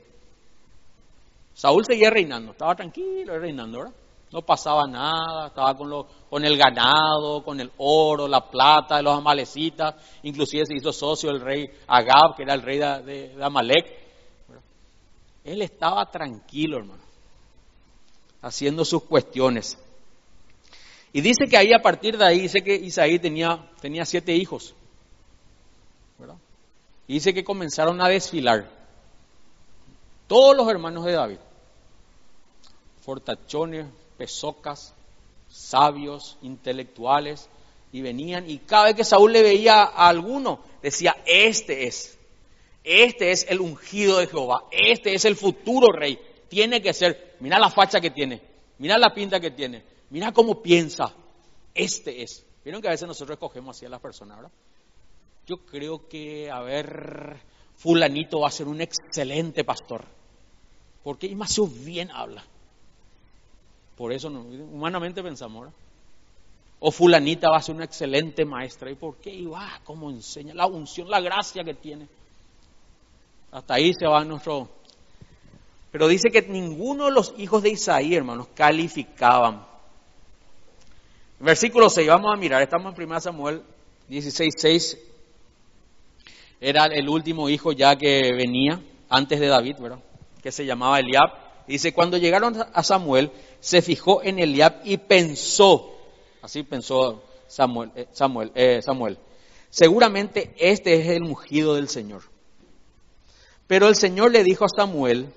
Saúl 1.54 1.84
seguía 1.84 2.10
reinando, 2.10 2.52
estaba 2.52 2.74
tranquilo 2.74 3.38
reinando, 3.38 3.78
¿verdad? 3.78 3.94
No 4.32 4.42
pasaba 4.42 4.86
nada, 4.86 5.46
estaba 5.46 5.74
con, 5.76 6.44
el 6.44 6.58
ganado, 6.58 7.42
con 7.44 7.60
el 7.60 7.70
oro, 7.78 8.28
la 8.28 8.50
plata 8.50 8.96
de 8.96 9.02
los 9.04 9.16
amalecitas, 9.16 9.94
inclusive 10.24 10.66
se 10.66 10.74
hizo 10.74 10.92
socio 10.92 11.30
el 11.30 11.40
rey 11.40 11.64
Agab, 11.86 12.36
que 12.36 12.42
era 12.42 12.54
el 12.54 12.62
rey 12.62 12.78
de, 12.78 13.28
de 13.34 13.44
Amalek. 13.44 13.86
Él 15.44 15.62
estaba 15.62 16.10
tranquilo, 16.10 16.78
hermano, 16.78 17.02
haciendo 18.42 18.84
sus 18.84 19.04
cuestiones. 19.04 19.78
Y 21.16 21.22
dice 21.22 21.46
que 21.48 21.56
ahí 21.56 21.72
a 21.72 21.80
partir 21.80 22.18
de 22.18 22.26
ahí, 22.26 22.40
dice 22.40 22.62
que 22.62 22.74
Isaí 22.74 23.18
tenía, 23.18 23.70
tenía 23.80 24.04
siete 24.04 24.34
hijos. 24.34 24.74
Y 27.08 27.14
dice 27.14 27.32
que 27.32 27.42
comenzaron 27.42 28.02
a 28.02 28.08
desfilar 28.10 28.68
todos 30.26 30.54
los 30.54 30.68
hermanos 30.68 31.06
de 31.06 31.12
David. 31.12 31.38
Fortachones, 33.00 33.86
pesocas, 34.18 34.92
sabios, 35.48 36.36
intelectuales, 36.42 37.48
y 37.92 38.02
venían, 38.02 38.50
y 38.50 38.58
cada 38.58 38.84
vez 38.84 38.96
que 38.96 39.04
Saúl 39.04 39.32
le 39.32 39.42
veía 39.42 39.84
a 39.84 40.08
alguno, 40.08 40.60
decía, 40.82 41.16
este 41.24 41.86
es, 41.86 42.18
este 42.84 43.30
es 43.30 43.46
el 43.48 43.62
ungido 43.62 44.18
de 44.18 44.26
Jehová, 44.26 44.64
este 44.70 45.14
es 45.14 45.24
el 45.24 45.36
futuro 45.36 45.92
rey, 45.92 46.18
tiene 46.50 46.82
que 46.82 46.92
ser, 46.92 47.36
mira 47.40 47.58
la 47.58 47.70
facha 47.70 48.02
que 48.02 48.10
tiene, 48.10 48.42
mira 48.76 48.98
la 48.98 49.14
pinta 49.14 49.40
que 49.40 49.52
tiene, 49.52 49.95
mira 50.10 50.32
cómo 50.32 50.62
piensa, 50.62 51.12
este 51.74 52.22
es. 52.22 52.44
Vieron 52.64 52.82
que 52.82 52.88
a 52.88 52.92
veces 52.92 53.06
nosotros 53.06 53.36
escogemos 53.36 53.76
así 53.76 53.86
a 53.86 53.88
las 53.88 54.00
personas, 54.00 54.36
¿verdad? 54.38 54.52
Yo 55.46 55.58
creo 55.58 56.08
que, 56.08 56.50
a 56.50 56.60
ver, 56.60 57.40
fulanito 57.76 58.40
va 58.40 58.48
a 58.48 58.50
ser 58.50 58.66
un 58.66 58.80
excelente 58.80 59.62
pastor, 59.62 60.04
porque 61.04 61.34
más 61.36 61.56
bien 61.84 62.10
habla. 62.10 62.44
Por 63.96 64.12
eso 64.12 64.28
humanamente 64.28 65.22
pensamos, 65.22 65.62
¿verdad? 65.62 65.76
O 66.80 66.90
fulanita 66.90 67.48
va 67.50 67.56
a 67.56 67.62
ser 67.62 67.74
una 67.74 67.84
excelente 67.84 68.44
maestra. 68.44 68.90
¿Y 68.90 68.96
por 68.96 69.16
qué? 69.16 69.30
Y 69.30 69.46
va, 69.46 69.80
como 69.84 70.10
enseña, 70.10 70.52
la 70.52 70.66
unción, 70.66 71.08
la 71.08 71.20
gracia 71.20 71.64
que 71.64 71.74
tiene. 71.74 72.06
Hasta 73.52 73.74
ahí 73.74 73.92
se 73.94 74.06
va 74.06 74.24
nuestro... 74.24 74.68
Pero 75.90 76.08
dice 76.08 76.28
que 76.30 76.42
ninguno 76.42 77.06
de 77.06 77.12
los 77.12 77.32
hijos 77.38 77.62
de 77.62 77.70
Isaí, 77.70 78.14
hermanos, 78.14 78.48
calificaban. 78.54 79.64
Versículo 81.38 81.90
6, 81.90 82.08
vamos 82.08 82.32
a 82.32 82.36
mirar, 82.36 82.62
estamos 82.62 82.96
en 82.96 83.04
1 83.04 83.20
Samuel 83.20 83.62
16, 84.08 84.54
6. 84.56 84.98
Era 86.60 86.86
el 86.86 87.10
último 87.10 87.50
hijo 87.50 87.72
ya 87.72 87.94
que 87.96 88.32
venía 88.32 88.80
antes 89.10 89.38
de 89.38 89.48
David, 89.48 89.76
¿verdad? 89.78 89.98
Que 90.42 90.50
se 90.50 90.64
llamaba 90.64 90.98
Eliab. 90.98 91.30
Dice, 91.66 91.92
cuando 91.92 92.16
llegaron 92.16 92.56
a 92.72 92.82
Samuel, 92.82 93.30
se 93.60 93.82
fijó 93.82 94.22
en 94.22 94.38
Eliab 94.38 94.80
y 94.84 94.96
pensó, 94.96 95.94
así 96.40 96.62
pensó 96.62 97.22
Samuel, 97.48 97.90
eh, 97.94 98.06
Samuel, 98.12 98.52
eh, 98.54 98.80
Samuel, 98.80 99.18
seguramente 99.68 100.54
este 100.58 100.94
es 100.94 101.08
el 101.08 101.24
ungido 101.24 101.74
del 101.74 101.90
Señor. 101.90 102.22
Pero 103.66 103.88
el 103.88 103.96
Señor 103.96 104.32
le 104.32 104.42
dijo 104.42 104.64
a 104.64 104.68
Samuel, 104.74 105.34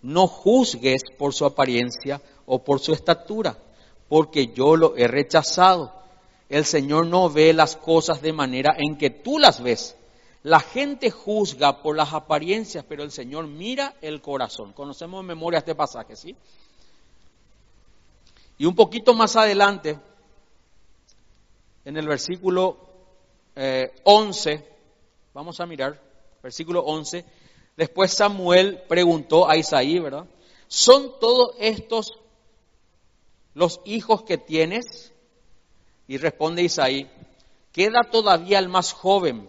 no 0.00 0.26
juzgues 0.28 1.02
por 1.18 1.34
su 1.34 1.44
apariencia 1.44 2.22
o 2.46 2.64
por 2.64 2.80
su 2.80 2.92
estatura, 2.92 3.58
porque 4.12 4.48
yo 4.48 4.76
lo 4.76 4.94
he 4.94 5.08
rechazado. 5.08 5.90
El 6.50 6.66
Señor 6.66 7.06
no 7.06 7.30
ve 7.30 7.54
las 7.54 7.76
cosas 7.76 8.20
de 8.20 8.34
manera 8.34 8.74
en 8.76 8.98
que 8.98 9.08
tú 9.08 9.38
las 9.38 9.62
ves. 9.62 9.96
La 10.42 10.60
gente 10.60 11.10
juzga 11.10 11.80
por 11.80 11.96
las 11.96 12.12
apariencias, 12.12 12.84
pero 12.86 13.04
el 13.04 13.10
Señor 13.10 13.46
mira 13.46 13.94
el 14.02 14.20
corazón. 14.20 14.74
Conocemos 14.74 15.22
en 15.22 15.28
memoria 15.28 15.60
este 15.60 15.74
pasaje, 15.74 16.14
¿sí? 16.14 16.36
Y 18.58 18.66
un 18.66 18.74
poquito 18.74 19.14
más 19.14 19.34
adelante, 19.34 19.98
en 21.86 21.96
el 21.96 22.06
versículo 22.06 22.76
11, 24.04 24.52
eh, 24.52 24.68
vamos 25.32 25.58
a 25.58 25.64
mirar, 25.64 25.98
versículo 26.42 26.82
11, 26.82 27.24
después 27.78 28.12
Samuel 28.12 28.82
preguntó 28.86 29.48
a 29.48 29.56
Isaí, 29.56 29.98
¿verdad? 29.98 30.26
¿Son 30.68 31.18
todos 31.18 31.54
estos 31.58 32.21
los 33.54 33.80
hijos 33.84 34.22
que 34.22 34.38
tienes? 34.38 35.12
Y 36.06 36.18
responde 36.18 36.62
Isaí, 36.62 37.10
queda 37.72 38.02
todavía 38.10 38.58
el 38.58 38.68
más 38.68 38.92
joven 38.92 39.48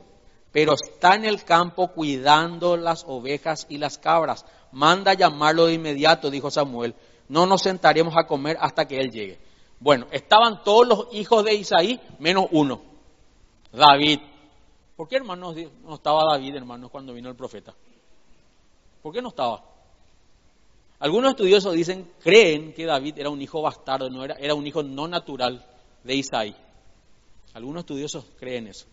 pero 0.54 0.74
está 0.76 1.16
en 1.16 1.26
el 1.26 1.44
campo 1.44 1.88
cuidando 1.88 2.78
las 2.78 3.06
ovejas 3.08 3.66
y 3.70 3.80
las 3.80 3.98
cabras. 3.98 4.46
Manda 4.72 5.16
llamarlo 5.16 5.66
de 5.66 5.74
inmediato, 5.74 6.30
dijo 6.30 6.52
Samuel. 6.52 6.94
No 7.28 7.48
nos 7.48 7.64
sentaremos 7.64 8.14
a 8.16 8.28
comer 8.28 8.58
hasta 8.62 8.88
que 8.88 9.00
él 9.00 9.12
llegue. 9.12 9.40
Bueno, 9.80 10.06
estaban 10.12 10.64
todos 10.64 10.88
los 10.88 11.08
hijos 11.14 11.44
de 11.44 11.56
Isaí, 11.56 12.00
menos 12.20 12.46
uno, 12.52 12.82
David. 13.72 14.20
¿Por 14.96 15.08
qué, 15.08 15.16
hermanos, 15.16 15.56
no 15.84 15.96
estaba 15.96 16.22
David, 16.34 16.56
hermanos, 16.56 16.92
cuando 16.92 17.14
vino 17.14 17.30
el 17.30 17.36
profeta? 17.36 17.74
¿Por 19.02 19.12
qué 19.12 19.24
no 19.24 19.30
estaba? 19.30 19.64
Algunos 21.04 21.32
estudiosos 21.32 21.74
dicen, 21.74 22.14
creen 22.22 22.72
que 22.72 22.86
David 22.86 23.16
era 23.18 23.30
un 23.30 23.42
hijo 23.42 23.62
bastardo, 23.62 24.10
no 24.10 24.24
era, 24.24 24.36
era 24.36 24.56
un 24.56 24.66
hijo 24.66 24.84
no 24.84 25.06
natural 25.06 25.66
de 26.02 26.16
Isaí. 26.16 26.56
Algunos 27.54 27.82
estudiosos 27.82 28.24
creen 28.40 28.68
eso. 28.68 28.86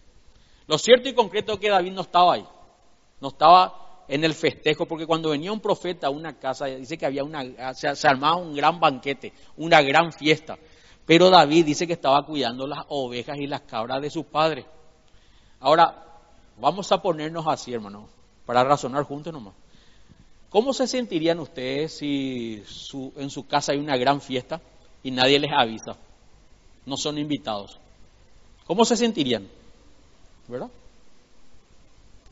Lo 0.67 0.77
cierto 0.77 1.09
y 1.09 1.15
concreto 1.15 1.53
es 1.53 1.61
que 1.61 1.71
David 1.71 1.93
no 1.93 2.01
estaba 2.01 2.35
ahí, 2.35 2.45
no 3.21 3.29
estaba 3.29 4.03
en 4.09 4.25
el 4.25 4.35
festejo, 4.35 4.87
porque 4.87 5.07
cuando 5.07 5.31
venía 5.31 5.53
un 5.53 5.61
profeta 5.61 6.09
a 6.09 6.11
una 6.11 6.37
casa, 6.37 6.65
dice 6.65 6.99
que 6.99 7.07
había 7.07 7.23
una, 7.23 7.75
se, 7.75 8.09
armaba 8.09 8.35
un 8.35 8.57
gran 8.57 8.81
banquete, 8.81 9.33
una 9.59 9.81
gran 9.81 10.13
fiesta. 10.13 10.59
Pero 11.07 11.31
David 11.31 11.65
dice 11.65 11.87
que 11.87 11.93
estaba 11.93 12.27
cuidando 12.27 12.67
las 12.67 12.87
ovejas 12.89 13.39
y 13.39 13.47
las 13.47 13.61
cabras 13.61 14.03
de 14.03 14.11
sus 14.11 14.25
padres. 14.25 14.67
Ahora, 15.61 16.07
vamos 16.59 16.91
a 16.91 17.01
ponernos 17.01 17.47
así, 17.47 17.73
hermano, 17.73 18.09
para 18.45 18.65
razonar 18.65 19.05
juntos 19.05 19.33
nomás. 19.33 19.55
¿Cómo 20.51 20.73
se 20.73 20.87
sentirían 20.87 21.39
ustedes 21.39 21.97
si 21.97 22.63
en 23.17 23.31
su 23.31 23.47
casa 23.47 23.73
hay 23.73 23.79
una 23.79 23.97
gran 23.97 24.21
fiesta 24.21 24.61
y 25.03 25.11
nadie 25.11 25.39
les 25.39 25.53
avisa? 25.57 25.97
No 26.85 26.97
son 26.97 27.19
invitados. 27.19 27.79
¿Cómo 28.67 28.85
se 28.85 28.97
sentirían? 28.97 29.49
¿verdad? 30.51 30.69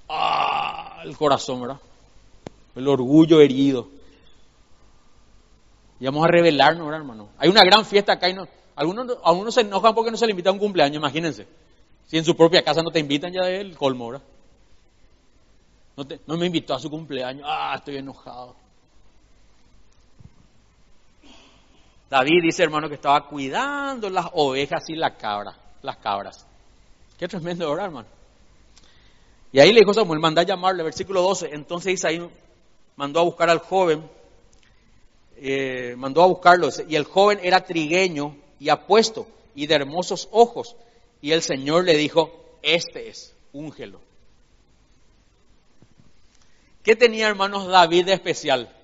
Ah, 0.08 1.02
el 1.04 1.16
corazón, 1.16 1.60
¿verdad? 1.60 1.78
El 2.74 2.88
orgullo 2.88 3.40
herido. 3.40 3.88
Y 6.00 6.04
vamos 6.04 6.24
a 6.24 6.28
revelarnos 6.28 6.84
ahora, 6.84 6.96
hermano. 6.96 7.28
Hay 7.38 7.48
una 7.48 7.62
gran 7.64 7.84
fiesta 7.84 8.12
acá 8.12 8.28
y 8.28 8.34
no, 8.34 8.46
algunos, 8.76 9.18
algunos 9.24 9.54
se 9.54 9.62
enojan 9.62 9.94
porque 9.94 10.10
no 10.10 10.16
se 10.16 10.26
le 10.26 10.32
invita 10.32 10.50
a 10.50 10.52
un 10.52 10.58
cumpleaños, 10.58 10.96
imagínense. 10.96 11.46
Si 12.06 12.16
en 12.16 12.24
su 12.24 12.36
propia 12.36 12.62
casa 12.62 12.82
no 12.82 12.90
te 12.90 13.00
invitan 13.00 13.32
ya 13.32 13.44
del 13.44 13.76
colmo, 13.76 14.10
¿verdad? 14.10 14.26
No, 16.26 16.36
me 16.36 16.46
invitó 16.46 16.74
a 16.74 16.78
su 16.78 16.88
cumpleaños. 16.88 17.44
Ah, 17.48 17.74
estoy 17.76 17.96
enojado. 17.96 18.54
David 22.08 22.42
dice, 22.42 22.62
hermano, 22.62 22.88
que 22.88 22.94
estaba 22.94 23.26
cuidando 23.26 24.08
las 24.08 24.26
ovejas 24.32 24.88
y 24.88 24.94
las 24.94 25.14
cabras, 25.14 25.56
las 25.82 25.96
cabras. 25.96 26.46
Qué 27.18 27.26
tremendo, 27.26 27.68
¿verdad, 27.68 27.86
hermano? 27.86 28.08
Y 29.52 29.58
ahí 29.58 29.72
le 29.72 29.80
dijo 29.80 29.92
Samuel, 29.92 30.20
manda 30.20 30.42
a 30.42 30.44
llamarle, 30.44 30.84
versículo 30.84 31.20
12. 31.22 31.50
Entonces 31.52 31.94
Isaí 31.94 32.30
mandó 32.96 33.20
a 33.20 33.24
buscar 33.24 33.50
al 33.50 33.58
joven, 33.58 34.08
eh, 35.36 35.94
mandó 35.98 36.22
a 36.22 36.26
buscarlo, 36.26 36.68
y 36.88 36.94
el 36.94 37.04
joven 37.04 37.40
era 37.42 37.64
trigueño 37.64 38.36
y 38.60 38.68
apuesto 38.68 39.26
y 39.54 39.66
de 39.66 39.74
hermosos 39.74 40.28
ojos. 40.30 40.76
Y 41.20 41.32
el 41.32 41.42
Señor 41.42 41.84
le 41.84 41.96
dijo, 41.96 42.30
este 42.62 43.08
es, 43.08 43.34
úngelo. 43.52 44.07
¿Qué 46.82 46.96
tenía, 46.96 47.28
hermanos, 47.28 47.66
David 47.66 48.06
de 48.06 48.12
especial 48.14 48.74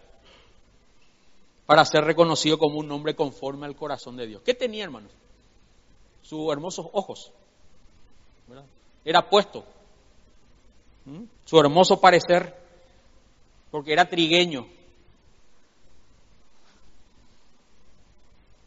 para 1.66 1.84
ser 1.84 2.04
reconocido 2.04 2.58
como 2.58 2.78
un 2.78 2.90
hombre 2.90 3.14
conforme 3.16 3.66
al 3.66 3.76
corazón 3.76 4.16
de 4.16 4.26
Dios? 4.26 4.42
¿Qué 4.42 4.54
tenía, 4.54 4.84
hermanos? 4.84 5.10
Sus 6.22 6.52
hermosos 6.52 6.86
ojos. 6.92 7.32
Era 9.04 9.28
puesto. 9.28 9.64
Su 11.44 11.60
hermoso 11.60 12.00
parecer, 12.00 12.54
porque 13.70 13.92
era 13.92 14.08
trigueño. 14.08 14.66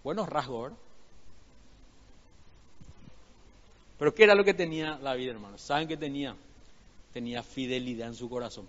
Buenos 0.03 0.30
rasgos, 0.30 0.63
¿verdad? 0.63 0.78
Pero 3.97 4.13
¿qué 4.13 4.23
era 4.23 4.36
lo 4.36 4.43
que 4.43 4.53
tenía 4.53 4.97
David, 4.97 5.30
hermanos? 5.30 5.61
¿Saben 5.61 5.88
qué 5.88 5.97
tenía? 5.97 6.36
Tenía 7.13 7.41
fidelidad 7.41 8.09
en 8.09 8.15
su 8.15 8.30
corazón. 8.30 8.67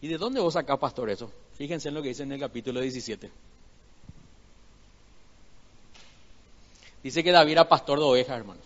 ¿Y 0.00 0.08
de 0.08 0.18
dónde 0.18 0.40
vos 0.40 0.54
sacás, 0.54 0.78
pastor, 0.78 1.10
eso? 1.10 1.30
Fíjense 1.54 1.88
en 1.88 1.94
lo 1.94 2.02
que 2.02 2.08
dice 2.08 2.22
en 2.22 2.32
el 2.32 2.40
capítulo 2.40 2.80
17. 2.80 3.30
Dice 7.02 7.24
que 7.24 7.30
David 7.30 7.52
era 7.52 7.68
pastor 7.68 7.98
de 7.98 8.04
ovejas, 8.04 8.38
hermanos. 8.38 8.64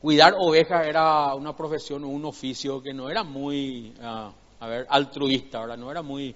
Cuidar 0.00 0.34
ovejas 0.38 0.86
era 0.86 1.34
una 1.34 1.56
profesión 1.56 2.04
o 2.04 2.08
un 2.08 2.24
oficio 2.24 2.82
que 2.82 2.94
no 2.94 3.10
era 3.10 3.22
muy, 3.22 3.94
ah, 4.00 4.32
a 4.58 4.66
ver, 4.66 4.86
altruista, 4.88 5.60
¿verdad? 5.60 5.76
No 5.76 5.90
era 5.90 6.02
muy 6.02 6.34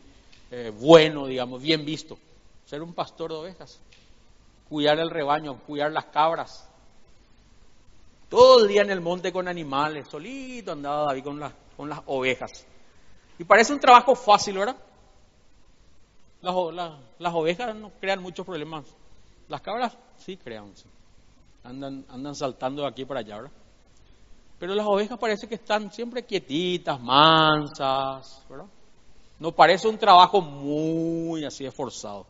eh, 0.50 0.72
bueno, 0.78 1.26
digamos, 1.26 1.62
bien 1.62 1.84
visto. 1.84 2.18
Ser 2.66 2.82
un 2.82 2.92
pastor 2.92 3.30
de 3.30 3.38
ovejas. 3.38 3.80
Cuidar 4.68 4.98
el 4.98 5.10
rebaño, 5.10 5.58
cuidar 5.66 5.92
las 5.92 6.06
cabras, 6.06 6.68
todo 8.28 8.62
el 8.62 8.68
día 8.68 8.82
en 8.82 8.90
el 8.90 9.00
monte 9.00 9.32
con 9.32 9.46
animales, 9.46 10.08
solito 10.08 10.72
andaba 10.72 11.06
David 11.06 11.24
con 11.24 11.52
con 11.76 11.88
las 11.88 12.00
ovejas. 12.06 12.66
Y 13.38 13.44
parece 13.44 13.72
un 13.72 13.80
trabajo 13.80 14.14
fácil, 14.14 14.58
¿verdad? 14.58 14.76
Las, 17.18 17.34
ovejas 17.34 17.74
no 17.74 17.90
crean 18.00 18.22
muchos 18.22 18.44
problemas. 18.44 18.84
Las 19.48 19.60
cabras 19.60 19.96
sí 20.18 20.36
crean. 20.36 20.72
Andan, 21.62 22.04
andan 22.08 22.34
saltando 22.34 22.82
de 22.82 22.88
aquí 22.88 23.04
para 23.04 23.20
allá, 23.20 23.36
¿verdad? 23.36 23.52
Pero 24.58 24.74
las 24.74 24.86
ovejas 24.86 25.18
parece 25.18 25.48
que 25.48 25.56
están 25.56 25.90
siempre 25.92 26.24
quietitas, 26.24 27.00
mansas, 27.00 28.42
¿verdad? 28.48 28.66
No 29.38 29.52
parece 29.52 29.88
un 29.88 29.98
trabajo 29.98 30.40
muy 30.40 31.44
así 31.44 31.64
esforzado. 31.64 32.26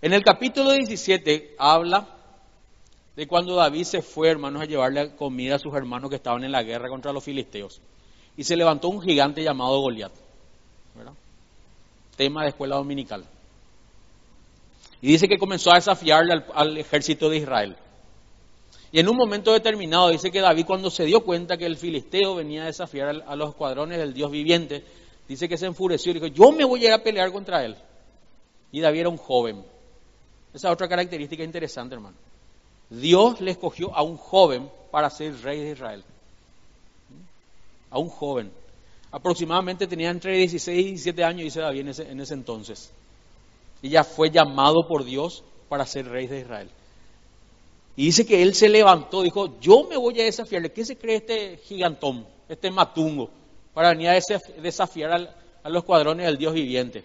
En 0.00 0.12
el 0.12 0.22
capítulo 0.22 0.72
17 0.72 1.56
habla 1.58 2.06
de 3.14 3.26
cuando 3.28 3.54
David 3.54 3.84
se 3.84 4.02
fue, 4.02 4.30
hermanos, 4.30 4.62
a 4.62 4.64
llevarle 4.64 5.14
comida 5.14 5.56
a 5.56 5.58
sus 5.58 5.74
hermanos 5.74 6.08
que 6.08 6.16
estaban 6.16 6.44
en 6.44 6.52
la 6.52 6.62
guerra 6.62 6.88
contra 6.88 7.12
los 7.12 7.22
filisteos. 7.22 7.80
Y 8.36 8.44
se 8.44 8.56
levantó 8.56 8.88
un 8.88 9.02
gigante 9.02 9.42
llamado 9.42 9.80
Goliat. 9.80 10.12
Tema 12.16 12.42
de 12.42 12.50
escuela 12.50 12.76
dominical. 12.76 13.24
Y 15.00 15.08
dice 15.08 15.26
que 15.26 15.38
comenzó 15.38 15.72
a 15.72 15.76
desafiarle 15.76 16.44
al, 16.54 16.78
ejército 16.78 17.28
de 17.28 17.38
Israel. 17.38 17.76
Y 18.92 19.00
en 19.00 19.08
un 19.08 19.16
momento 19.16 19.52
determinado 19.52 20.10
dice 20.10 20.30
que 20.30 20.40
David 20.40 20.64
cuando 20.66 20.90
se 20.90 21.04
dio 21.04 21.24
cuenta 21.24 21.56
que 21.56 21.66
el 21.66 21.76
filisteo 21.76 22.36
venía 22.36 22.62
a 22.62 22.66
desafiar 22.66 23.24
a 23.26 23.36
los 23.36 23.50
escuadrones 23.50 23.98
del 23.98 24.14
Dios 24.14 24.30
viviente, 24.30 24.84
dice 25.26 25.48
que 25.48 25.56
se 25.56 25.66
enfureció 25.66 26.10
y 26.10 26.14
dijo, 26.14 26.26
yo 26.26 26.52
me 26.52 26.64
voy 26.64 26.84
a 26.84 26.88
ir 26.88 26.92
a 26.92 27.02
pelear 27.02 27.32
contra 27.32 27.64
él. 27.64 27.76
Y 28.70 28.80
David 28.80 29.00
era 29.00 29.08
un 29.08 29.16
joven. 29.16 29.64
Esa 30.54 30.68
es 30.68 30.74
otra 30.74 30.88
característica 30.88 31.42
interesante, 31.42 31.94
hermano. 31.94 32.16
Dios 32.90 33.40
le 33.40 33.52
escogió 33.52 33.94
a 33.96 34.02
un 34.02 34.18
joven 34.18 34.70
para 34.90 35.08
ser 35.08 35.40
rey 35.42 35.60
de 35.60 35.70
Israel. 35.70 36.04
A 37.92 37.98
un 37.98 38.08
joven. 38.08 38.50
Aproximadamente 39.12 39.86
tenía 39.86 40.10
entre 40.10 40.36
16 40.36 40.78
y 40.78 40.88
17 40.90 41.22
años, 41.22 41.44
dice 41.44 41.60
David, 41.60 41.80
en 41.80 41.88
ese, 41.88 42.10
en 42.10 42.20
ese 42.20 42.34
entonces. 42.34 42.90
Y 43.82 43.90
ya 43.90 44.02
fue 44.02 44.30
llamado 44.30 44.88
por 44.88 45.04
Dios 45.04 45.44
para 45.68 45.86
ser 45.86 46.08
rey 46.08 46.26
de 46.26 46.40
Israel. 46.40 46.70
Y 47.94 48.06
dice 48.06 48.24
que 48.24 48.42
él 48.42 48.54
se 48.54 48.68
levantó, 48.68 49.22
dijo, 49.22 49.60
yo 49.60 49.84
me 49.84 49.96
voy 49.96 50.18
a 50.20 50.24
desafiarle. 50.24 50.72
¿Qué 50.72 50.84
se 50.84 50.96
cree 50.96 51.16
este 51.16 51.58
gigantón, 51.58 52.26
este 52.48 52.70
matungo, 52.70 53.30
para 53.74 53.90
venir 53.90 54.08
a 54.08 54.18
desafiar 54.62 55.36
a 55.62 55.68
los 55.68 55.84
cuadrones 55.84 56.26
del 56.26 56.38
Dios 56.38 56.54
viviente? 56.54 57.04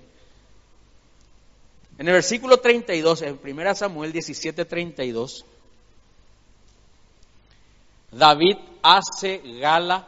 En 1.97 2.07
el 2.07 2.13
versículo 2.13 2.57
32, 2.57 3.23
en 3.23 3.39
1 3.43 3.75
Samuel 3.75 4.13
17, 4.13 4.65
32, 4.65 5.45
David 8.11 8.55
hace 8.81 9.41
gala 9.59 10.07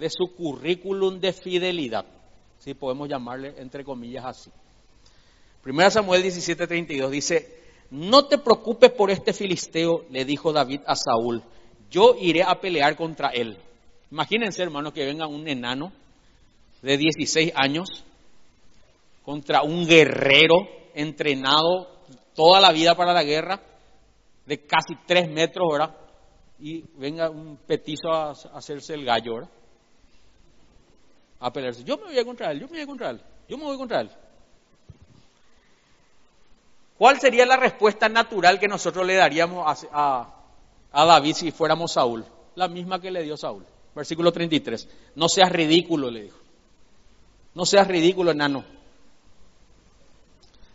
de 0.00 0.10
su 0.10 0.34
currículum 0.34 1.20
de 1.20 1.32
fidelidad, 1.32 2.04
si 2.58 2.74
podemos 2.74 3.08
llamarle 3.08 3.54
entre 3.58 3.84
comillas 3.84 4.24
así. 4.24 4.50
Primera 5.62 5.90
Samuel 5.90 6.24
17:32 6.24 7.10
dice, 7.10 7.60
no 7.90 8.26
te 8.26 8.38
preocupes 8.38 8.90
por 8.92 9.10
este 9.10 9.32
filisteo, 9.32 10.06
le 10.10 10.24
dijo 10.24 10.52
David 10.52 10.80
a 10.86 10.96
Saúl, 10.96 11.42
yo 11.90 12.16
iré 12.18 12.42
a 12.42 12.60
pelear 12.60 12.96
contra 12.96 13.28
él. 13.28 13.58
Imagínense, 14.10 14.62
hermanos, 14.62 14.92
que 14.92 15.04
venga 15.04 15.26
un 15.26 15.46
enano 15.46 15.92
de 16.82 16.96
16 16.96 17.52
años 17.54 18.04
contra 19.24 19.62
un 19.62 19.86
guerrero 19.86 20.66
entrenado 20.94 21.88
toda 22.34 22.60
la 22.60 22.72
vida 22.72 22.96
para 22.96 23.12
la 23.12 23.22
guerra, 23.22 23.60
de 24.46 24.64
casi 24.66 24.94
3 25.06 25.30
metros, 25.30 25.68
¿verdad? 25.70 25.94
y 26.60 26.84
venga 26.96 27.30
un 27.30 27.56
petizo 27.66 28.12
a, 28.12 28.30
hacerse 28.30 28.94
el 28.94 29.04
gallo, 29.04 29.34
¿verdad? 29.34 29.50
A 31.40 31.52
pelearse. 31.52 31.82
Yo 31.84 31.96
me 31.96 32.04
voy 32.04 32.18
a 32.18 32.24
contra 32.24 32.50
él, 32.52 32.60
yo 32.60 32.66
me 32.66 32.72
voy 32.72 32.80
a 32.82 32.86
contra 32.86 33.10
él, 33.10 33.20
yo 33.48 33.58
me 33.58 33.64
voy 33.64 33.76
contra 33.76 34.02
él. 34.02 34.10
¿Cuál 36.98 37.18
sería 37.18 37.46
la 37.46 37.56
respuesta 37.56 38.08
natural 38.08 38.60
que 38.60 38.68
nosotros 38.68 39.06
le 39.06 39.14
daríamos 39.14 39.86
a, 39.90 40.34
a 40.92 41.04
David 41.06 41.34
si 41.34 41.50
fuéramos 41.50 41.92
Saúl? 41.92 42.24
La 42.56 42.68
misma 42.68 43.00
que 43.00 43.10
le 43.10 43.22
dio 43.22 43.38
Saúl. 43.38 43.64
Versículo 43.94 44.32
33. 44.32 44.86
No 45.14 45.28
seas 45.28 45.50
ridículo, 45.50 46.10
le 46.10 46.24
dijo. 46.24 46.38
No 47.54 47.64
seas 47.64 47.88
ridículo, 47.88 48.30
enano. 48.30 48.64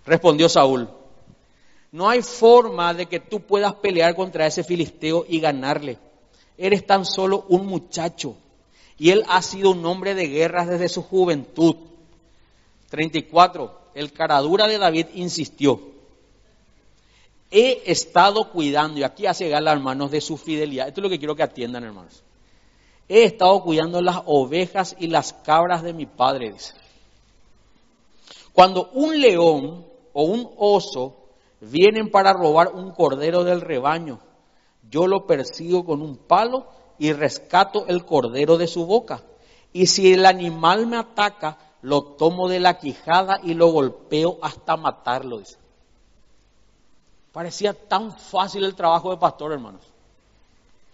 Respondió 0.06 0.50
Saúl. 0.50 0.90
No 1.92 2.10
hay 2.10 2.22
forma 2.22 2.94
de 2.94 3.06
que 3.06 3.20
tú 3.20 3.42
puedas 3.42 3.74
pelear 3.76 4.16
contra 4.16 4.46
ese 4.46 4.64
filisteo 4.64 5.26
y 5.28 5.40
ganarle. 5.40 5.98
Eres 6.58 6.86
tan 6.86 7.06
solo 7.06 7.46
un 7.50 7.66
muchacho. 7.68 8.36
Y 8.98 9.12
él 9.12 9.24
ha 9.28 9.42
sido 9.42 9.72
un 9.72 9.86
hombre 9.86 10.16
de 10.16 10.28
guerras 10.28 10.68
desde 10.68 10.90
su 10.90 11.04
juventud. 11.04 11.76
34. 12.90 13.82
El 13.94 14.14
caradura 14.14 14.68
de 14.68 14.78
David 14.78 15.08
insistió. 15.14 15.80
He 17.52 17.84
estado 17.92 18.52
cuidando, 18.52 19.00
y 19.00 19.04
aquí 19.04 19.26
hace 19.26 19.50
gala, 19.50 19.72
hermanos, 19.72 20.12
de 20.12 20.22
su 20.22 20.38
fidelidad. 20.38 20.88
Esto 20.88 21.02
es 21.02 21.04
lo 21.04 21.10
que 21.10 21.20
quiero 21.20 21.36
que 21.36 21.44
atiendan, 21.44 21.84
hermanos. 21.84 22.24
He 23.08 23.24
estado 23.24 23.62
cuidando 23.64 24.02
las 24.02 24.22
ovejas 24.26 24.96
y 25.00 25.08
las 25.08 25.34
cabras 25.34 25.84
de 25.84 25.94
mi 25.94 26.06
padre, 26.06 26.52
dice. 26.52 26.74
Cuando 28.52 28.90
un 28.94 29.20
león 29.20 29.86
o 30.14 30.24
un 30.24 30.50
oso 30.58 31.26
Vienen 31.62 32.12
para 32.12 32.34
robar 32.34 32.74
un 32.74 32.92
cordero 32.92 33.44
del 33.44 33.62
rebaño. 33.62 34.20
Yo 34.90 35.08
lo 35.08 35.26
persigo 35.26 35.86
con 35.86 36.02
un 36.02 36.18
palo 36.18 36.68
y 36.98 37.14
rescato 37.14 37.86
el 37.88 38.06
cordero 38.06 38.58
de 38.58 38.68
su 38.68 38.86
boca. 38.86 39.24
Y 39.74 39.88
si 39.88 40.14
el 40.14 40.26
animal 40.26 40.88
me 40.88 40.98
ataca, 40.98 41.58
lo 41.82 42.04
tomo 42.04 42.48
de 42.48 42.60
la 42.60 42.80
quijada 42.80 43.40
y 43.44 43.54
lo 43.54 43.68
golpeo 43.68 44.40
hasta 44.42 44.78
matarlo. 44.78 45.40
Dice. 45.40 45.58
Parecía 47.32 47.74
tan 47.74 48.18
fácil 48.18 48.64
el 48.64 48.76
trabajo 48.76 49.12
de 49.12 49.18
pastor, 49.18 49.52
hermanos. 49.52 49.82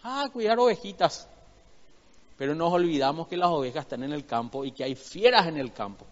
Ah, 0.04 0.28
cuidar 0.34 0.58
ovejitas. 0.60 1.28
Pero 2.38 2.56
nos 2.56 2.74
olvidamos 2.74 3.28
que 3.28 3.38
las 3.38 3.50
ovejas 3.50 3.84
están 3.84 4.04
en 4.04 4.14
el 4.14 4.26
campo 4.26 4.66
y 4.66 4.72
que 4.72 4.84
hay 4.84 4.96
fieras 4.96 5.46
en 5.46 5.58
el 5.58 5.72
campo. 5.72 6.06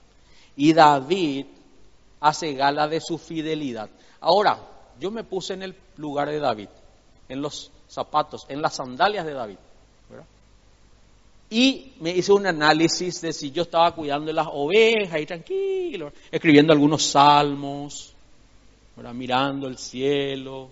Y 0.55 0.73
David 0.73 1.47
hace 2.19 2.53
gala 2.53 2.87
de 2.87 3.01
su 3.01 3.17
fidelidad. 3.17 3.89
Ahora, 4.19 4.59
yo 4.99 5.09
me 5.09 5.23
puse 5.23 5.53
en 5.53 5.63
el 5.63 5.75
lugar 5.97 6.29
de 6.29 6.39
David, 6.39 6.69
en 7.27 7.41
los 7.41 7.71
zapatos, 7.87 8.45
en 8.49 8.61
las 8.61 8.75
sandalias 8.75 9.25
de 9.25 9.33
David. 9.33 9.57
Y 11.49 11.93
me 11.99 12.11
hice 12.11 12.31
un 12.31 12.45
análisis 12.45 13.21
de 13.21 13.33
si 13.33 13.51
yo 13.51 13.63
estaba 13.63 13.93
cuidando 13.95 14.31
las 14.31 14.47
ovejas 14.51 15.19
y 15.19 15.25
tranquilo, 15.25 16.13
escribiendo 16.31 16.71
algunos 16.71 17.03
salmos, 17.03 18.13
mirando 19.13 19.67
el 19.67 19.77
cielo. 19.77 20.69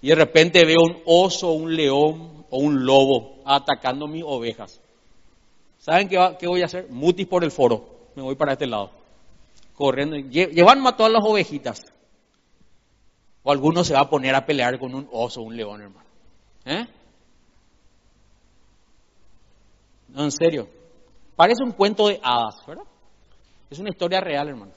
Y 0.00 0.08
de 0.08 0.14
repente 0.14 0.64
veo 0.64 0.80
un 0.82 0.96
oso, 1.06 1.52
un 1.52 1.74
león 1.76 2.44
o 2.50 2.58
un 2.58 2.84
lobo 2.84 3.36
atacando 3.44 4.08
mis 4.08 4.24
ovejas. 4.26 4.80
¿Saben 5.78 6.08
qué, 6.08 6.46
voy 6.46 6.62
a 6.62 6.66
hacer? 6.66 6.88
Mutis 6.90 7.26
por 7.26 7.44
el 7.44 7.50
foro. 7.50 7.84
Me 8.14 8.22
voy 8.22 8.34
para 8.34 8.52
este 8.52 8.66
lado. 8.66 8.90
Corriendo. 9.74 10.16
Llevan 10.16 10.86
a 10.86 10.96
todas 10.96 11.12
las 11.12 11.22
ovejitas. 11.24 11.84
O 13.42 13.50
alguno 13.50 13.82
se 13.82 13.94
va 13.94 14.00
a 14.00 14.10
poner 14.10 14.34
a 14.34 14.46
pelear 14.46 14.78
con 14.78 14.94
un 14.94 15.08
oso 15.10 15.42
un 15.42 15.56
león, 15.56 15.80
hermano. 15.80 16.08
¿Eh? 16.64 16.86
No, 20.12 20.24
en 20.24 20.32
serio. 20.32 20.68
Parece 21.36 21.62
un 21.62 21.72
cuento 21.72 22.08
de 22.08 22.20
hadas, 22.22 22.64
¿verdad? 22.66 22.84
Es 23.70 23.78
una 23.78 23.90
historia 23.90 24.20
real, 24.20 24.48
hermano. 24.48 24.72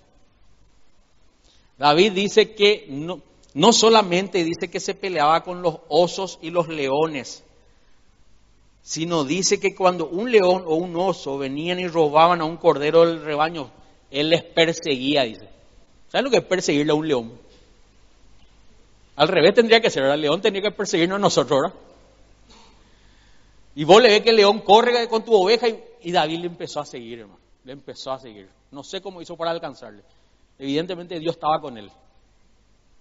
David 1.78 2.14
dice 2.14 2.56
que 2.56 2.86
no, 2.90 3.22
no 3.54 3.74
solamente 3.74 4.44
dice 4.44 4.70
que 4.70 4.80
se 4.80 4.96
peleaba 4.96 5.44
con 5.44 5.62
los 5.62 5.80
osos 5.90 6.40
y 6.42 6.50
los 6.50 6.70
leones, 6.70 7.44
sino 8.82 9.26
dice 9.26 9.60
que 9.60 9.76
cuando 9.76 10.08
un 10.08 10.32
león 10.32 10.64
o 10.66 10.76
un 10.76 10.96
oso 10.96 11.38
venían 11.38 11.80
y 11.80 11.88
robaban 11.88 12.40
a 12.40 12.46
un 12.46 12.56
cordero 12.56 13.06
del 13.06 13.24
rebaño, 13.24 13.72
él 14.12 14.30
les 14.30 14.44
perseguía, 14.44 15.24
dice. 15.24 15.50
¿Saben 16.08 16.26
lo 16.26 16.32
que 16.32 16.38
es 16.38 16.44
perseguirle 16.44 16.92
a 16.92 16.96
un 16.96 17.08
león? 17.08 17.34
Al 19.18 19.28
revés 19.28 19.54
tendría 19.54 19.82
que 19.82 19.90
ser, 19.90 20.04
el 20.04 20.22
león 20.22 20.42
tendría 20.42 20.70
que 20.70 20.76
perseguirnos 20.76 21.18
a 21.18 21.20
nosotros, 21.20 21.62
¿verdad? 21.62 21.80
Y 23.76 23.84
vos 23.84 24.02
le 24.02 24.10
ves 24.10 24.22
que 24.22 24.30
el 24.30 24.38
león 24.38 24.62
corre 24.62 25.08
con 25.10 25.24
tu 25.24 25.34
oveja 25.34 25.68
y, 26.02 26.12
David 26.12 26.40
le 26.40 26.48
empezó 26.48 26.80
a 26.80 26.86
seguir, 26.86 27.20
hermano. 27.20 27.40
Le 27.66 27.74
empezó 27.74 28.12
a 28.12 28.20
seguir. 28.20 28.50
No 28.72 28.84
sé 28.84 29.02
cómo 29.02 29.22
hizo 29.22 29.36
para 29.36 29.52
alcanzarle. 29.52 30.02
Evidentemente 30.58 31.20
Dios 31.20 31.36
estaba 31.36 31.60
con 31.60 31.78
él. 31.78 31.92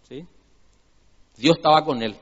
¿Sí? 0.09 0.27
Dios 1.37 1.57
estaba 1.57 1.85
con 1.85 2.03
él. 2.03 2.17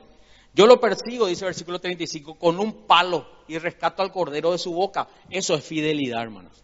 Yo 0.53 0.67
lo 0.67 0.79
persigo, 0.79 1.25
dice 1.25 1.45
el 1.45 1.49
versículo 1.49 1.79
35, 1.79 2.35
con 2.35 2.59
un 2.59 2.85
palo 2.85 3.25
y 3.47 3.57
rescato 3.57 4.03
al 4.03 4.11
cordero 4.11 4.51
de 4.51 4.59
su 4.59 4.71
boca. 4.71 5.07
Eso 5.31 5.55
es 5.55 5.63
fidelidad, 5.63 6.21
hermanos. 6.21 6.63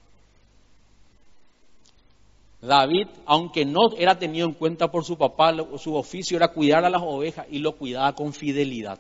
David, 2.61 3.07
aunque 3.25 3.65
no 3.65 3.93
era 3.97 4.19
tenido 4.19 4.45
en 4.45 4.53
cuenta 4.53 4.91
por 4.91 5.05
su 5.05 5.17
papá, 5.17 5.55
su 5.77 5.95
oficio 5.95 6.37
era 6.37 6.49
cuidar 6.49 6.85
a 6.85 6.89
las 6.89 7.01
ovejas 7.01 7.47
y 7.49 7.59
lo 7.59 7.75
cuidaba 7.77 8.13
con 8.13 8.33
fidelidad. 8.33 8.99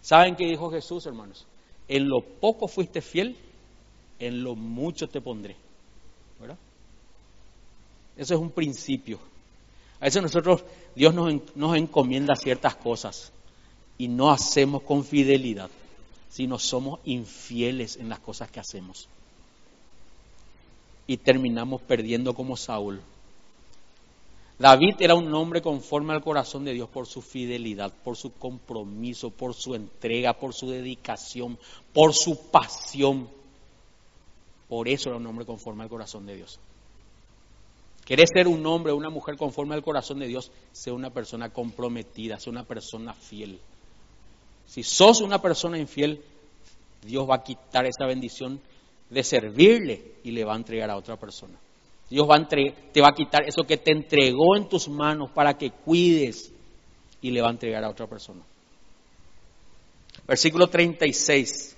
¿Saben 0.00 0.36
qué 0.36 0.44
dijo 0.44 0.70
Jesús, 0.70 1.04
hermanos? 1.06 1.46
En 1.88 2.08
lo 2.08 2.20
poco 2.20 2.68
fuiste 2.68 3.00
fiel, 3.00 3.36
en 4.18 4.42
lo 4.42 4.54
mucho 4.54 5.08
te 5.08 5.20
pondré. 5.20 5.56
¿Verdad? 6.40 6.58
Eso 8.16 8.34
es 8.34 8.40
un 8.40 8.50
principio. 8.50 9.18
A 10.00 10.06
veces 10.06 10.22
nosotros, 10.22 10.64
Dios 10.94 11.14
nos, 11.14 11.34
nos 11.54 11.76
encomienda 11.76 12.36
ciertas 12.36 12.76
cosas 12.76 13.32
y 13.98 14.08
no 14.08 14.30
hacemos 14.30 14.82
con 14.82 15.04
fidelidad, 15.04 15.70
sino 16.28 16.58
somos 16.58 17.00
infieles 17.04 17.96
en 17.96 18.08
las 18.08 18.18
cosas 18.18 18.50
que 18.50 18.60
hacemos. 18.60 19.08
Y 21.06 21.18
terminamos 21.18 21.80
perdiendo 21.82 22.34
como 22.34 22.56
Saúl. 22.56 23.00
David 24.58 24.96
era 25.00 25.14
un 25.14 25.32
hombre 25.34 25.60
conforme 25.60 26.14
al 26.14 26.22
corazón 26.22 26.64
de 26.64 26.72
Dios 26.72 26.88
por 26.88 27.06
su 27.06 27.20
fidelidad, 27.20 27.92
por 28.02 28.16
su 28.16 28.32
compromiso, 28.32 29.30
por 29.30 29.54
su 29.54 29.74
entrega, 29.74 30.32
por 30.32 30.54
su 30.54 30.70
dedicación, 30.70 31.58
por 31.92 32.14
su 32.14 32.50
pasión. 32.50 33.28
Por 34.68 34.88
eso 34.88 35.10
era 35.10 35.18
un 35.18 35.26
hombre 35.26 35.44
conforme 35.44 35.82
al 35.82 35.90
corazón 35.90 36.24
de 36.24 36.36
Dios. 36.36 36.58
¿Querés 38.06 38.30
ser 38.32 38.48
un 38.48 38.64
hombre 38.66 38.92
o 38.92 38.96
una 38.96 39.10
mujer 39.10 39.36
conforme 39.36 39.74
al 39.74 39.82
corazón 39.82 40.20
de 40.20 40.28
Dios? 40.28 40.50
Sé 40.72 40.90
una 40.90 41.10
persona 41.10 41.50
comprometida, 41.50 42.38
sé 42.38 42.48
una 42.48 42.64
persona 42.64 43.12
fiel. 43.12 43.60
Si 44.64 44.82
sos 44.82 45.20
una 45.20 45.42
persona 45.42 45.78
infiel, 45.78 46.22
Dios 47.02 47.28
va 47.28 47.36
a 47.36 47.42
quitar 47.42 47.84
esa 47.84 48.06
bendición 48.06 48.60
de 49.10 49.22
servirle 49.22 50.14
y 50.24 50.30
le 50.30 50.44
va 50.44 50.54
a 50.54 50.56
entregar 50.56 50.88
a 50.88 50.96
otra 50.96 51.16
persona. 51.16 51.58
Dios 52.08 52.28
te 52.92 53.00
va 53.00 53.08
a 53.08 53.14
quitar 53.14 53.42
eso 53.48 53.64
que 53.64 53.78
te 53.78 53.90
entregó 53.90 54.56
en 54.56 54.68
tus 54.68 54.88
manos 54.88 55.30
para 55.30 55.58
que 55.58 55.70
cuides 55.70 56.52
y 57.20 57.30
le 57.30 57.40
va 57.40 57.48
a 57.48 57.52
entregar 57.52 57.82
a 57.82 57.90
otra 57.90 58.06
persona. 58.06 58.42
Versículo 60.26 60.68
36. 60.68 61.76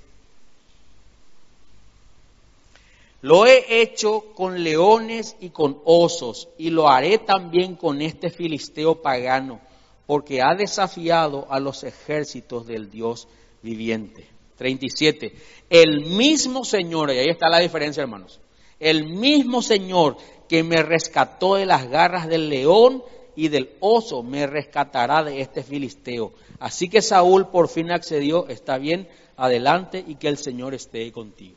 Lo 3.22 3.46
he 3.46 3.82
hecho 3.82 4.26
con 4.34 4.62
leones 4.62 5.34
y 5.40 5.48
con 5.48 5.80
osos, 5.84 6.48
y 6.56 6.70
lo 6.70 6.88
haré 6.88 7.18
también 7.18 7.74
con 7.74 8.00
este 8.00 8.30
filisteo 8.30 9.02
pagano, 9.02 9.60
porque 10.06 10.40
ha 10.40 10.54
desafiado 10.54 11.46
a 11.50 11.58
los 11.58 11.82
ejércitos 11.82 12.66
del 12.66 12.90
Dios 12.90 13.26
viviente. 13.62 14.26
37. 14.56 15.34
El 15.70 16.04
mismo 16.04 16.64
Señor, 16.64 17.10
y 17.10 17.18
ahí 17.18 17.28
está 17.28 17.48
la 17.48 17.58
diferencia, 17.58 18.02
hermanos 18.02 18.40
el 18.80 19.04
mismo 19.04 19.62
Señor 19.62 20.16
que 20.48 20.62
me 20.62 20.82
rescató 20.82 21.56
de 21.56 21.66
las 21.66 21.88
garras 21.88 22.28
del 22.28 22.48
león 22.48 23.02
y 23.36 23.48
del 23.48 23.70
oso, 23.80 24.22
me 24.22 24.46
rescatará 24.46 25.22
de 25.22 25.40
este 25.40 25.62
filisteo. 25.62 26.32
Así 26.58 26.88
que 26.88 27.02
Saúl 27.02 27.48
por 27.48 27.68
fin 27.68 27.90
accedió, 27.92 28.48
está 28.48 28.78
bien, 28.78 29.08
adelante 29.36 30.04
y 30.06 30.16
que 30.16 30.28
el 30.28 30.38
Señor 30.38 30.74
esté 30.74 31.10
contigo. 31.12 31.56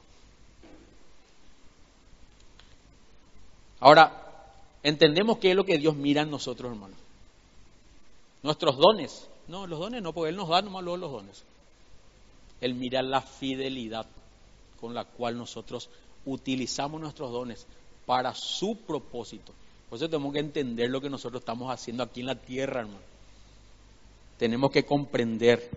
Ahora, 3.79 4.11
entendemos 4.83 5.39
qué 5.39 5.51
es 5.51 5.55
lo 5.55 5.65
que 5.65 5.79
Dios 5.79 5.95
mira 5.95 6.21
en 6.21 6.29
nosotros, 6.29 6.71
hermanos. 6.71 6.97
Nuestros 8.43 8.77
dones. 8.77 9.27
No, 9.47 9.65
los 9.65 9.79
dones 9.79 10.03
no, 10.03 10.13
porque 10.13 10.29
Él 10.29 10.35
nos 10.35 10.49
da 10.49 10.61
nomás 10.61 10.83
luego 10.83 10.97
los 10.97 11.11
dones. 11.11 11.43
Él 12.61 12.75
mira 12.75 13.01
la 13.01 13.21
fidelidad 13.21 14.05
con 14.79 14.93
la 14.93 15.03
cual 15.03 15.37
nosotros 15.37 15.89
utilizamos 16.25 16.99
nuestros 17.01 17.31
dones 17.31 17.65
para 18.05 18.33
su 18.33 18.75
propósito. 18.77 19.53
Por 19.89 19.97
eso 19.97 20.09
tenemos 20.09 20.33
que 20.33 20.39
entender 20.39 20.89
lo 20.89 21.01
que 21.01 21.09
nosotros 21.09 21.41
estamos 21.41 21.71
haciendo 21.71 22.03
aquí 22.03 22.21
en 22.21 22.27
la 22.27 22.35
tierra, 22.35 22.81
hermano. 22.81 22.99
Tenemos 24.37 24.71
que 24.71 24.85
comprender. 24.85 25.69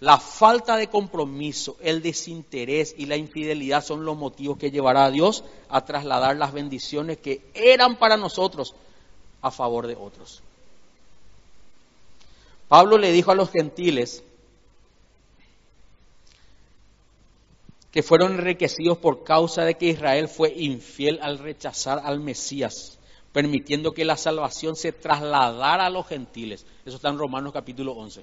La 0.00 0.18
falta 0.18 0.76
de 0.76 0.88
compromiso, 0.88 1.76
el 1.80 2.02
desinterés 2.02 2.94
y 2.96 3.06
la 3.06 3.16
infidelidad 3.16 3.84
son 3.84 4.04
los 4.04 4.16
motivos 4.16 4.56
que 4.56 4.70
llevará 4.70 5.04
a 5.04 5.10
Dios 5.10 5.44
a 5.68 5.84
trasladar 5.84 6.36
las 6.36 6.52
bendiciones 6.52 7.18
que 7.18 7.42
eran 7.52 7.96
para 7.96 8.16
nosotros 8.16 8.74
a 9.42 9.50
favor 9.50 9.86
de 9.86 9.96
otros. 9.96 10.40
Pablo 12.68 12.98
le 12.98 13.12
dijo 13.12 13.32
a 13.32 13.34
los 13.34 13.50
gentiles 13.50 14.22
que 17.92 18.02
fueron 18.02 18.34
enriquecidos 18.34 18.98
por 18.98 19.24
causa 19.24 19.64
de 19.64 19.74
que 19.74 19.86
Israel 19.86 20.28
fue 20.28 20.52
infiel 20.56 21.18
al 21.22 21.38
rechazar 21.38 22.02
al 22.04 22.20
Mesías, 22.20 22.98
permitiendo 23.32 23.92
que 23.92 24.04
la 24.04 24.16
salvación 24.16 24.76
se 24.76 24.92
trasladara 24.92 25.86
a 25.86 25.90
los 25.90 26.06
gentiles. 26.06 26.66
Eso 26.84 26.96
está 26.96 27.08
en 27.08 27.18
Romanos 27.18 27.52
capítulo 27.52 27.92
11. 27.92 28.22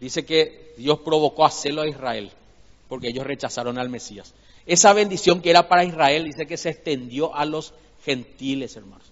Dice 0.00 0.24
que 0.24 0.74
Dios 0.76 1.00
provocó 1.00 1.44
a 1.44 1.50
celo 1.50 1.82
a 1.82 1.88
Israel 1.88 2.30
porque 2.88 3.08
ellos 3.08 3.26
rechazaron 3.26 3.78
al 3.78 3.88
Mesías. 3.88 4.34
Esa 4.66 4.92
bendición 4.92 5.40
que 5.40 5.50
era 5.50 5.68
para 5.68 5.84
Israel 5.84 6.24
dice 6.24 6.46
que 6.46 6.56
se 6.56 6.70
extendió 6.70 7.34
a 7.34 7.44
los 7.44 7.74
gentiles, 8.04 8.76
hermanos, 8.76 9.06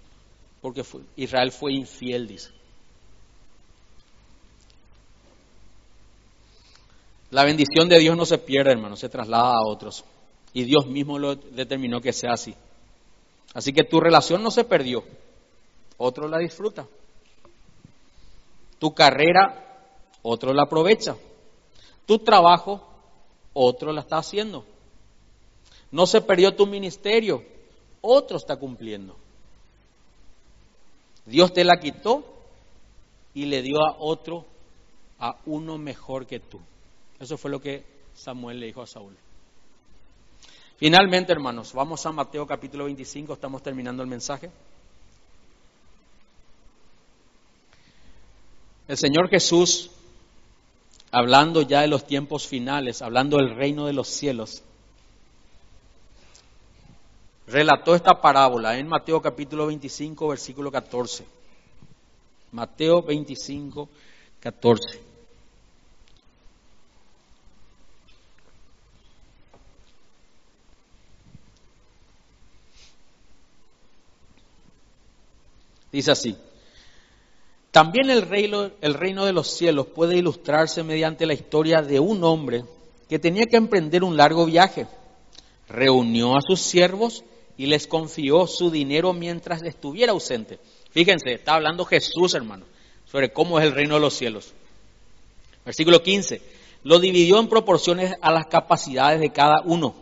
porque 0.61 0.85
Israel 1.17 1.53
fue 1.53 1.73
infiel, 1.73 2.29
dice. 2.29 2.51
La 7.33 7.45
bendición 7.45 7.89
de 7.89 7.99
Dios 7.99 8.15
no 8.15 8.27
se 8.27 8.37
pierde, 8.37 8.73
hermano, 8.73 8.95
se 8.95 9.09
traslada 9.09 9.55
a 9.57 9.67
otros. 9.67 10.05
Y 10.53 10.65
Dios 10.65 10.87
mismo 10.87 11.19
lo 11.19 11.35
determinó 11.35 11.99
que 11.99 12.13
sea 12.13 12.35
así. 12.35 12.55
Así 13.55 13.73
que 13.73 13.85
tu 13.85 14.01
relación 14.01 14.43
no 14.43 14.51
se 14.51 14.65
perdió. 14.65 15.03
Otro 15.97 16.29
la 16.29 16.37
disfruta. 16.37 16.87
Tu 18.79 18.93
carrera, 18.93 19.81
otro 20.21 20.53
la 20.53 20.65
aprovecha. 20.65 21.17
Tu 22.05 22.19
trabajo, 22.19 22.87
otro 23.55 23.93
la 23.93 24.03
está 24.03 24.19
haciendo. 24.19 24.67
No 25.91 26.07
se 26.07 26.21
perdió 26.21 26.55
tu 26.55 26.67
ministerio, 26.67 27.43
otro 28.03 28.37
está 28.37 28.57
cumpliendo. 28.57 29.17
Dios 31.25 31.51
te 31.55 31.65
la 31.65 31.81
quitó 31.81 32.25
y 33.33 33.47
le 33.47 33.63
dio 33.63 33.79
a 33.87 33.97
otro, 34.01 34.45
a 35.19 35.39
uno 35.47 35.79
mejor 35.79 36.27
que 36.27 36.39
tú. 36.39 36.61
Eso 37.23 37.39
fue 37.39 37.53
lo 37.53 37.61
que 37.61 37.85
Samuel 38.17 38.59
le 38.59 38.67
dijo 38.67 38.83
a 38.83 38.87
Saúl. 38.89 39.17
Finalmente, 40.77 41.31
hermanos, 41.31 41.73
vamos 41.73 42.05
a 42.05 42.11
Mateo 42.11 42.49
capítulo 42.49 42.87
25, 42.87 43.35
estamos 43.35 43.63
terminando 43.63 44.03
el 44.03 44.09
mensaje. 44.09 44.51
El 48.89 48.97
Señor 48.97 49.29
Jesús, 49.29 49.93
hablando 51.13 51.63
ya 51.63 51.83
de 51.83 51.87
los 51.87 52.05
tiempos 52.09 52.49
finales, 52.49 53.03
hablando 53.03 53.37
del 53.37 53.55
reino 53.55 53.87
de 53.87 53.93
los 53.93 54.09
cielos, 54.09 54.65
relató 57.47 57.95
esta 57.95 58.21
parábola 58.21 58.77
en 58.77 58.89
Mateo 58.89 59.23
capítulo 59.23 59.69
25, 59.69 60.27
versículo 60.27 60.73
14. 60.73 61.25
Mateo 62.51 63.01
25, 63.01 63.89
14. 64.41 65.12
Dice 75.93 76.11
así, 76.11 76.37
también 77.73 78.11
el 78.11 78.23
reino, 78.23 79.25
de 79.25 79.33
los 79.33 79.51
cielos 79.51 79.87
puede 79.87 80.17
ilustrarse 80.17 80.83
mediante 80.83 81.25
la 81.25 81.33
historia 81.33 81.81
de 81.81 82.01
un 82.01 82.23
hombre 82.23 82.65
que 83.09 83.19
tenía 83.19 83.47
que 83.47 83.57
emprender 83.57 84.05
un 84.05 84.17
largo 84.17 84.45
viaje. 84.45 84.87
Reunió 85.69 86.37
a 86.37 86.43
sus 86.43 86.61
siervos 86.61 87.25
y 87.57 87.67
les 87.67 87.87
confió 87.87 88.47
su 88.47 88.71
dinero 88.71 89.15
mientras 89.15 89.63
estuviera 89.63 90.13
ausente. 90.13 90.59
Fíjense, 90.91 91.33
está 91.33 91.55
hablando 91.55 91.87
Jesús, 91.87 92.35
hermano, 92.35 92.67
sobre 93.07 93.33
cómo 93.33 93.59
es 93.59 93.65
el 93.65 93.73
reino 93.73 93.95
de 93.95 94.01
los 94.01 94.13
cielos. 94.13 94.53
Versículo 95.65 96.03
15. 96.03 96.43
Lo 96.85 96.99
dividió 96.99 97.41
en 97.41 97.49
proporciones 97.49 98.13
a 98.21 98.31
las 98.33 98.47
capacidades 98.49 99.19
de 99.19 99.33
cada 99.33 99.63
uno. 99.65 99.95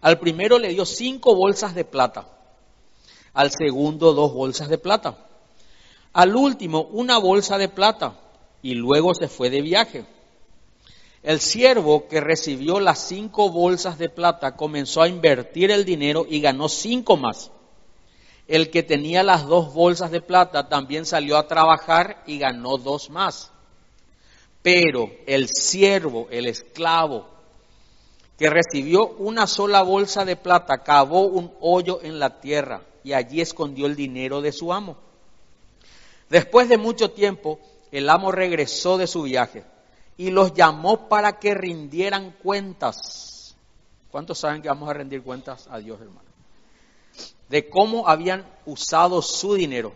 Al 0.00 0.18
primero 0.18 0.58
le 0.58 0.68
dio 0.68 0.86
cinco 0.86 1.34
bolsas 1.34 1.74
de 1.74 1.84
plata 1.84 2.37
al 3.38 3.52
segundo 3.52 4.14
dos 4.14 4.34
bolsas 4.34 4.68
de 4.68 4.78
plata, 4.78 5.16
al 6.12 6.34
último 6.34 6.88
una 6.90 7.18
bolsa 7.18 7.56
de 7.56 7.68
plata 7.68 8.18
y 8.62 8.74
luego 8.74 9.14
se 9.14 9.28
fue 9.28 9.48
de 9.48 9.62
viaje. 9.62 10.04
El 11.22 11.38
siervo 11.38 12.08
que 12.08 12.20
recibió 12.20 12.80
las 12.80 12.98
cinco 12.98 13.48
bolsas 13.50 13.96
de 13.96 14.08
plata 14.08 14.56
comenzó 14.56 15.02
a 15.02 15.08
invertir 15.08 15.70
el 15.70 15.84
dinero 15.84 16.26
y 16.28 16.40
ganó 16.40 16.68
cinco 16.68 17.16
más. 17.16 17.52
El 18.48 18.70
que 18.70 18.82
tenía 18.82 19.22
las 19.22 19.46
dos 19.46 19.72
bolsas 19.72 20.10
de 20.10 20.20
plata 20.20 20.68
también 20.68 21.06
salió 21.06 21.36
a 21.36 21.46
trabajar 21.46 22.24
y 22.26 22.38
ganó 22.38 22.76
dos 22.76 23.08
más. 23.08 23.52
Pero 24.62 25.12
el 25.28 25.46
siervo, 25.48 26.26
el 26.32 26.46
esclavo, 26.46 27.28
que 28.36 28.50
recibió 28.50 29.06
una 29.06 29.46
sola 29.46 29.82
bolsa 29.82 30.24
de 30.24 30.34
plata, 30.34 30.78
cavó 30.78 31.26
un 31.26 31.52
hoyo 31.60 32.00
en 32.02 32.18
la 32.18 32.40
tierra 32.40 32.82
y 33.08 33.14
allí 33.14 33.40
escondió 33.40 33.86
el 33.86 33.96
dinero 33.96 34.42
de 34.42 34.52
su 34.52 34.70
amo. 34.70 34.98
Después 36.28 36.68
de 36.68 36.76
mucho 36.76 37.10
tiempo, 37.10 37.58
el 37.90 38.10
amo 38.10 38.30
regresó 38.30 38.98
de 38.98 39.06
su 39.06 39.22
viaje 39.22 39.64
y 40.18 40.30
los 40.30 40.52
llamó 40.52 41.08
para 41.08 41.38
que 41.38 41.54
rindieran 41.54 42.36
cuentas. 42.42 43.56
¿Cuántos 44.10 44.40
saben 44.40 44.60
que 44.60 44.68
vamos 44.68 44.90
a 44.90 44.92
rendir 44.92 45.22
cuentas 45.22 45.68
a 45.70 45.78
Dios, 45.78 45.98
hermano? 46.02 46.28
De 47.48 47.70
cómo 47.70 48.08
habían 48.08 48.44
usado 48.66 49.22
su 49.22 49.54
dinero. 49.54 49.94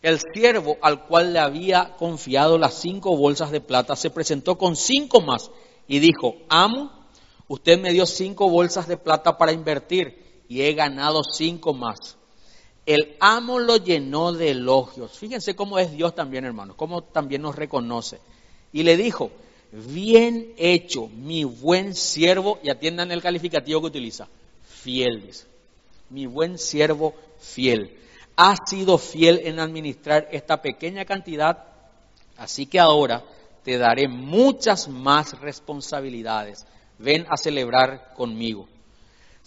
El 0.00 0.20
siervo 0.32 0.76
al 0.80 1.06
cual 1.08 1.32
le 1.32 1.40
había 1.40 1.96
confiado 1.96 2.56
las 2.56 2.74
cinco 2.74 3.16
bolsas 3.16 3.50
de 3.50 3.60
plata 3.60 3.96
se 3.96 4.10
presentó 4.10 4.56
con 4.56 4.76
cinco 4.76 5.20
más 5.20 5.50
y 5.88 5.98
dijo, 5.98 6.36
amo, 6.48 6.92
usted 7.48 7.80
me 7.80 7.92
dio 7.92 8.06
cinco 8.06 8.48
bolsas 8.48 8.86
de 8.86 8.96
plata 8.96 9.36
para 9.36 9.50
invertir 9.50 10.44
y 10.48 10.62
he 10.62 10.72
ganado 10.72 11.22
cinco 11.24 11.74
más. 11.74 12.18
El 12.88 13.16
amo 13.20 13.58
lo 13.58 13.76
llenó 13.76 14.32
de 14.32 14.52
elogios. 14.52 15.18
Fíjense 15.18 15.54
cómo 15.54 15.78
es 15.78 15.92
Dios 15.92 16.14
también, 16.14 16.46
hermanos, 16.46 16.74
cómo 16.74 17.02
también 17.02 17.42
nos 17.42 17.54
reconoce. 17.54 18.18
Y 18.72 18.82
le 18.82 18.96
dijo, 18.96 19.30
bien 19.70 20.54
hecho, 20.56 21.08
mi 21.08 21.44
buen 21.44 21.94
siervo, 21.94 22.58
y 22.62 22.70
atiendan 22.70 23.12
el 23.12 23.20
calificativo 23.20 23.82
que 23.82 23.88
utiliza, 23.88 24.26
fiel. 24.66 25.30
Mi 26.08 26.24
buen 26.24 26.56
siervo 26.56 27.14
fiel. 27.38 27.94
Ha 28.36 28.56
sido 28.64 28.96
fiel 28.96 29.42
en 29.44 29.60
administrar 29.60 30.26
esta 30.32 30.62
pequeña 30.62 31.04
cantidad, 31.04 31.62
así 32.38 32.64
que 32.64 32.80
ahora 32.80 33.22
te 33.64 33.76
daré 33.76 34.08
muchas 34.08 34.88
más 34.88 35.38
responsabilidades. 35.40 36.64
Ven 36.98 37.26
a 37.28 37.36
celebrar 37.36 38.14
conmigo 38.14 38.66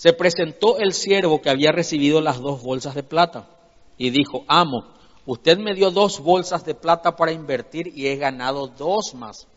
se 0.02 0.14
presentó 0.14 0.80
el 0.80 0.94
siervo 0.94 1.42
que 1.42 1.52
había 1.52 1.72
recibido 1.72 2.22
las 2.22 2.40
dos 2.40 2.64
bolsas 2.64 2.96
de 2.96 3.04
plata 3.04 3.48
y 4.00 4.10
dijo, 4.10 4.44
amo, 4.48 4.96
usted 5.28 5.60
me 5.60 5.76
dio 5.76 5.92
dos 5.92 6.22
bolsas 6.22 6.66
de 6.66 6.74
plata 6.74 7.16
para 7.16 7.32
invertir 7.32 7.92
y 7.96 8.08
he 8.08 8.16
ganado 8.16 8.66
dos 8.66 9.14
más. 9.14 9.48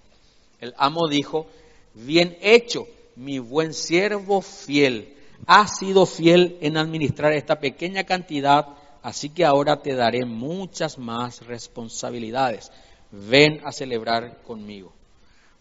El 0.61 0.75
amo 0.77 1.09
dijo, 1.09 1.47
bien 1.95 2.37
hecho, 2.43 2.87
mi 3.17 3.39
buen 3.39 3.73
siervo 3.73 4.43
fiel, 4.43 5.17
has 5.47 5.79
sido 5.79 6.05
fiel 6.05 6.59
en 6.61 6.77
administrar 6.77 7.33
esta 7.33 7.59
pequeña 7.59 8.05
cantidad, 8.05 8.67
así 9.03 9.31
que 9.31 9.47
ahora 9.47 9.81
te 9.81 9.95
daré 9.95 10.27
muchas 10.27 10.99
más 10.99 11.41
responsabilidades. 11.47 12.71
Ven 13.11 13.63
a 13.65 13.73
celebrar 13.73 14.43
conmigo. 14.43 14.93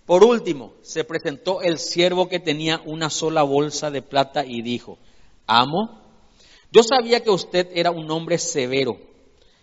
Por 0.05 0.23
último, 0.23 0.73
se 0.81 1.03
presentó 1.03 1.61
el 1.61 1.79
siervo 1.79 2.27
que 2.27 2.39
tenía 2.39 2.81
una 2.85 3.09
sola 3.09 3.43
bolsa 3.43 3.89
de 3.89 4.01
plata 4.01 4.45
y 4.45 4.61
dijo, 4.61 4.97
amo, 5.47 6.01
yo 6.71 6.83
sabía 6.83 7.21
que 7.21 7.29
usted 7.29 7.69
era 7.73 7.91
un 7.91 8.09
hombre 8.11 8.37
severo, 8.37 8.97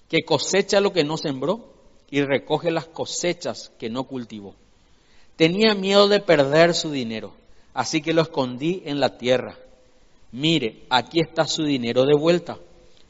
que 0.09 0.24
cosecha 0.24 0.80
lo 0.80 0.93
que 0.93 1.05
no 1.05 1.16
sembró 1.16 1.74
y 2.11 2.22
recoge 2.22 2.70
las 2.70 2.86
cosechas 2.86 3.70
que 3.78 3.91
no 3.91 4.05
cultivó. 4.05 4.55
Tenía 5.36 5.74
miedo 5.74 6.09
de 6.09 6.20
perder 6.20 6.74
su 6.74 6.91
dinero, 6.91 7.34
así 7.74 8.01
que 8.01 8.14
lo 8.14 8.22
escondí 8.22 8.82
en 8.86 9.01
la 9.01 9.18
tierra. 9.18 9.59
Mire, 10.32 10.84
aquí 10.91 11.20
está 11.20 11.47
su 11.47 11.64
dinero 11.64 12.05
de 12.05 12.14
vuelta. 12.14 12.59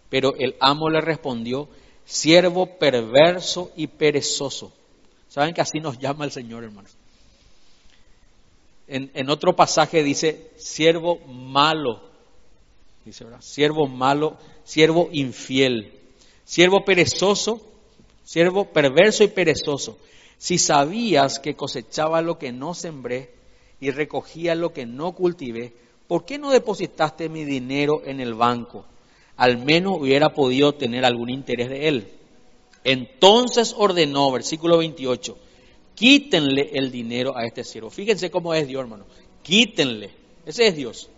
Pero 0.09 0.35
el 0.39 0.57
amo 0.61 0.91
le 0.91 1.01
respondió, 1.01 1.68
siervo 2.05 2.78
perverso 2.78 3.70
y 3.76 3.87
perezoso. 3.87 4.72
¿Saben 5.28 5.55
que 5.55 5.61
así 5.61 5.78
nos 5.78 5.99
llama 5.99 6.24
el 6.24 6.33
Señor, 6.33 6.64
hermanos? 6.64 6.97
En, 8.93 9.30
otro 9.30 9.55
pasaje 9.55 10.03
dice, 10.03 10.51
siervo 10.57 11.20
malo, 11.28 12.03
dice. 13.05 13.24
Siervo 13.38 13.86
malo, 13.86 14.36
siervo 14.64 15.09
infiel, 15.12 15.93
siervo 16.45 16.84
perezoso, 16.84 17.61
siervo 18.24 18.64
perverso 18.64 19.22
y 19.22 19.28
perezoso. 19.28 19.97
Si 20.38 20.59
sabías 20.59 21.38
que 21.38 21.55
cosechaba 21.55 22.20
lo 22.20 22.36
que 22.36 22.51
no 22.51 22.74
sembré 22.74 23.30
y 23.80 23.93
recogía 23.93 24.57
lo 24.57 24.72
que 24.72 24.86
no 24.86 25.12
cultivé, 25.12 25.72
¿por 26.09 26.24
qué 26.24 26.38
no 26.38 26.51
depositaste 26.51 27.28
mi 27.28 27.45
dinero 27.45 28.03
en 28.05 28.18
el 28.18 28.34
banco? 28.34 28.86
Al 29.36 29.59
menos 29.59 30.01
hubiera 30.01 30.30
podido 30.30 30.72
tener 30.72 31.05
algún 31.05 31.30
interés 31.30 31.68
de 31.68 31.86
él. 31.86 32.09
Entonces 32.82 33.72
ordenó, 33.78 34.32
versículo 34.32 34.78
28, 34.78 35.38
quítenle 36.01 36.71
el 36.73 36.91
dinero 36.91 37.37
a 37.37 37.45
este 37.45 37.63
siervo. 37.63 37.91
Fíjense 37.91 38.31
cómo 38.31 38.55
es 38.55 38.67
Dios, 38.67 38.81
hermano. 38.81 39.05
Quítenle. 39.43 40.11
Ese 40.47 40.67
es 40.67 40.75
Dios. 40.75 41.11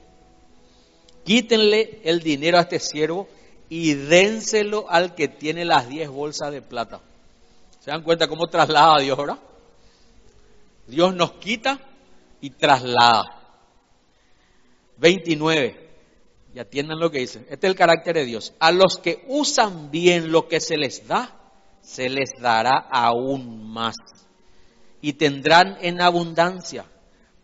Quítenle 1.24 2.00
el 2.02 2.18
dinero 2.18 2.58
a 2.58 2.62
este 2.62 2.80
siervo 2.80 3.28
y 3.68 3.94
dénselo 3.94 4.90
al 4.90 5.14
que 5.14 5.28
tiene 5.28 5.64
las 5.64 5.88
diez 5.88 6.10
bolsas 6.10 6.50
de 6.50 6.62
plata. 6.62 7.00
¿Se 7.78 7.92
dan 7.92 8.02
cuenta 8.02 8.26
cómo 8.26 8.48
traslada 8.48 8.96
a 8.96 9.00
Dios 9.00 9.16
ahora? 9.16 9.38
Dios 10.88 11.14
nos 11.14 11.34
quita 11.34 11.78
y 12.40 12.50
traslada. 12.50 13.22
29. 14.96 15.90
Y 16.56 16.58
atiendan 16.58 16.98
lo 16.98 17.08
que 17.08 17.20
dice. 17.20 17.38
Este 17.48 17.68
es 17.68 17.70
el 17.70 17.76
carácter 17.76 18.16
de 18.16 18.24
Dios. 18.24 18.52
A 18.58 18.72
los 18.72 18.98
que 18.98 19.24
usan 19.28 19.92
bien 19.92 20.32
lo 20.32 20.48
que 20.48 20.58
se 20.58 20.76
les 20.76 21.06
da, 21.06 21.38
se 21.82 22.08
les 22.08 22.30
dará 22.40 22.88
aún 22.90 23.70
más 23.70 23.94
y 25.02 25.14
tendrán 25.14 25.76
en 25.82 26.00
abundancia, 26.00 26.86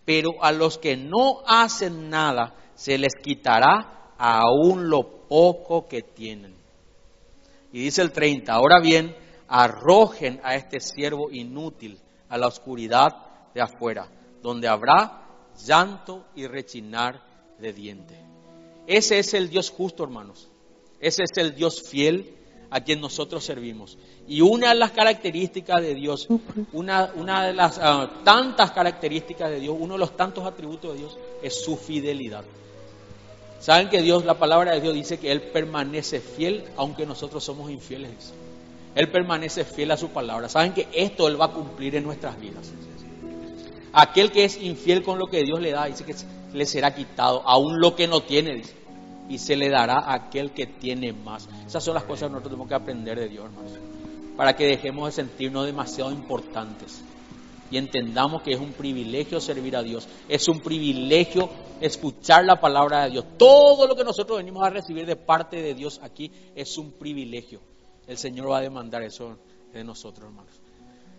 pero 0.04 0.42
a 0.42 0.52
los 0.52 0.78
que 0.78 0.96
no 0.96 1.42
hacen 1.46 2.09
nada 2.09 2.54
se 2.74 2.96
les 2.96 3.14
quitará 3.20 4.14
aún 4.16 4.88
lo 4.88 5.26
poco 5.28 5.86
que 5.86 6.02
tienen. 6.02 6.54
Y 7.72 7.82
dice 7.82 8.00
el 8.00 8.12
30, 8.12 8.52
ahora 8.52 8.80
bien, 8.80 9.14
arrojen 9.48 10.40
a 10.42 10.54
este 10.54 10.80
siervo 10.80 11.30
inútil 11.30 11.98
a 12.28 12.38
la 12.38 12.46
oscuridad 12.46 13.16
de 13.52 13.61
afuera, 13.61 14.09
donde 14.40 14.68
habrá 14.68 15.26
llanto 15.66 16.26
y 16.36 16.46
rechinar 16.46 17.22
de 17.59 17.72
dientes. 17.72 18.18
Ese 18.86 19.18
es 19.18 19.34
el 19.34 19.50
Dios 19.50 19.70
justo, 19.70 20.04
hermanos. 20.04 20.48
Ese 21.00 21.24
es 21.24 21.36
el 21.36 21.54
Dios 21.54 21.82
fiel 21.90 22.38
a 22.70 22.80
quien 22.80 23.00
nosotros 23.00 23.44
servimos. 23.44 23.98
Y 24.26 24.40
una 24.40 24.70
de 24.70 24.74
las 24.74 24.90
características 24.90 25.80
de 25.80 25.94
Dios, 25.94 26.28
una, 26.72 27.10
una 27.14 27.46
de 27.46 27.54
las 27.54 27.78
ah, 27.78 28.10
tantas 28.24 28.72
características 28.72 29.50
de 29.50 29.60
Dios, 29.60 29.76
uno 29.78 29.94
de 29.94 30.00
los 30.00 30.16
tantos 30.16 30.44
atributos 30.46 30.92
de 30.92 30.98
Dios 30.98 31.16
es 31.42 31.64
su 31.64 31.76
fidelidad. 31.76 32.44
Saben 33.60 33.88
que 33.88 34.02
Dios, 34.02 34.24
la 34.24 34.38
palabra 34.38 34.72
de 34.72 34.80
Dios 34.80 34.94
dice 34.94 35.18
que 35.18 35.32
Él 35.32 35.42
permanece 35.42 36.20
fiel 36.20 36.64
aunque 36.76 37.06
nosotros 37.06 37.42
somos 37.42 37.70
infieles. 37.70 38.32
Él 38.94 39.10
permanece 39.10 39.64
fiel 39.64 39.90
a 39.90 39.96
su 39.96 40.10
palabra. 40.10 40.48
Saben 40.48 40.72
que 40.72 40.88
esto 40.92 41.28
Él 41.28 41.40
va 41.40 41.46
a 41.46 41.52
cumplir 41.52 41.96
en 41.96 42.04
nuestras 42.04 42.38
vidas. 42.40 42.70
Aquel 43.92 44.30
que 44.30 44.44
es 44.44 44.60
infiel 44.60 45.02
con 45.02 45.18
lo 45.18 45.26
que 45.26 45.42
Dios 45.42 45.60
le 45.60 45.72
da, 45.72 45.86
dice 45.86 46.04
que 46.04 46.14
le 46.52 46.66
será 46.66 46.94
quitado, 46.94 47.42
aún 47.44 47.80
lo 47.80 47.96
que 47.96 48.06
no 48.06 48.22
tiene, 48.22 48.62
y 49.28 49.38
se 49.38 49.56
le 49.56 49.68
dará 49.68 49.98
a 49.98 50.14
aquel 50.14 50.52
que 50.52 50.66
tiene 50.66 51.12
más. 51.12 51.48
Esas 51.66 51.84
son 51.84 51.94
las 51.94 52.04
cosas 52.04 52.28
que 52.28 52.32
nosotros 52.32 52.50
tenemos 52.50 52.68
que 52.68 52.74
aprender 52.74 53.18
de 53.18 53.28
Dios, 53.28 53.46
hermanos, 53.46 53.72
para 54.36 54.54
que 54.54 54.66
dejemos 54.66 55.06
de 55.06 55.22
sentirnos 55.22 55.66
demasiado 55.66 56.12
importantes 56.12 57.02
y 57.70 57.76
entendamos 57.76 58.42
que 58.42 58.52
es 58.52 58.60
un 58.60 58.72
privilegio 58.72 59.40
servir 59.40 59.76
a 59.76 59.82
Dios, 59.82 60.08
es 60.28 60.48
un 60.48 60.60
privilegio 60.60 61.50
escuchar 61.80 62.44
la 62.44 62.60
palabra 62.60 63.04
de 63.04 63.10
Dios. 63.10 63.24
Todo 63.36 63.86
lo 63.86 63.94
que 63.94 64.04
nosotros 64.04 64.38
venimos 64.38 64.64
a 64.64 64.70
recibir 64.70 65.06
de 65.06 65.16
parte 65.16 65.60
de 65.60 65.74
Dios 65.74 66.00
aquí 66.02 66.32
es 66.54 66.78
un 66.78 66.92
privilegio. 66.92 67.60
El 68.06 68.16
Señor 68.16 68.50
va 68.50 68.58
a 68.58 68.62
demandar 68.62 69.02
eso 69.02 69.36
de 69.72 69.84
nosotros, 69.84 70.28
hermanos. 70.28 70.52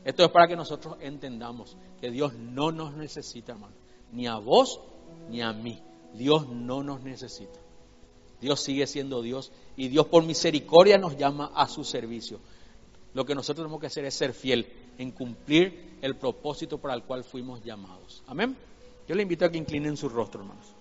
Esto 0.03 0.23
es 0.23 0.31
para 0.31 0.47
que 0.47 0.55
nosotros 0.55 0.97
entendamos 1.01 1.77
que 2.01 2.09
Dios 2.09 2.33
no 2.33 2.71
nos 2.71 2.95
necesita, 2.95 3.51
hermanos, 3.51 3.77
ni 4.11 4.25
a 4.25 4.37
vos 4.37 4.79
ni 5.29 5.41
a 5.41 5.53
mí. 5.53 5.79
Dios 6.13 6.47
no 6.49 6.81
nos 6.81 7.03
necesita. 7.03 7.59
Dios 8.41 8.61
sigue 8.61 8.87
siendo 8.87 9.21
Dios 9.21 9.51
y 9.75 9.87
Dios 9.87 10.07
por 10.07 10.23
misericordia 10.23 10.97
nos 10.97 11.17
llama 11.17 11.51
a 11.55 11.67
su 11.67 11.83
servicio. 11.83 12.39
Lo 13.13 13.25
que 13.25 13.35
nosotros 13.35 13.65
tenemos 13.65 13.79
que 13.79 13.87
hacer 13.87 14.05
es 14.05 14.13
ser 14.13 14.33
fiel 14.33 14.67
en 14.97 15.11
cumplir 15.11 15.97
el 16.01 16.15
propósito 16.15 16.77
para 16.77 16.93
el 16.93 17.03
cual 17.03 17.23
fuimos 17.23 17.63
llamados. 17.63 18.23
Amén. 18.27 18.55
Yo 19.07 19.15
le 19.15 19.23
invito 19.23 19.45
a 19.45 19.49
que 19.49 19.57
inclinen 19.57 19.97
su 19.97 20.07
rostro, 20.07 20.41
hermanos. 20.41 20.78